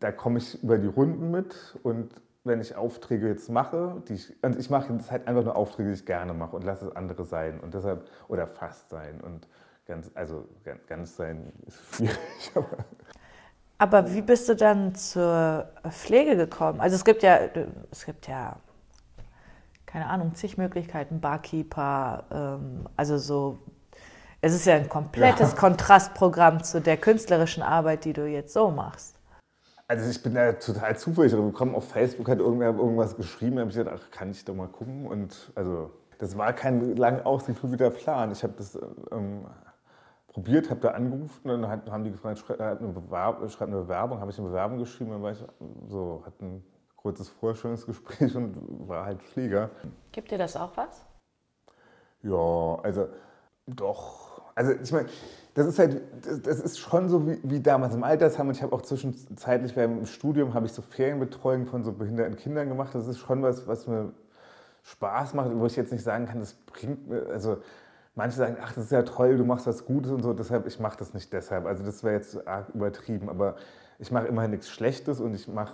da 0.02 0.12
komme 0.12 0.40
ich 0.40 0.62
über 0.62 0.78
die 0.78 0.88
Runden 0.88 1.32
mit 1.32 1.78
und 1.84 2.13
wenn 2.44 2.60
ich 2.60 2.76
Aufträge 2.76 3.28
jetzt 3.28 3.50
mache, 3.50 4.02
die 4.08 4.16
ich, 4.16 4.36
und 4.44 4.58
ich 4.58 4.70
mache 4.70 4.92
jetzt 4.92 5.12
halt 5.12 5.28
einfach 5.28 5.44
nur 5.44 5.56
Aufträge, 5.56 5.90
die 5.90 5.96
ich 5.96 6.06
gerne 6.06 6.34
mache 6.34 6.56
und 6.56 6.66
lasse 6.66 6.88
es 6.88 6.96
andere 6.96 7.24
sein 7.24 7.62
und 7.62 7.74
deshalb, 7.74 8.10
oder 8.28 8.48
fast 8.48 8.90
sein 8.90 9.22
und 9.22 9.48
ganz, 9.86 10.12
also 10.13 10.46
ganz 10.88 11.16
sein 11.16 11.54
ist 11.66 11.96
schwierig, 11.96 12.18
aber. 12.56 12.86
Aber 13.78 14.13
wie 14.13 14.22
bist 14.22 14.50
du 14.50 14.56
dann 14.56 14.96
zur 14.96 15.68
Pflege 15.90 16.36
gekommen? 16.36 16.82
Also 16.82 16.96
es 16.96 17.06
gibt 17.06 17.22
ja, 17.22 17.40
es 17.92 18.06
gibt 18.06 18.28
ja, 18.28 18.58
keine 19.86 20.08
Ahnung, 20.08 20.34
zig 20.34 20.58
Möglichkeiten, 20.58 21.22
Barkeeper, 21.22 22.24
ähm, 22.32 22.88
also 22.96 23.18
so, 23.18 23.60
es 24.42 24.54
ist 24.54 24.66
ja 24.66 24.76
ein 24.76 24.90
komplettes 24.90 25.52
ja. 25.52 25.58
Kontrastprogramm 25.58 26.63
zu 26.63 26.82
der 26.82 26.98
künstlerischen 26.98 27.62
Arbeit, 27.63 28.06
die 28.06 28.13
du 28.13 28.26
jetzt 28.26 28.54
so 28.54 28.72
machst. 28.72 29.16
Also 29.88 30.10
ich 30.10 30.22
bin 30.22 30.34
da 30.34 30.52
total 30.54 30.98
zufällig 30.98 31.32
gekommen. 31.32 31.74
Auf 31.74 31.90
Facebook 31.90 32.28
hat 32.28 32.40
irgendwer 32.40 32.76
irgendwas 32.76 33.16
geschrieben, 33.16 33.56
da 33.56 33.62
habe 33.62 33.72
ich 33.72 33.78
gedacht, 33.78 34.02
ach, 34.04 34.12
kann 34.12 34.32
ich 34.32 34.44
doch 34.44 34.54
mal 34.54 34.68
gucken. 34.68 35.08
Und 35.08 35.52
also 35.56 35.92
das 36.18 36.38
war 36.38 36.52
kein 36.54 36.98
lang 36.98 37.22
ausgeführter 37.22 37.90
Plan. 37.90 38.32
Ich 38.32 38.44
habe 38.44 38.54
das 38.58 38.78
ähm, 39.12 39.46
probiert, 40.38 40.69
habe 40.69 40.82
da 40.82 40.89
angerufen 40.89 41.50
und 41.50 41.63
dann 41.63 41.91
haben 41.91 42.04
die 42.04 42.12
gefragt, 42.12 42.38
schreib 42.38 42.62
eine, 42.62 42.89
Bewerbung, 42.89 43.50
schreib 43.50 43.69
eine 43.69 43.78
Bewerbung, 43.78 44.19
habe 44.19 44.30
ich 44.30 44.38
eine 44.38 44.47
Bewerbung 44.47 44.78
geschrieben, 44.78 45.10
dann 45.10 45.23
war 45.23 45.32
ich 45.32 45.43
so, 45.89 46.21
hatte 46.28 46.45
ein 46.45 46.63
kurzes 46.95 47.28
Vorstellungsgespräch 47.30 48.36
und 48.36 48.56
war 48.88 49.04
halt 49.04 49.19
Pfleger. 49.23 49.71
Gibt 50.12 50.30
dir 50.30 50.38
das 50.38 50.56
auch 50.56 50.78
was? 50.78 51.04
Ja, 52.21 52.78
also 52.84 53.08
doch. 53.65 54.43
Also 54.54 54.73
ich 54.73 54.91
meine, 54.91 55.08
das 55.56 55.65
ist 55.65 55.80
halt, 55.80 56.04
das 56.45 56.60
ist 56.60 56.78
schon 56.78 57.10
so 57.10 57.26
wie, 57.26 57.39
wie 57.41 57.60
damals 57.60 57.95
im 57.95 58.04
Altersheim 58.04 58.47
und 58.47 58.56
ich 58.56 58.62
habe 58.62 58.76
auch 58.76 58.84
zwischenzeitlich 58.84 59.76
während 59.76 59.97
dem 59.97 60.06
Studium 60.06 60.54
habe 60.54 60.67
ich 60.67 60.71
so 60.71 60.84
Ferienbetreuung 60.84 61.65
von 61.65 61.84
so 61.84 61.91
behinderten 61.91 62.36
Kindern 62.36 62.69
gemacht. 62.69 62.93
Das 62.93 63.08
ist 63.08 63.17
schon 63.17 63.41
was, 63.41 63.65
was 63.65 63.88
mir 63.88 64.13
Spaß 64.84 65.34
macht, 65.34 65.50
wo 65.58 65.65
ich 65.65 65.76
jetzt 65.76 65.91
nicht 65.91 66.04
sagen 66.04 66.28
kann, 66.28 66.41
das 66.41 66.54
bringt 66.54 67.08
mir, 67.10 67.26
also 67.26 67.58
manche 68.17 68.36
sagen, 68.36 68.58
ach, 68.62 68.73
das 68.73 68.86
ist 68.86 68.91
ja 68.91 69.03
toll, 69.03 69.38
du 69.38 69.45
machst 69.45 69.67
was 69.67 69.86
Gutes 69.86 70.12
und 70.12 70.23
so, 70.23 70.34
deshalb, 70.34 70.67
ich 70.67 70.80
mache 70.80 70.97
das 70.97 71.13
nicht 71.13 71.32
deshalb. 71.32 71.65
Also 71.65 71.84
das 71.84 72.03
wäre 72.03 72.15
jetzt 72.15 72.45
arg 72.47 72.69
übertrieben, 72.73 73.30
aber 73.30 73.56
ich 73.99 74.12
mache 74.12 74.27
immerhin 74.27 74.51
nichts 74.51 74.69
Schlechtes 74.69 75.19
und 75.19 75.34
ich 75.34 75.47
mache 75.47 75.73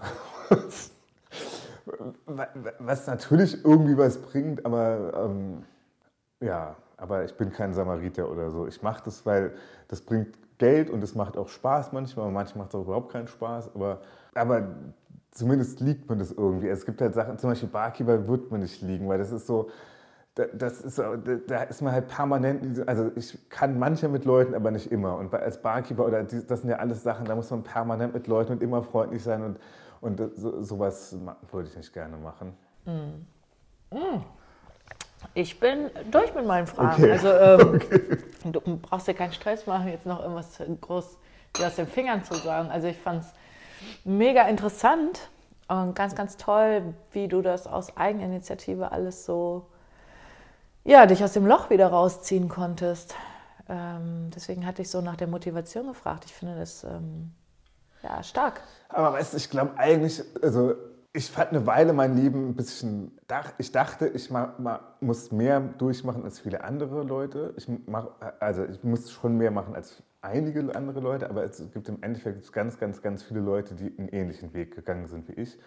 was 2.79 3.07
natürlich 3.07 3.63
irgendwie 3.65 3.97
was 3.97 4.17
bringt, 4.17 4.65
aber 4.65 5.13
ähm, 5.25 5.63
ja, 6.41 6.75
aber 6.97 7.25
ich 7.25 7.35
bin 7.35 7.51
kein 7.51 7.73
Samariter 7.73 8.29
oder 8.29 8.51
so. 8.51 8.67
Ich 8.67 8.81
mache 8.81 9.03
das, 9.05 9.25
weil 9.25 9.53
das 9.87 10.01
bringt 10.01 10.37
Geld 10.57 10.89
und 10.89 11.03
es 11.03 11.15
macht 11.15 11.37
auch 11.37 11.49
Spaß 11.49 11.91
manchmal. 11.91 12.31
Manchmal 12.31 12.63
macht 12.63 12.73
es 12.73 12.79
auch 12.79 12.85
überhaupt 12.85 13.11
keinen 13.11 13.27
Spaß. 13.27 13.75
Aber, 13.75 14.01
aber 14.35 14.67
zumindest 15.31 15.79
liegt 15.81 16.07
man 16.07 16.19
das 16.19 16.31
irgendwie. 16.31 16.67
Es 16.67 16.85
gibt 16.85 17.01
halt 17.01 17.13
Sachen, 17.13 17.37
zum 17.37 17.49
Beispiel 17.49 17.69
Barkeeper 17.69 18.27
wird 18.27 18.51
man 18.51 18.61
nicht 18.61 18.81
liegen, 18.81 19.07
weil 19.09 19.17
das 19.17 19.31
ist 19.31 19.47
so, 19.47 19.69
das 20.35 20.81
ist, 20.81 20.99
da 21.47 21.63
ist 21.63 21.81
man 21.81 21.93
halt 21.93 22.07
permanent, 22.07 22.87
also 22.87 23.11
ich 23.15 23.37
kann 23.49 23.77
manche 23.77 24.09
mit 24.09 24.25
Leuten, 24.25 24.55
aber 24.55 24.71
nicht 24.71 24.91
immer. 24.91 25.17
Und 25.17 25.33
als 25.33 25.61
Barkeeper, 25.61 26.05
oder 26.05 26.23
das 26.23 26.61
sind 26.61 26.69
ja 26.69 26.77
alles 26.77 27.03
Sachen, 27.03 27.25
da 27.25 27.35
muss 27.35 27.51
man 27.51 27.63
permanent 27.63 28.13
mit 28.13 28.25
Leuten 28.27 28.53
und 28.53 28.63
immer 28.63 28.81
freundlich 28.81 29.21
sein 29.21 29.43
und, 29.43 29.59
und 30.01 30.35
so, 30.35 30.61
sowas 30.63 31.15
würde 31.51 31.69
ich 31.69 31.77
nicht 31.77 31.93
gerne 31.93 32.17
machen. 32.17 32.53
Mm. 32.85 33.95
Mm. 33.95 34.23
Ich 35.35 35.59
bin 35.59 35.91
durch 36.09 36.33
mit 36.33 36.45
meinen 36.45 36.67
Fragen. 36.67 37.03
Okay. 37.03 37.11
Also 37.11 37.29
ähm, 37.29 37.75
okay. 37.75 38.17
du 38.51 38.77
brauchst 38.77 39.07
dir 39.07 39.13
keinen 39.13 39.33
Stress 39.33 39.67
machen, 39.67 39.87
jetzt 39.87 40.05
noch 40.05 40.19
irgendwas 40.19 40.59
groß 40.81 41.17
aus 41.63 41.75
den 41.75 41.87
Fingern 41.87 42.23
zu 42.23 42.33
sagen. 42.33 42.69
Also 42.69 42.87
ich 42.87 42.97
fand 42.97 43.23
es 43.23 43.33
mega 44.03 44.47
interessant 44.47 45.29
und 45.67 45.95
ganz, 45.95 46.15
ganz 46.15 46.37
toll, 46.37 46.93
wie 47.11 47.27
du 47.27 47.41
das 47.41 47.67
aus 47.67 47.95
Eigeninitiative 47.95 48.91
alles 48.91 49.25
so, 49.25 49.67
ja, 50.83 51.05
dich 51.05 51.23
aus 51.23 51.33
dem 51.33 51.45
Loch 51.45 51.69
wieder 51.69 51.87
rausziehen 51.87 52.49
konntest. 52.49 53.15
Ähm, 53.69 54.29
deswegen 54.35 54.65
hatte 54.65 54.81
ich 54.81 54.89
so 54.89 55.01
nach 55.01 55.15
der 55.15 55.27
Motivation 55.27 55.87
gefragt. 55.87 56.25
Ich 56.25 56.33
finde 56.33 56.55
das 56.57 56.83
ähm, 56.83 57.31
ja 58.01 58.21
stark. 58.23 58.61
Aber 58.89 59.13
weißt 59.13 59.33
du, 59.33 59.37
ich 59.37 59.49
glaube 59.49 59.77
eigentlich, 59.77 60.23
also 60.41 60.75
ich 61.13 61.29
fand 61.29 61.51
eine 61.51 61.65
Weile 61.67 61.93
mein 61.93 62.15
Leben 62.15 62.49
ein 62.49 62.55
bisschen, 62.55 63.17
ich 63.59 63.71
dachte, 63.71 64.07
ich 64.07 64.31
muss 64.99 65.31
mehr 65.31 65.59
durchmachen 65.59 66.23
als 66.23 66.39
viele 66.39 66.63
andere 66.63 67.03
Leute. 67.03 67.53
Ich 67.55 67.67
mach, 67.85 68.07
also 68.39 68.65
ich 68.65 68.83
muss 68.83 69.11
schon 69.11 69.37
mehr 69.37 69.51
machen 69.51 69.75
als 69.75 70.01
einige 70.21 70.75
andere 70.75 70.99
Leute, 71.01 71.29
aber 71.29 71.43
es 71.43 71.63
gibt 71.71 71.87
im 71.87 72.01
Endeffekt 72.01 72.51
ganz, 72.51 72.79
ganz, 72.79 73.01
ganz 73.01 73.21
viele 73.21 73.41
Leute, 73.41 73.75
die 73.75 73.93
einen 73.97 74.09
ähnlichen 74.09 74.53
Weg 74.53 74.73
gegangen 74.75 75.07
sind 75.07 75.27
wie 75.27 75.33
ich. 75.33 75.59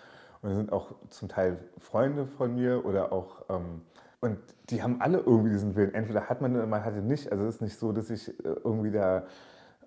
Und 0.43 0.55
sind 0.55 0.73
auch 0.73 0.95
zum 1.09 1.29
Teil 1.29 1.59
Freunde 1.79 2.27
von 2.27 2.55
mir 2.55 2.85
oder 2.85 3.13
auch, 3.13 3.45
ähm, 3.49 3.83
und 4.27 4.39
die 4.71 4.83
haben 4.83 5.01
alle 5.01 5.19
irgendwie 5.19 5.51
diesen 5.51 5.77
Willen. 5.77 5.95
Entweder 5.95 6.29
hat 6.29 6.41
man 6.41 6.55
oder 6.55 6.67
man 6.67 6.85
hatte 6.85 6.99
nicht. 6.99 7.31
Also 7.31 7.45
es 7.45 7.57
ist 7.57 7.61
nicht 7.63 7.79
so, 7.79 7.93
dass 7.93 8.11
ich 8.11 8.29
äh, 8.29 8.57
irgendwie 8.65 8.91
da 8.91 9.27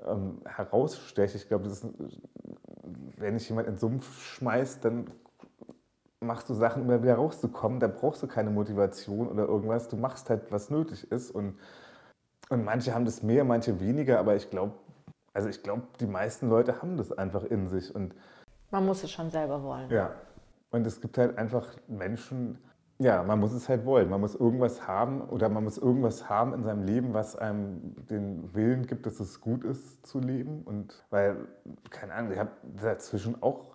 ähm, 0.07 0.41
heraussteche. 0.45 1.37
Ich 1.37 1.47
glaube, 1.47 1.69
wenn 3.17 3.35
ich 3.35 3.49
jemand 3.49 3.67
in 3.67 3.73
den 3.75 3.79
Sumpf 3.79 4.21
schmeißt, 4.35 4.85
dann 4.85 5.05
machst 6.21 6.49
du 6.49 6.53
Sachen, 6.53 6.89
um 6.89 7.03
wieder 7.03 7.15
rauszukommen. 7.15 7.79
Da 7.79 7.87
brauchst 7.87 8.23
du 8.23 8.27
keine 8.27 8.49
Motivation 8.49 9.27
oder 9.27 9.45
irgendwas. 9.45 9.89
Du 9.89 9.97
machst 9.97 10.29
halt, 10.29 10.51
was 10.51 10.69
nötig 10.69 11.11
ist. 11.11 11.31
Und, 11.31 11.57
und 12.49 12.63
manche 12.63 12.93
haben 12.93 13.05
das 13.05 13.23
mehr, 13.23 13.43
manche 13.43 13.79
weniger. 13.79 14.19
Aber 14.19 14.35
ich 14.35 14.49
glaube, 14.49 14.73
also 15.33 15.49
ich 15.49 15.61
glaube, 15.63 15.83
die 15.99 16.07
meisten 16.07 16.49
Leute 16.49 16.81
haben 16.81 16.97
das 16.97 17.11
einfach 17.11 17.43
in 17.43 17.67
sich. 17.67 17.93
Und 17.93 18.15
man 18.71 18.85
muss 18.85 19.03
es 19.03 19.11
schon 19.11 19.31
selber 19.31 19.61
wollen. 19.63 19.89
Ja. 19.89 20.11
Und 20.71 20.85
es 20.85 21.01
gibt 21.01 21.17
halt 21.17 21.37
einfach 21.37 21.67
Menschen, 21.87 22.59
ja, 22.99 23.23
man 23.23 23.39
muss 23.39 23.53
es 23.53 23.69
halt 23.69 23.85
wollen. 23.85 24.09
Man 24.09 24.21
muss 24.21 24.35
irgendwas 24.35 24.87
haben 24.87 25.21
oder 25.21 25.49
man 25.49 25.63
muss 25.63 25.77
irgendwas 25.77 26.29
haben 26.29 26.53
in 26.53 26.63
seinem 26.63 26.83
Leben, 26.83 27.13
was 27.13 27.35
einem 27.35 27.95
den 28.09 28.53
Willen 28.53 28.87
gibt, 28.87 29.05
dass 29.05 29.19
es 29.19 29.39
gut 29.41 29.63
ist 29.63 30.05
zu 30.05 30.19
leben. 30.19 30.63
Und 30.63 31.05
weil, 31.09 31.47
keine 31.89 32.13
Ahnung, 32.13 32.31
ich 32.33 32.39
habe 32.39 32.51
dazwischen 32.81 33.41
auch 33.41 33.69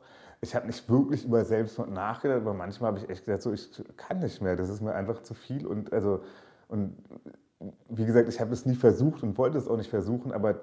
ich 0.45 0.55
habe 0.55 0.67
nicht 0.67 0.89
wirklich 0.91 1.25
über 1.25 1.43
Selbstmord 1.45 1.91
nachgedacht, 1.91 2.43
aber 2.43 2.53
manchmal 2.53 2.89
habe 2.89 2.99
ich 2.99 3.09
echt 3.09 3.25
gesagt, 3.25 3.43
so, 3.43 3.53
ich 3.53 3.71
kann 3.97 4.19
nicht 4.19 4.43
mehr, 4.43 4.57
das 4.57 4.69
ist 4.69 4.83
mir 4.83 4.95
einfach 4.95 5.23
zu 5.23 5.33
viel. 5.33 5.67
Und, 5.67 5.93
also, 5.93 6.23
und 6.69 6.97
wie 7.89 8.05
gesagt, 8.05 8.29
ich 8.29 8.41
habe 8.41 8.53
es 8.53 8.67
nie 8.67 8.75
versucht 8.75 9.23
und 9.23 9.39
wollte 9.39 9.57
es 9.59 9.69
auch 9.69 9.79
nicht 9.79 9.89
versuchen, 9.89 10.33
aber 10.33 10.61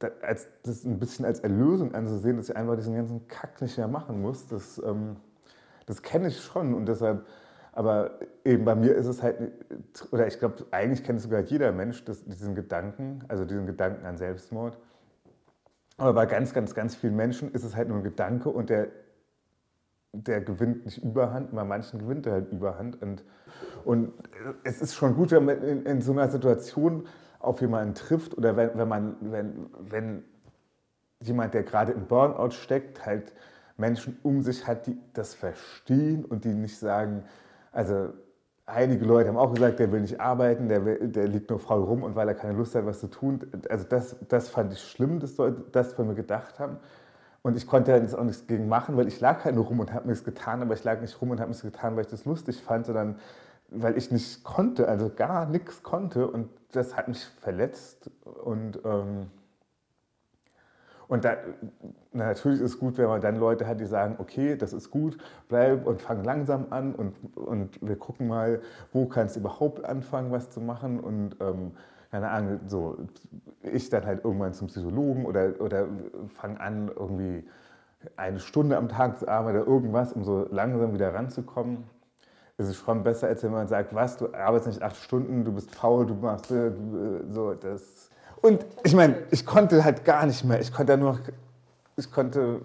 das, 0.00 0.10
als, 0.20 0.48
das 0.64 0.84
ein 0.84 0.98
bisschen 0.98 1.24
als 1.24 1.40
Erlösung 1.40 1.94
anzusehen, 1.94 2.36
dass 2.36 2.48
ich 2.48 2.56
einfach 2.56 2.76
diesen 2.76 2.94
ganzen 2.94 3.28
Kack 3.28 3.62
nicht 3.62 3.78
mehr 3.78 3.88
machen 3.88 4.20
muss, 4.20 4.46
das, 4.48 4.82
ähm, 4.84 5.16
das 5.86 6.02
kenne 6.02 6.28
ich 6.28 6.40
schon. 6.40 6.74
Und 6.74 6.86
deshalb, 6.86 7.26
aber 7.72 8.18
eben 8.44 8.64
bei 8.64 8.74
mir 8.74 8.94
ist 8.94 9.06
es 9.06 9.22
halt, 9.22 9.36
oder 10.10 10.26
ich 10.26 10.38
glaube, 10.38 10.66
eigentlich 10.70 11.04
kennt 11.04 11.20
sogar 11.20 11.40
jeder 11.40 11.72
Mensch 11.72 12.04
das, 12.04 12.24
diesen 12.24 12.54
Gedanken, 12.54 13.24
also 13.28 13.44
diesen 13.44 13.66
Gedanken 13.66 14.04
an 14.04 14.16
Selbstmord. 14.16 14.78
Aber 15.96 16.12
bei 16.12 16.26
ganz, 16.26 16.52
ganz, 16.52 16.74
ganz 16.74 16.94
vielen 16.94 17.16
Menschen 17.16 17.52
ist 17.52 17.64
es 17.64 17.74
halt 17.74 17.88
nur 17.88 17.98
ein 17.98 18.02
Gedanke 18.02 18.50
und 18.50 18.68
der, 18.68 18.88
der 20.12 20.40
gewinnt 20.40 20.84
nicht 20.84 21.02
Überhand. 21.02 21.54
Bei 21.54 21.64
manchen 21.64 22.00
gewinnt 22.00 22.26
er 22.26 22.34
halt 22.34 22.52
Überhand. 22.52 23.00
Und, 23.00 23.24
und 23.84 24.12
es 24.64 24.82
ist 24.82 24.94
schon 24.94 25.14
gut, 25.14 25.30
wenn 25.30 25.44
man 25.44 25.62
in, 25.62 25.86
in 25.86 26.00
so 26.02 26.12
einer 26.12 26.28
Situation 26.28 27.06
auf 27.38 27.60
jemanden 27.60 27.94
trifft 27.94 28.36
oder 28.36 28.56
wenn, 28.56 28.76
wenn, 28.76 28.88
man, 28.88 29.16
wenn, 29.20 29.66
wenn 29.78 30.24
jemand, 31.20 31.54
der 31.54 31.62
gerade 31.62 31.92
im 31.92 32.06
Burnout 32.06 32.50
steckt, 32.50 33.06
halt 33.06 33.32
Menschen 33.76 34.18
um 34.22 34.42
sich 34.42 34.66
hat, 34.66 34.86
die 34.86 34.98
das 35.12 35.34
verstehen 35.34 36.24
und 36.24 36.44
die 36.44 36.54
nicht 36.54 36.78
sagen, 36.78 37.24
also 37.72 38.08
einige 38.66 39.04
Leute 39.04 39.28
haben 39.28 39.36
auch 39.36 39.52
gesagt, 39.54 39.78
der 39.78 39.92
will 39.92 40.00
nicht 40.00 40.20
arbeiten, 40.20 40.68
der, 40.68 40.84
will, 40.84 41.08
der 41.08 41.28
liegt 41.28 41.50
nur 41.50 41.60
faul 41.60 41.82
rum 41.82 42.02
und 42.02 42.16
weil 42.16 42.28
er 42.28 42.34
keine 42.34 42.56
Lust 42.56 42.74
hat, 42.74 42.86
was 42.86 43.00
zu 43.00 43.08
tun. 43.08 43.40
Also 43.68 43.84
das, 43.88 44.16
das 44.28 44.48
fand 44.48 44.72
ich 44.72 44.82
schlimm, 44.82 45.20
dass 45.20 45.36
Leute 45.36 45.64
das 45.72 45.92
von 45.92 46.08
mir 46.08 46.14
gedacht 46.14 46.58
haben. 46.58 46.78
Und 47.42 47.56
ich 47.56 47.66
konnte 47.66 47.92
jetzt 47.92 48.16
auch 48.18 48.24
nichts 48.24 48.46
gegen 48.48 48.68
machen, 48.68 48.96
weil 48.96 49.06
ich 49.06 49.20
lag 49.20 49.44
halt 49.44 49.54
nur 49.54 49.66
rum 49.66 49.78
und 49.78 49.92
habe 49.92 50.08
nichts 50.08 50.24
getan, 50.24 50.62
aber 50.62 50.74
ich 50.74 50.82
lag 50.82 51.00
nicht 51.00 51.20
rum 51.20 51.30
und 51.30 51.38
habe 51.38 51.50
nichts 51.50 51.62
getan, 51.62 51.94
weil 51.94 52.04
ich 52.04 52.10
das 52.10 52.24
lustig 52.24 52.60
fand, 52.60 52.86
sondern 52.86 53.20
weil 53.68 53.96
ich 53.96 54.10
nicht 54.10 54.42
konnte, 54.42 54.88
also 54.88 55.10
gar 55.14 55.46
nichts 55.46 55.82
konnte 55.82 56.26
und 56.26 56.48
das 56.72 56.96
hat 56.96 57.06
mich 57.08 57.24
verletzt 57.24 58.10
und, 58.24 58.80
ähm, 58.84 59.30
und 61.08 61.24
da, 61.24 61.36
natürlich 62.12 62.60
ist 62.60 62.74
es 62.74 62.78
gut, 62.78 62.98
wenn 62.98 63.06
man 63.06 63.20
dann 63.20 63.36
Leute 63.36 63.66
hat, 63.66 63.80
die 63.80 63.86
sagen, 63.86 64.16
okay, 64.18 64.56
das 64.56 64.72
ist 64.72 64.90
gut, 64.90 65.18
bleib 65.48 65.86
und 65.86 66.02
fang 66.02 66.24
langsam 66.24 66.66
an 66.70 66.94
und, 66.94 67.14
und 67.36 67.78
wir 67.80 67.96
gucken 67.96 68.28
mal, 68.28 68.60
wo 68.92 69.06
kannst 69.06 69.36
du 69.36 69.40
überhaupt 69.40 69.84
anfangen, 69.84 70.32
was 70.32 70.50
zu 70.50 70.60
machen 70.60 71.00
und 71.00 71.36
ähm, 71.40 71.72
keine 72.10 72.30
Ahnung, 72.30 72.60
so 72.66 72.96
ich 73.62 73.90
dann 73.90 74.06
halt 74.06 74.24
irgendwann 74.24 74.54
zum 74.54 74.68
Psychologen 74.68 75.26
oder, 75.26 75.60
oder 75.60 75.86
fang 76.34 76.56
an, 76.56 76.90
irgendwie 76.94 77.44
eine 78.16 78.38
Stunde 78.38 78.76
am 78.76 78.88
Tag 78.88 79.18
zu 79.18 79.28
arbeiten 79.28 79.58
oder 79.58 79.66
irgendwas, 79.66 80.12
um 80.12 80.24
so 80.24 80.46
langsam 80.50 80.94
wieder 80.94 81.12
ranzukommen. 81.12 81.84
Es 82.58 82.68
ist 82.68 82.76
schon 82.76 83.02
besser, 83.02 83.26
als 83.26 83.42
wenn 83.42 83.52
man 83.52 83.68
sagt, 83.68 83.94
was, 83.94 84.16
du 84.16 84.32
arbeitest 84.32 84.68
nicht 84.68 84.82
acht 84.82 84.96
Stunden, 84.96 85.44
du 85.44 85.52
bist 85.52 85.74
faul, 85.74 86.06
du 86.06 86.14
machst 86.14 86.50
äh, 86.50 86.72
so 87.28 87.54
das. 87.54 88.05
Und 88.42 88.64
ich 88.84 88.94
meine, 88.94 89.16
ich 89.30 89.44
konnte 89.44 89.84
halt 89.84 90.04
gar 90.04 90.26
nicht 90.26 90.44
mehr. 90.44 90.60
Ich 90.60 90.72
konnte 90.72 90.96
nur, 90.96 91.18
ich 91.96 92.10
konnte 92.10 92.60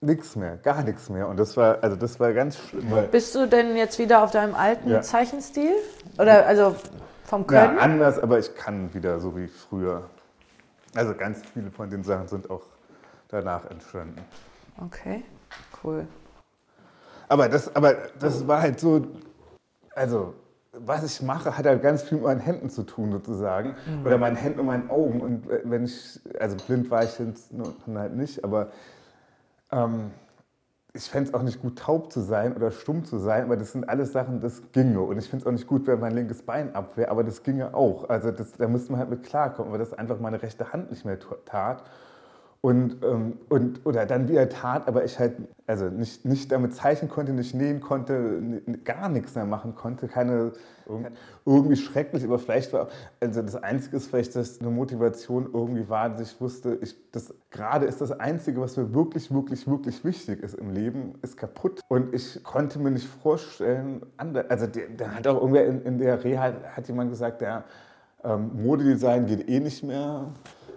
nichts 0.00 0.36
mehr, 0.36 0.56
gar 0.56 0.82
nichts 0.82 1.08
mehr. 1.08 1.28
Und 1.28 1.38
das 1.38 1.56
war, 1.56 1.82
also 1.82 1.96
das 1.96 2.18
war 2.20 2.32
ganz 2.32 2.58
schlimm. 2.58 2.90
Bist 3.10 3.34
du 3.34 3.46
denn 3.46 3.76
jetzt 3.76 3.98
wieder 3.98 4.22
auf 4.22 4.30
deinem 4.30 4.54
alten 4.54 4.90
ja. 4.90 5.02
Zeichenstil? 5.02 5.72
Oder 6.18 6.46
also 6.46 6.74
vom 7.24 7.46
Können? 7.46 7.76
Ja, 7.76 7.82
anders, 7.82 8.18
aber 8.18 8.38
ich 8.38 8.54
kann 8.54 8.92
wieder 8.94 9.20
so 9.20 9.36
wie 9.36 9.46
früher. 9.46 10.08
Also 10.94 11.14
ganz 11.14 11.42
viele 11.54 11.70
von 11.70 11.88
den 11.88 12.02
Sachen 12.02 12.28
sind 12.28 12.50
auch 12.50 12.62
danach 13.28 13.70
entstanden. 13.70 14.20
Okay, 14.84 15.22
cool. 15.84 16.06
Aber 17.28 17.48
das, 17.48 17.74
aber 17.76 17.94
das 18.18 18.48
war 18.48 18.60
halt 18.60 18.80
so, 18.80 19.06
also 19.94 20.34
was 20.72 21.04
ich 21.04 21.22
mache, 21.22 21.56
hat 21.56 21.66
halt 21.66 21.82
ganz 21.82 22.02
viel 22.02 22.18
mit 22.18 22.26
meinen 22.26 22.40
Händen 22.40 22.70
zu 22.70 22.84
tun, 22.84 23.10
sozusagen. 23.12 23.74
Mhm. 23.86 24.06
Oder 24.06 24.18
meinen 24.18 24.36
Händen 24.36 24.60
und 24.60 24.66
meinen 24.66 24.90
Augen. 24.90 25.20
Und 25.20 25.48
wenn 25.64 25.84
ich, 25.84 26.20
also 26.38 26.56
blind 26.56 26.90
war 26.90 27.04
ich 27.04 27.18
jetzt 27.18 27.52
halt 27.94 28.16
nicht, 28.16 28.44
aber 28.44 28.68
ähm, 29.72 30.10
ich 30.92 31.04
fände 31.04 31.28
es 31.28 31.34
auch 31.34 31.42
nicht 31.42 31.60
gut, 31.60 31.78
taub 31.78 32.12
zu 32.12 32.20
sein 32.20 32.54
oder 32.54 32.70
stumm 32.70 33.04
zu 33.04 33.18
sein, 33.18 33.44
aber 33.44 33.56
das 33.56 33.72
sind 33.72 33.88
alles 33.88 34.12
Sachen, 34.12 34.40
das 34.40 34.72
ginge. 34.72 35.00
Und 35.00 35.18
ich 35.18 35.28
finde 35.28 35.42
es 35.42 35.46
auch 35.46 35.52
nicht 35.52 35.66
gut, 35.66 35.86
wenn 35.86 36.00
mein 36.00 36.14
linkes 36.14 36.42
Bein 36.42 36.74
ab 36.74 36.96
wäre, 36.96 37.10
aber 37.10 37.22
das 37.22 37.42
ginge 37.42 37.74
auch. 37.74 38.08
Also 38.08 38.30
das, 38.30 38.52
da 38.52 38.66
müsste 38.66 38.92
man 38.92 39.00
halt 39.00 39.10
mit 39.10 39.22
klarkommen, 39.22 39.72
weil 39.72 39.78
das 39.78 39.92
einfach 39.92 40.18
meine 40.18 40.42
rechte 40.42 40.72
Hand 40.72 40.90
nicht 40.90 41.04
mehr 41.04 41.18
tat. 41.44 41.84
Und, 42.62 43.02
ähm, 43.02 43.38
und, 43.48 43.86
oder 43.86 44.04
dann 44.04 44.28
wieder 44.28 44.48
tat, 44.48 44.86
aber 44.86 45.04
ich 45.04 45.18
halt 45.18 45.34
also 45.70 45.88
nicht, 45.88 46.24
nicht 46.24 46.50
damit 46.50 46.74
zeichnen 46.74 47.08
konnte, 47.08 47.32
nicht 47.32 47.54
nähen 47.54 47.80
konnte, 47.80 48.60
gar 48.84 49.08
nichts 49.08 49.36
mehr 49.36 49.46
machen 49.46 49.76
konnte. 49.76 50.08
Keine, 50.08 50.52
irgendwie 51.46 51.76
schrecklich, 51.76 52.24
aber 52.24 52.40
vielleicht 52.40 52.72
war, 52.72 52.88
also 53.20 53.40
das 53.40 53.54
Einzige 53.54 53.96
ist 53.96 54.08
vielleicht, 54.08 54.34
dass 54.34 54.60
eine 54.60 54.70
Motivation 54.70 55.48
irgendwie 55.52 55.88
war, 55.88 56.10
dass 56.10 56.32
ich 56.32 56.40
wusste, 56.40 56.76
ich, 56.82 56.96
das 57.12 57.32
gerade 57.50 57.86
ist 57.86 58.00
das 58.00 58.10
Einzige, 58.10 58.60
was 58.60 58.76
mir 58.76 58.92
wirklich, 58.92 59.32
wirklich, 59.32 59.68
wirklich 59.68 60.04
wichtig 60.04 60.42
ist 60.42 60.54
im 60.54 60.70
Leben, 60.70 61.14
ist 61.22 61.36
kaputt. 61.36 61.80
Und 61.86 62.12
ich 62.12 62.42
konnte 62.42 62.80
mir 62.80 62.90
nicht 62.90 63.06
vorstellen, 63.06 64.02
also 64.48 64.66
da 64.96 65.10
hat 65.12 65.26
auch 65.28 65.36
irgendwer 65.36 65.66
in, 65.66 65.82
in 65.82 65.98
der 65.98 66.24
Reha, 66.24 66.52
hat 66.74 66.88
jemand 66.88 67.10
gesagt, 67.10 67.42
der 67.42 67.62
ähm, 68.24 68.50
Modedesign 68.60 69.26
geht 69.26 69.48
eh 69.48 69.60
nicht 69.60 69.84
mehr. 69.84 70.26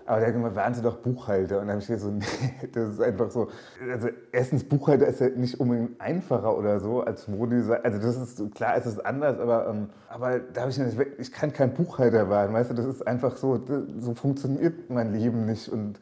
Aber 0.05 0.19
der 0.19 0.27
hat 0.27 0.35
gesagt, 0.35 0.55
waren 0.55 0.73
Sie 0.73 0.81
doch 0.81 0.97
Buchhalter. 0.97 1.59
Und 1.59 1.67
dann 1.67 1.75
habe 1.75 1.81
ich 1.81 1.87
gesagt, 1.87 2.01
so, 2.01 2.11
nee, 2.11 2.69
das 2.71 2.89
ist 2.89 3.01
einfach 3.01 3.31
so. 3.31 3.49
Also 3.91 4.09
erstens, 4.31 4.63
Buchhalter 4.63 5.07
ist 5.07 5.21
ja 5.21 5.29
nicht 5.29 5.59
unbedingt 5.59 5.99
einfacher 6.01 6.57
oder 6.57 6.79
so 6.79 7.01
als 7.01 7.27
Modedesigner. 7.27 7.83
Also 7.83 7.99
das 7.99 8.17
ist, 8.17 8.55
klar 8.55 8.77
ist 8.77 8.85
es 8.85 8.99
anders, 8.99 9.39
aber, 9.39 9.67
ähm, 9.69 9.89
aber 10.09 10.39
da 10.39 10.61
habe 10.61 10.71
ich 10.71 10.77
nicht, 10.77 10.97
ich 11.17 11.31
kann 11.31 11.53
kein 11.53 11.73
Buchhalter 11.73 12.29
werden, 12.29 12.53
weißt 12.53 12.71
du, 12.71 12.73
das 12.75 12.85
ist 12.85 13.07
einfach 13.07 13.37
so, 13.37 13.61
so 13.99 14.13
funktioniert 14.13 14.89
mein 14.89 15.13
Leben 15.13 15.45
nicht. 15.45 15.69
Und, 15.69 15.99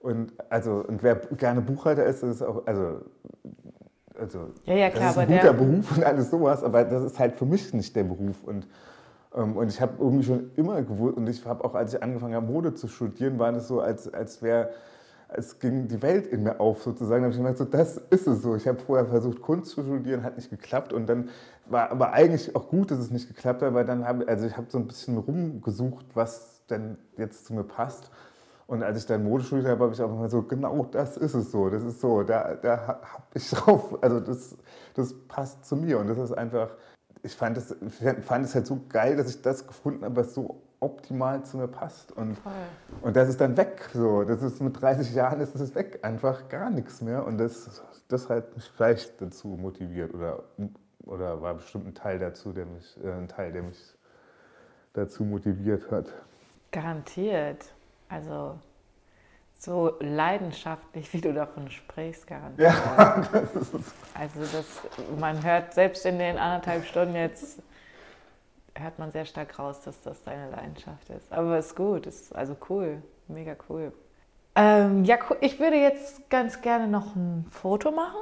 und, 0.00 0.32
also, 0.50 0.84
und 0.86 1.02
wer 1.02 1.16
gerne 1.16 1.60
Buchhalter 1.60 2.04
ist, 2.04 2.22
das 2.22 2.36
ist 2.36 2.42
auch, 2.42 2.66
also 2.66 3.00
also, 4.18 4.50
ja, 4.64 4.74
ja, 4.74 4.90
klar, 4.90 5.02
das 5.02 5.12
ist 5.12 5.18
ein 5.18 5.28
guter 5.28 5.52
Beruf 5.52 5.96
und 5.96 6.04
alles 6.04 6.30
sowas, 6.30 6.62
aber 6.62 6.84
das 6.84 7.02
ist 7.02 7.18
halt 7.18 7.36
für 7.36 7.44
mich 7.44 7.72
nicht 7.74 7.94
der 7.94 8.04
Beruf. 8.04 8.42
Und 8.44 8.66
und 9.42 9.68
ich 9.68 9.80
habe 9.80 9.92
irgendwie 9.98 10.24
schon 10.24 10.50
immer 10.56 10.80
gewusst, 10.82 11.16
und 11.18 11.28
ich 11.28 11.44
habe 11.44 11.62
auch, 11.64 11.74
als 11.74 11.92
ich 11.92 12.02
angefangen 12.02 12.34
habe, 12.34 12.46
Mode 12.46 12.74
zu 12.74 12.88
studieren, 12.88 13.38
war 13.38 13.52
das 13.52 13.68
so, 13.68 13.80
als, 13.80 14.12
als 14.12 14.40
wäre, 14.40 14.70
als 15.28 15.58
ging 15.58 15.88
die 15.88 16.00
Welt 16.00 16.26
in 16.26 16.42
mir 16.42 16.58
auf 16.58 16.82
sozusagen. 16.82 17.20
Da 17.20 17.24
habe 17.26 17.32
ich 17.32 17.36
gemerkt, 17.36 17.58
so, 17.58 17.64
das 17.64 17.98
ist 18.10 18.26
es 18.26 18.42
so. 18.42 18.56
Ich 18.56 18.66
habe 18.66 18.78
vorher 18.78 19.04
versucht, 19.06 19.42
Kunst 19.42 19.72
zu 19.72 19.82
studieren, 19.82 20.22
hat 20.22 20.36
nicht 20.36 20.48
geklappt. 20.48 20.92
Und 20.94 21.06
dann 21.06 21.28
war 21.66 21.90
aber 21.90 22.12
eigentlich 22.12 22.56
auch 22.56 22.68
gut, 22.68 22.90
dass 22.90 22.98
es 22.98 23.10
nicht 23.10 23.28
geklappt 23.28 23.60
hat, 23.60 23.74
weil 23.74 23.84
dann 23.84 24.06
habe 24.06 24.26
also 24.26 24.46
ich 24.46 24.56
habe 24.56 24.68
so 24.70 24.78
ein 24.78 24.86
bisschen 24.86 25.18
rumgesucht, 25.18 26.06
was 26.14 26.62
denn 26.70 26.96
jetzt 27.18 27.44
zu 27.44 27.52
mir 27.52 27.64
passt. 27.64 28.10
Und 28.66 28.82
als 28.82 28.98
ich 28.98 29.06
dann 29.06 29.22
Mode 29.22 29.44
studiert 29.44 29.68
habe, 29.68 29.84
habe 29.84 29.92
ich 29.92 30.00
auch 30.00 30.10
mal 30.10 30.30
so, 30.30 30.42
genau 30.42 30.86
das 30.90 31.16
ist 31.18 31.34
es 31.34 31.52
so. 31.52 31.68
Das 31.68 31.82
ist 31.82 32.00
so, 32.00 32.22
da, 32.22 32.54
da 32.54 32.86
habe 32.86 33.24
ich 33.34 33.50
drauf, 33.50 34.02
also 34.02 34.18
das, 34.20 34.56
das 34.94 35.14
passt 35.28 35.66
zu 35.66 35.76
mir. 35.76 35.98
Und 35.98 36.08
das 36.08 36.18
ist 36.18 36.32
einfach, 36.32 36.70
ich 37.26 37.34
fand 37.34 37.58
es, 37.58 37.74
fand 38.24 38.44
es 38.44 38.54
halt 38.54 38.66
so 38.66 38.80
geil, 38.88 39.16
dass 39.16 39.28
ich 39.28 39.42
das 39.42 39.66
gefunden 39.66 40.04
habe, 40.04 40.16
was 40.16 40.32
so 40.32 40.62
optimal 40.80 41.44
zu 41.44 41.58
mir 41.58 41.68
passt. 41.68 42.12
Und, 42.12 42.36
und 43.02 43.16
das 43.16 43.28
ist 43.28 43.40
dann 43.40 43.56
weg. 43.56 43.90
So. 43.92 44.22
Das 44.22 44.42
ist 44.42 44.60
mit 44.60 44.80
30 44.80 45.12
Jahren 45.14 45.40
ist 45.40 45.54
es 45.56 45.74
weg, 45.74 45.98
einfach 46.02 46.48
gar 46.48 46.70
nichts 46.70 47.02
mehr. 47.02 47.26
Und 47.26 47.38
das, 47.38 47.82
das 48.08 48.30
hat 48.30 48.54
mich 48.54 48.64
vielleicht 48.70 49.20
dazu 49.20 49.48
motiviert 49.48 50.14
oder, 50.14 50.44
oder 51.04 51.42
war 51.42 51.54
bestimmt 51.54 51.86
ein 51.88 51.94
Teil 51.94 52.18
dazu, 52.18 52.52
der 52.52 52.66
mich, 52.66 52.96
äh, 53.02 53.10
ein 53.10 53.28
Teil, 53.28 53.52
der 53.52 53.62
mich 53.62 53.96
dazu 54.92 55.24
motiviert 55.24 55.90
hat. 55.90 56.06
Garantiert. 56.70 57.64
Also 58.08 58.58
so 59.58 59.94
leidenschaftlich, 60.00 61.12
wie 61.12 61.20
du 61.20 61.32
davon 61.32 61.70
sprichst, 61.70 62.26
garantiert. 62.26 62.72
Ja, 62.72 63.26
das 63.32 63.72
also 64.14 64.40
das, 64.40 64.66
man 65.18 65.42
hört 65.44 65.74
selbst 65.74 66.04
in 66.06 66.18
den 66.18 66.38
anderthalb 66.38 66.84
Stunden 66.84 67.14
jetzt, 67.14 67.62
hört 68.74 68.98
man 68.98 69.10
sehr 69.10 69.24
stark 69.24 69.58
raus, 69.58 69.80
dass 69.80 70.00
das 70.02 70.22
deine 70.22 70.50
Leidenschaft 70.50 71.08
ist. 71.10 71.32
Aber 71.32 71.56
es 71.56 71.68
ist 71.68 71.76
gut, 71.76 72.06
ist 72.06 72.34
also 72.34 72.56
cool, 72.68 73.02
mega 73.28 73.56
cool. 73.68 73.92
Ähm, 74.54 75.04
ja, 75.04 75.18
ich 75.40 75.58
würde 75.58 75.76
jetzt 75.76 76.30
ganz 76.30 76.60
gerne 76.60 76.86
noch 76.86 77.14
ein 77.14 77.46
Foto 77.50 77.90
machen 77.90 78.20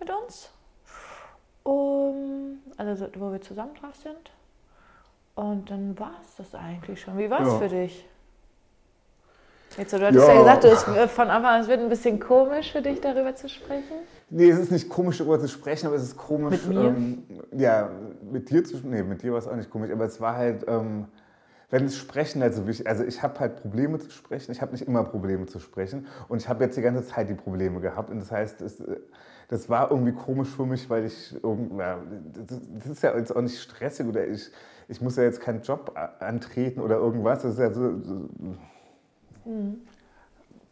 mit 0.00 0.10
uns, 0.10 0.50
um, 1.62 2.58
also 2.76 3.08
wo 3.16 3.32
wir 3.32 3.40
zusammen 3.40 3.74
drauf 3.74 3.94
sind. 3.96 4.30
Und 5.34 5.70
dann 5.70 5.98
war 5.98 6.14
es 6.22 6.36
das 6.36 6.54
eigentlich 6.54 7.00
schon. 7.00 7.16
Wie 7.16 7.30
war 7.30 7.40
es 7.40 7.48
ja. 7.48 7.58
für 7.58 7.68
dich? 7.68 8.06
Jetzt, 9.78 9.92
du 9.92 10.00
hattest 10.00 10.28
ja, 10.28 10.34
ja 10.34 10.40
gesagt, 10.40 10.64
ist, 10.64 11.12
von 11.12 11.28
Anfang 11.28 11.54
an, 11.54 11.60
es 11.62 11.68
wird 11.68 11.80
ein 11.80 11.88
bisschen 11.88 12.20
komisch 12.20 12.72
für 12.72 12.82
dich, 12.82 13.00
darüber 13.00 13.34
zu 13.34 13.48
sprechen. 13.48 13.96
Nee, 14.30 14.50
es 14.50 14.58
ist 14.58 14.72
nicht 14.72 14.88
komisch, 14.88 15.18
darüber 15.18 15.40
zu 15.40 15.48
sprechen, 15.48 15.86
aber 15.86 15.96
es 15.96 16.02
ist 16.02 16.16
komisch. 16.16 16.64
Mit 16.66 16.76
mir? 16.76 16.88
Ähm, 16.88 17.22
ja, 17.52 17.90
mit 18.30 18.50
dir 18.50 18.64
zu 18.64 18.76
sprechen. 18.76 18.90
Nee, 18.90 19.02
mit 19.02 19.22
dir 19.22 19.32
war 19.32 19.38
es 19.38 19.48
auch 19.48 19.56
nicht 19.56 19.70
komisch, 19.70 19.90
aber 19.90 20.04
es 20.04 20.20
war 20.20 20.36
halt, 20.36 20.64
ähm, 20.68 21.06
wenn 21.70 21.84
das 21.84 21.96
Sprechen 21.96 22.42
halt 22.42 22.54
so 22.54 22.66
wichtig 22.66 22.86
Also, 22.86 23.04
ich 23.04 23.22
habe 23.22 23.40
halt 23.40 23.56
Probleme 23.56 23.98
zu 23.98 24.10
sprechen. 24.10 24.52
Ich 24.52 24.60
habe 24.60 24.72
nicht 24.72 24.86
immer 24.86 25.04
Probleme 25.04 25.46
zu 25.46 25.58
sprechen. 25.58 26.06
Und 26.28 26.42
ich 26.42 26.48
habe 26.48 26.64
jetzt 26.64 26.76
die 26.76 26.82
ganze 26.82 27.04
Zeit 27.06 27.28
die 27.30 27.34
Probleme 27.34 27.80
gehabt. 27.80 28.10
Und 28.10 28.20
das 28.20 28.30
heißt, 28.30 28.60
es, 28.60 28.80
äh, 28.80 28.96
das 29.48 29.68
war 29.68 29.90
irgendwie 29.90 30.12
komisch 30.12 30.48
für 30.48 30.64
mich, 30.64 30.88
weil 30.88 31.04
ich 31.04 31.36
ja, 31.78 31.98
das 32.78 32.86
ist 32.86 33.02
ja 33.02 33.16
jetzt 33.16 33.36
auch 33.36 33.42
nicht 33.42 33.60
stressig 33.60 34.06
oder 34.06 34.26
ich, 34.26 34.50
ich 34.88 35.00
muss 35.02 35.16
ja 35.16 35.24
jetzt 35.24 35.40
keinen 35.42 35.60
Job 35.60 35.94
antreten 36.20 36.80
oder 36.80 36.96
irgendwas. 36.96 37.42
Das 37.42 37.52
ist 37.52 37.58
ja 37.58 37.70
so, 37.70 38.00
so 38.00 38.28
Mhm. 39.44 39.80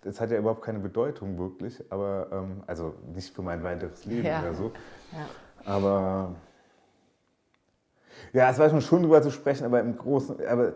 Das 0.02 0.20
hat 0.20 0.30
ja 0.30 0.38
überhaupt 0.38 0.62
keine 0.62 0.78
Bedeutung 0.78 1.38
wirklich, 1.38 1.84
aber 1.90 2.28
ähm, 2.32 2.62
also 2.66 2.94
nicht 3.14 3.34
für 3.34 3.42
mein 3.42 3.62
weiteres 3.62 4.06
Leben 4.06 4.26
ja. 4.26 4.40
oder 4.40 4.54
so. 4.54 4.72
Ja. 5.12 5.26
Aber 5.64 6.34
ja, 8.32 8.50
es 8.50 8.58
war 8.58 8.70
schon 8.70 8.80
schön 8.80 9.02
darüber 9.02 9.22
zu 9.22 9.30
sprechen, 9.30 9.64
aber 9.64 9.80
im 9.80 9.96
Großen, 9.96 10.36
aber 10.46 10.72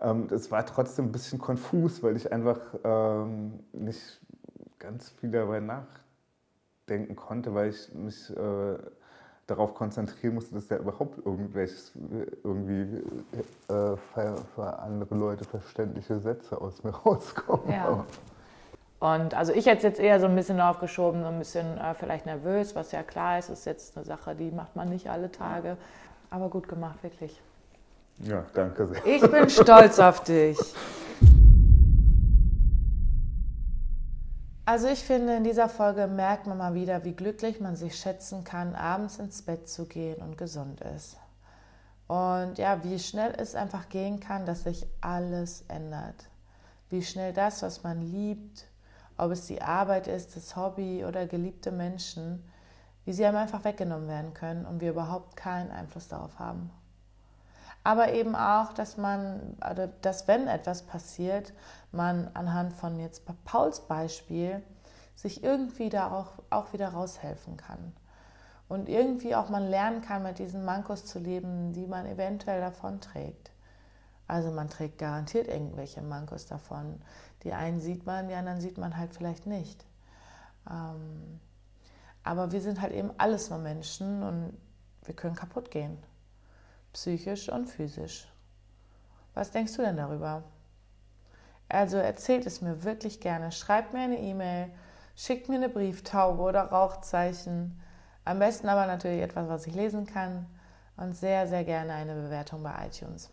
ähm, 0.00 0.28
es 0.30 0.50
war 0.50 0.64
trotzdem 0.66 1.06
ein 1.06 1.12
bisschen 1.12 1.38
konfus, 1.38 2.02
weil 2.02 2.16
ich 2.16 2.30
einfach 2.32 2.60
ähm, 2.84 3.60
nicht 3.72 4.20
ganz 4.78 5.10
viel 5.10 5.30
dabei 5.30 5.60
nachdenken 5.60 7.16
konnte, 7.16 7.54
weil 7.54 7.70
ich 7.70 7.94
mich 7.94 8.30
äh, 8.36 8.76
darauf 9.46 9.74
konzentrieren 9.74 10.34
musste, 10.34 10.54
dass 10.54 10.66
da 10.66 10.76
überhaupt 10.76 11.24
irgendwelches, 11.24 11.92
irgendwie 12.42 13.02
äh, 13.68 13.96
für, 14.12 14.36
für, 14.54 14.78
andere 14.80 15.14
Leute 15.14 15.44
verständliche 15.44 16.18
Sätze 16.18 16.60
aus 16.60 16.82
mir 16.82 16.90
rauskommen. 17.06 17.70
Ja. 17.70 18.04
Und 18.98 19.34
also 19.34 19.52
ich 19.52 19.66
hätte 19.66 19.78
es 19.78 19.82
jetzt 19.82 20.00
eher 20.00 20.18
so 20.20 20.26
ein 20.26 20.34
bisschen 20.34 20.60
aufgeschoben, 20.60 21.22
so 21.22 21.28
ein 21.28 21.38
bisschen 21.38 21.78
äh, 21.78 21.94
vielleicht 21.94 22.26
nervös, 22.26 22.74
was 22.74 22.92
ja 22.92 23.02
klar 23.02 23.38
ist, 23.38 23.50
ist 23.50 23.66
jetzt 23.66 23.96
eine 23.96 24.06
Sache, 24.06 24.34
die 24.34 24.50
macht 24.50 24.74
man 24.74 24.88
nicht 24.88 25.08
alle 25.08 25.30
Tage. 25.30 25.76
Aber 26.30 26.48
gut 26.48 26.66
gemacht, 26.68 27.02
wirklich. 27.02 27.40
Ja, 28.18 28.44
danke 28.54 28.86
sehr. 28.86 29.06
Ich 29.06 29.22
bin 29.30 29.48
stolz 29.48 29.98
auf 29.98 30.24
dich. 30.24 30.58
Also 34.66 34.88
ich 34.88 35.02
finde, 35.02 35.36
in 35.36 35.44
dieser 35.44 35.70
Folge 35.70 36.06
merkt 36.06 36.46
man 36.46 36.58
mal 36.58 36.74
wieder, 36.74 37.04
wie 37.04 37.14
glücklich 37.14 37.60
man 37.60 37.76
sich 37.76 37.98
schätzen 37.98 38.44
kann, 38.44 38.74
abends 38.74 39.18
ins 39.18 39.40
Bett 39.40 39.68
zu 39.68 39.86
gehen 39.86 40.20
und 40.20 40.36
gesund 40.36 40.82
ist. 40.82 41.16
Und 42.08 42.58
ja, 42.58 42.84
wie 42.84 42.98
schnell 42.98 43.32
es 43.38 43.54
einfach 43.54 43.88
gehen 43.88 44.20
kann, 44.20 44.44
dass 44.44 44.64
sich 44.64 44.86
alles 45.00 45.64
ändert. 45.68 46.28
Wie 46.90 47.02
schnell 47.02 47.32
das, 47.32 47.62
was 47.62 47.82
man 47.82 48.02
liebt 48.02 48.66
ob 49.18 49.30
es 49.30 49.46
die 49.46 49.62
Arbeit 49.62 50.08
ist, 50.08 50.36
das 50.36 50.56
Hobby 50.56 51.04
oder 51.04 51.26
geliebte 51.26 51.72
Menschen, 51.72 52.44
wie 53.04 53.12
sie 53.12 53.24
einem 53.24 53.38
einfach 53.38 53.64
weggenommen 53.64 54.08
werden 54.08 54.34
können 54.34 54.66
und 54.66 54.80
wir 54.80 54.90
überhaupt 54.90 55.36
keinen 55.36 55.70
Einfluss 55.70 56.08
darauf 56.08 56.38
haben. 56.38 56.70
Aber 57.86 58.12
eben 58.12 58.34
auch, 58.34 58.72
dass 58.72 58.96
man, 58.96 59.56
dass 60.02 60.26
wenn 60.26 60.48
etwas 60.48 60.82
passiert, 60.82 61.52
man 61.92 62.28
anhand 62.34 62.72
von 62.72 62.98
jetzt 62.98 63.22
Pauls 63.44 63.86
Beispiel 63.86 64.60
sich 65.14 65.44
irgendwie 65.44 65.88
da 65.88 66.10
auch, 66.10 66.32
auch 66.50 66.72
wieder 66.72 66.88
raushelfen 66.88 67.56
kann. 67.56 67.92
Und 68.66 68.88
irgendwie 68.88 69.36
auch 69.36 69.50
man 69.50 69.68
lernen 69.68 70.02
kann, 70.02 70.24
mit 70.24 70.40
diesen 70.40 70.64
Mankos 70.64 71.04
zu 71.04 71.20
leben, 71.20 71.72
die 71.74 71.86
man 71.86 72.06
eventuell 72.06 72.60
davon 72.60 73.00
trägt. 73.00 73.52
Also 74.26 74.50
man 74.50 74.68
trägt 74.68 74.98
garantiert 74.98 75.46
irgendwelche 75.46 76.02
Mankos 76.02 76.46
davon. 76.46 77.00
Die 77.44 77.52
einen 77.52 77.78
sieht 77.78 78.04
man, 78.04 78.26
die 78.26 78.34
anderen 78.34 78.60
sieht 78.60 78.78
man 78.78 78.96
halt 78.96 79.14
vielleicht 79.14 79.46
nicht. 79.46 79.86
Ähm, 80.68 81.38
aber 82.24 82.50
wir 82.50 82.60
sind 82.60 82.80
halt 82.80 82.92
eben 82.92 83.12
alles 83.18 83.48
nur 83.48 83.60
Menschen 83.60 84.24
und 84.24 84.58
wir 85.04 85.14
können 85.14 85.36
kaputt 85.36 85.70
gehen. 85.70 85.96
Psychisch 86.96 87.50
und 87.50 87.66
physisch. 87.66 88.26
Was 89.34 89.50
denkst 89.50 89.74
du 89.76 89.82
denn 89.82 89.98
darüber? 89.98 90.44
Also 91.68 91.98
erzählt 91.98 92.46
es 92.46 92.62
mir 92.62 92.84
wirklich 92.84 93.20
gerne. 93.20 93.52
Schreibt 93.52 93.92
mir 93.92 94.00
eine 94.00 94.18
E-Mail, 94.18 94.70
schickt 95.14 95.50
mir 95.50 95.56
eine 95.56 95.68
Brieftaube 95.68 96.42
oder 96.42 96.62
Rauchzeichen. 96.62 97.78
Am 98.24 98.38
besten 98.38 98.70
aber 98.70 98.86
natürlich 98.86 99.20
etwas, 99.20 99.46
was 99.46 99.66
ich 99.66 99.74
lesen 99.74 100.06
kann. 100.06 100.46
Und 100.96 101.14
sehr, 101.14 101.46
sehr 101.46 101.64
gerne 101.64 101.92
eine 101.92 102.14
Bewertung 102.14 102.62
bei 102.62 102.86
iTunes. 102.86 103.28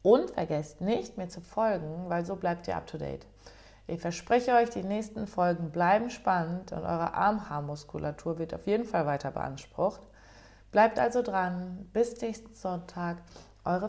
Und 0.00 0.30
vergesst 0.30 0.80
nicht, 0.80 1.18
mir 1.18 1.28
zu 1.28 1.42
folgen, 1.42 2.08
weil 2.08 2.24
so 2.24 2.36
bleibt 2.36 2.68
ihr 2.68 2.76
up 2.76 2.86
to 2.86 2.96
date. 2.96 3.26
Ich 3.86 4.00
verspreche 4.00 4.54
euch, 4.54 4.70
die 4.70 4.82
nächsten 4.82 5.26
Folgen 5.26 5.72
bleiben 5.72 6.08
spannend 6.08 6.72
und 6.72 6.84
eure 6.84 7.12
Armhaarmuskulatur 7.12 8.38
wird 8.38 8.54
auf 8.54 8.66
jeden 8.66 8.86
Fall 8.86 9.04
weiter 9.04 9.30
beansprucht. 9.30 10.00
Bleibt 10.72 10.98
also 10.98 11.22
dran. 11.22 11.88
Bis 11.92 12.20
nächsten 12.20 12.54
Sonntag. 12.54 13.22
Eure 13.64 13.88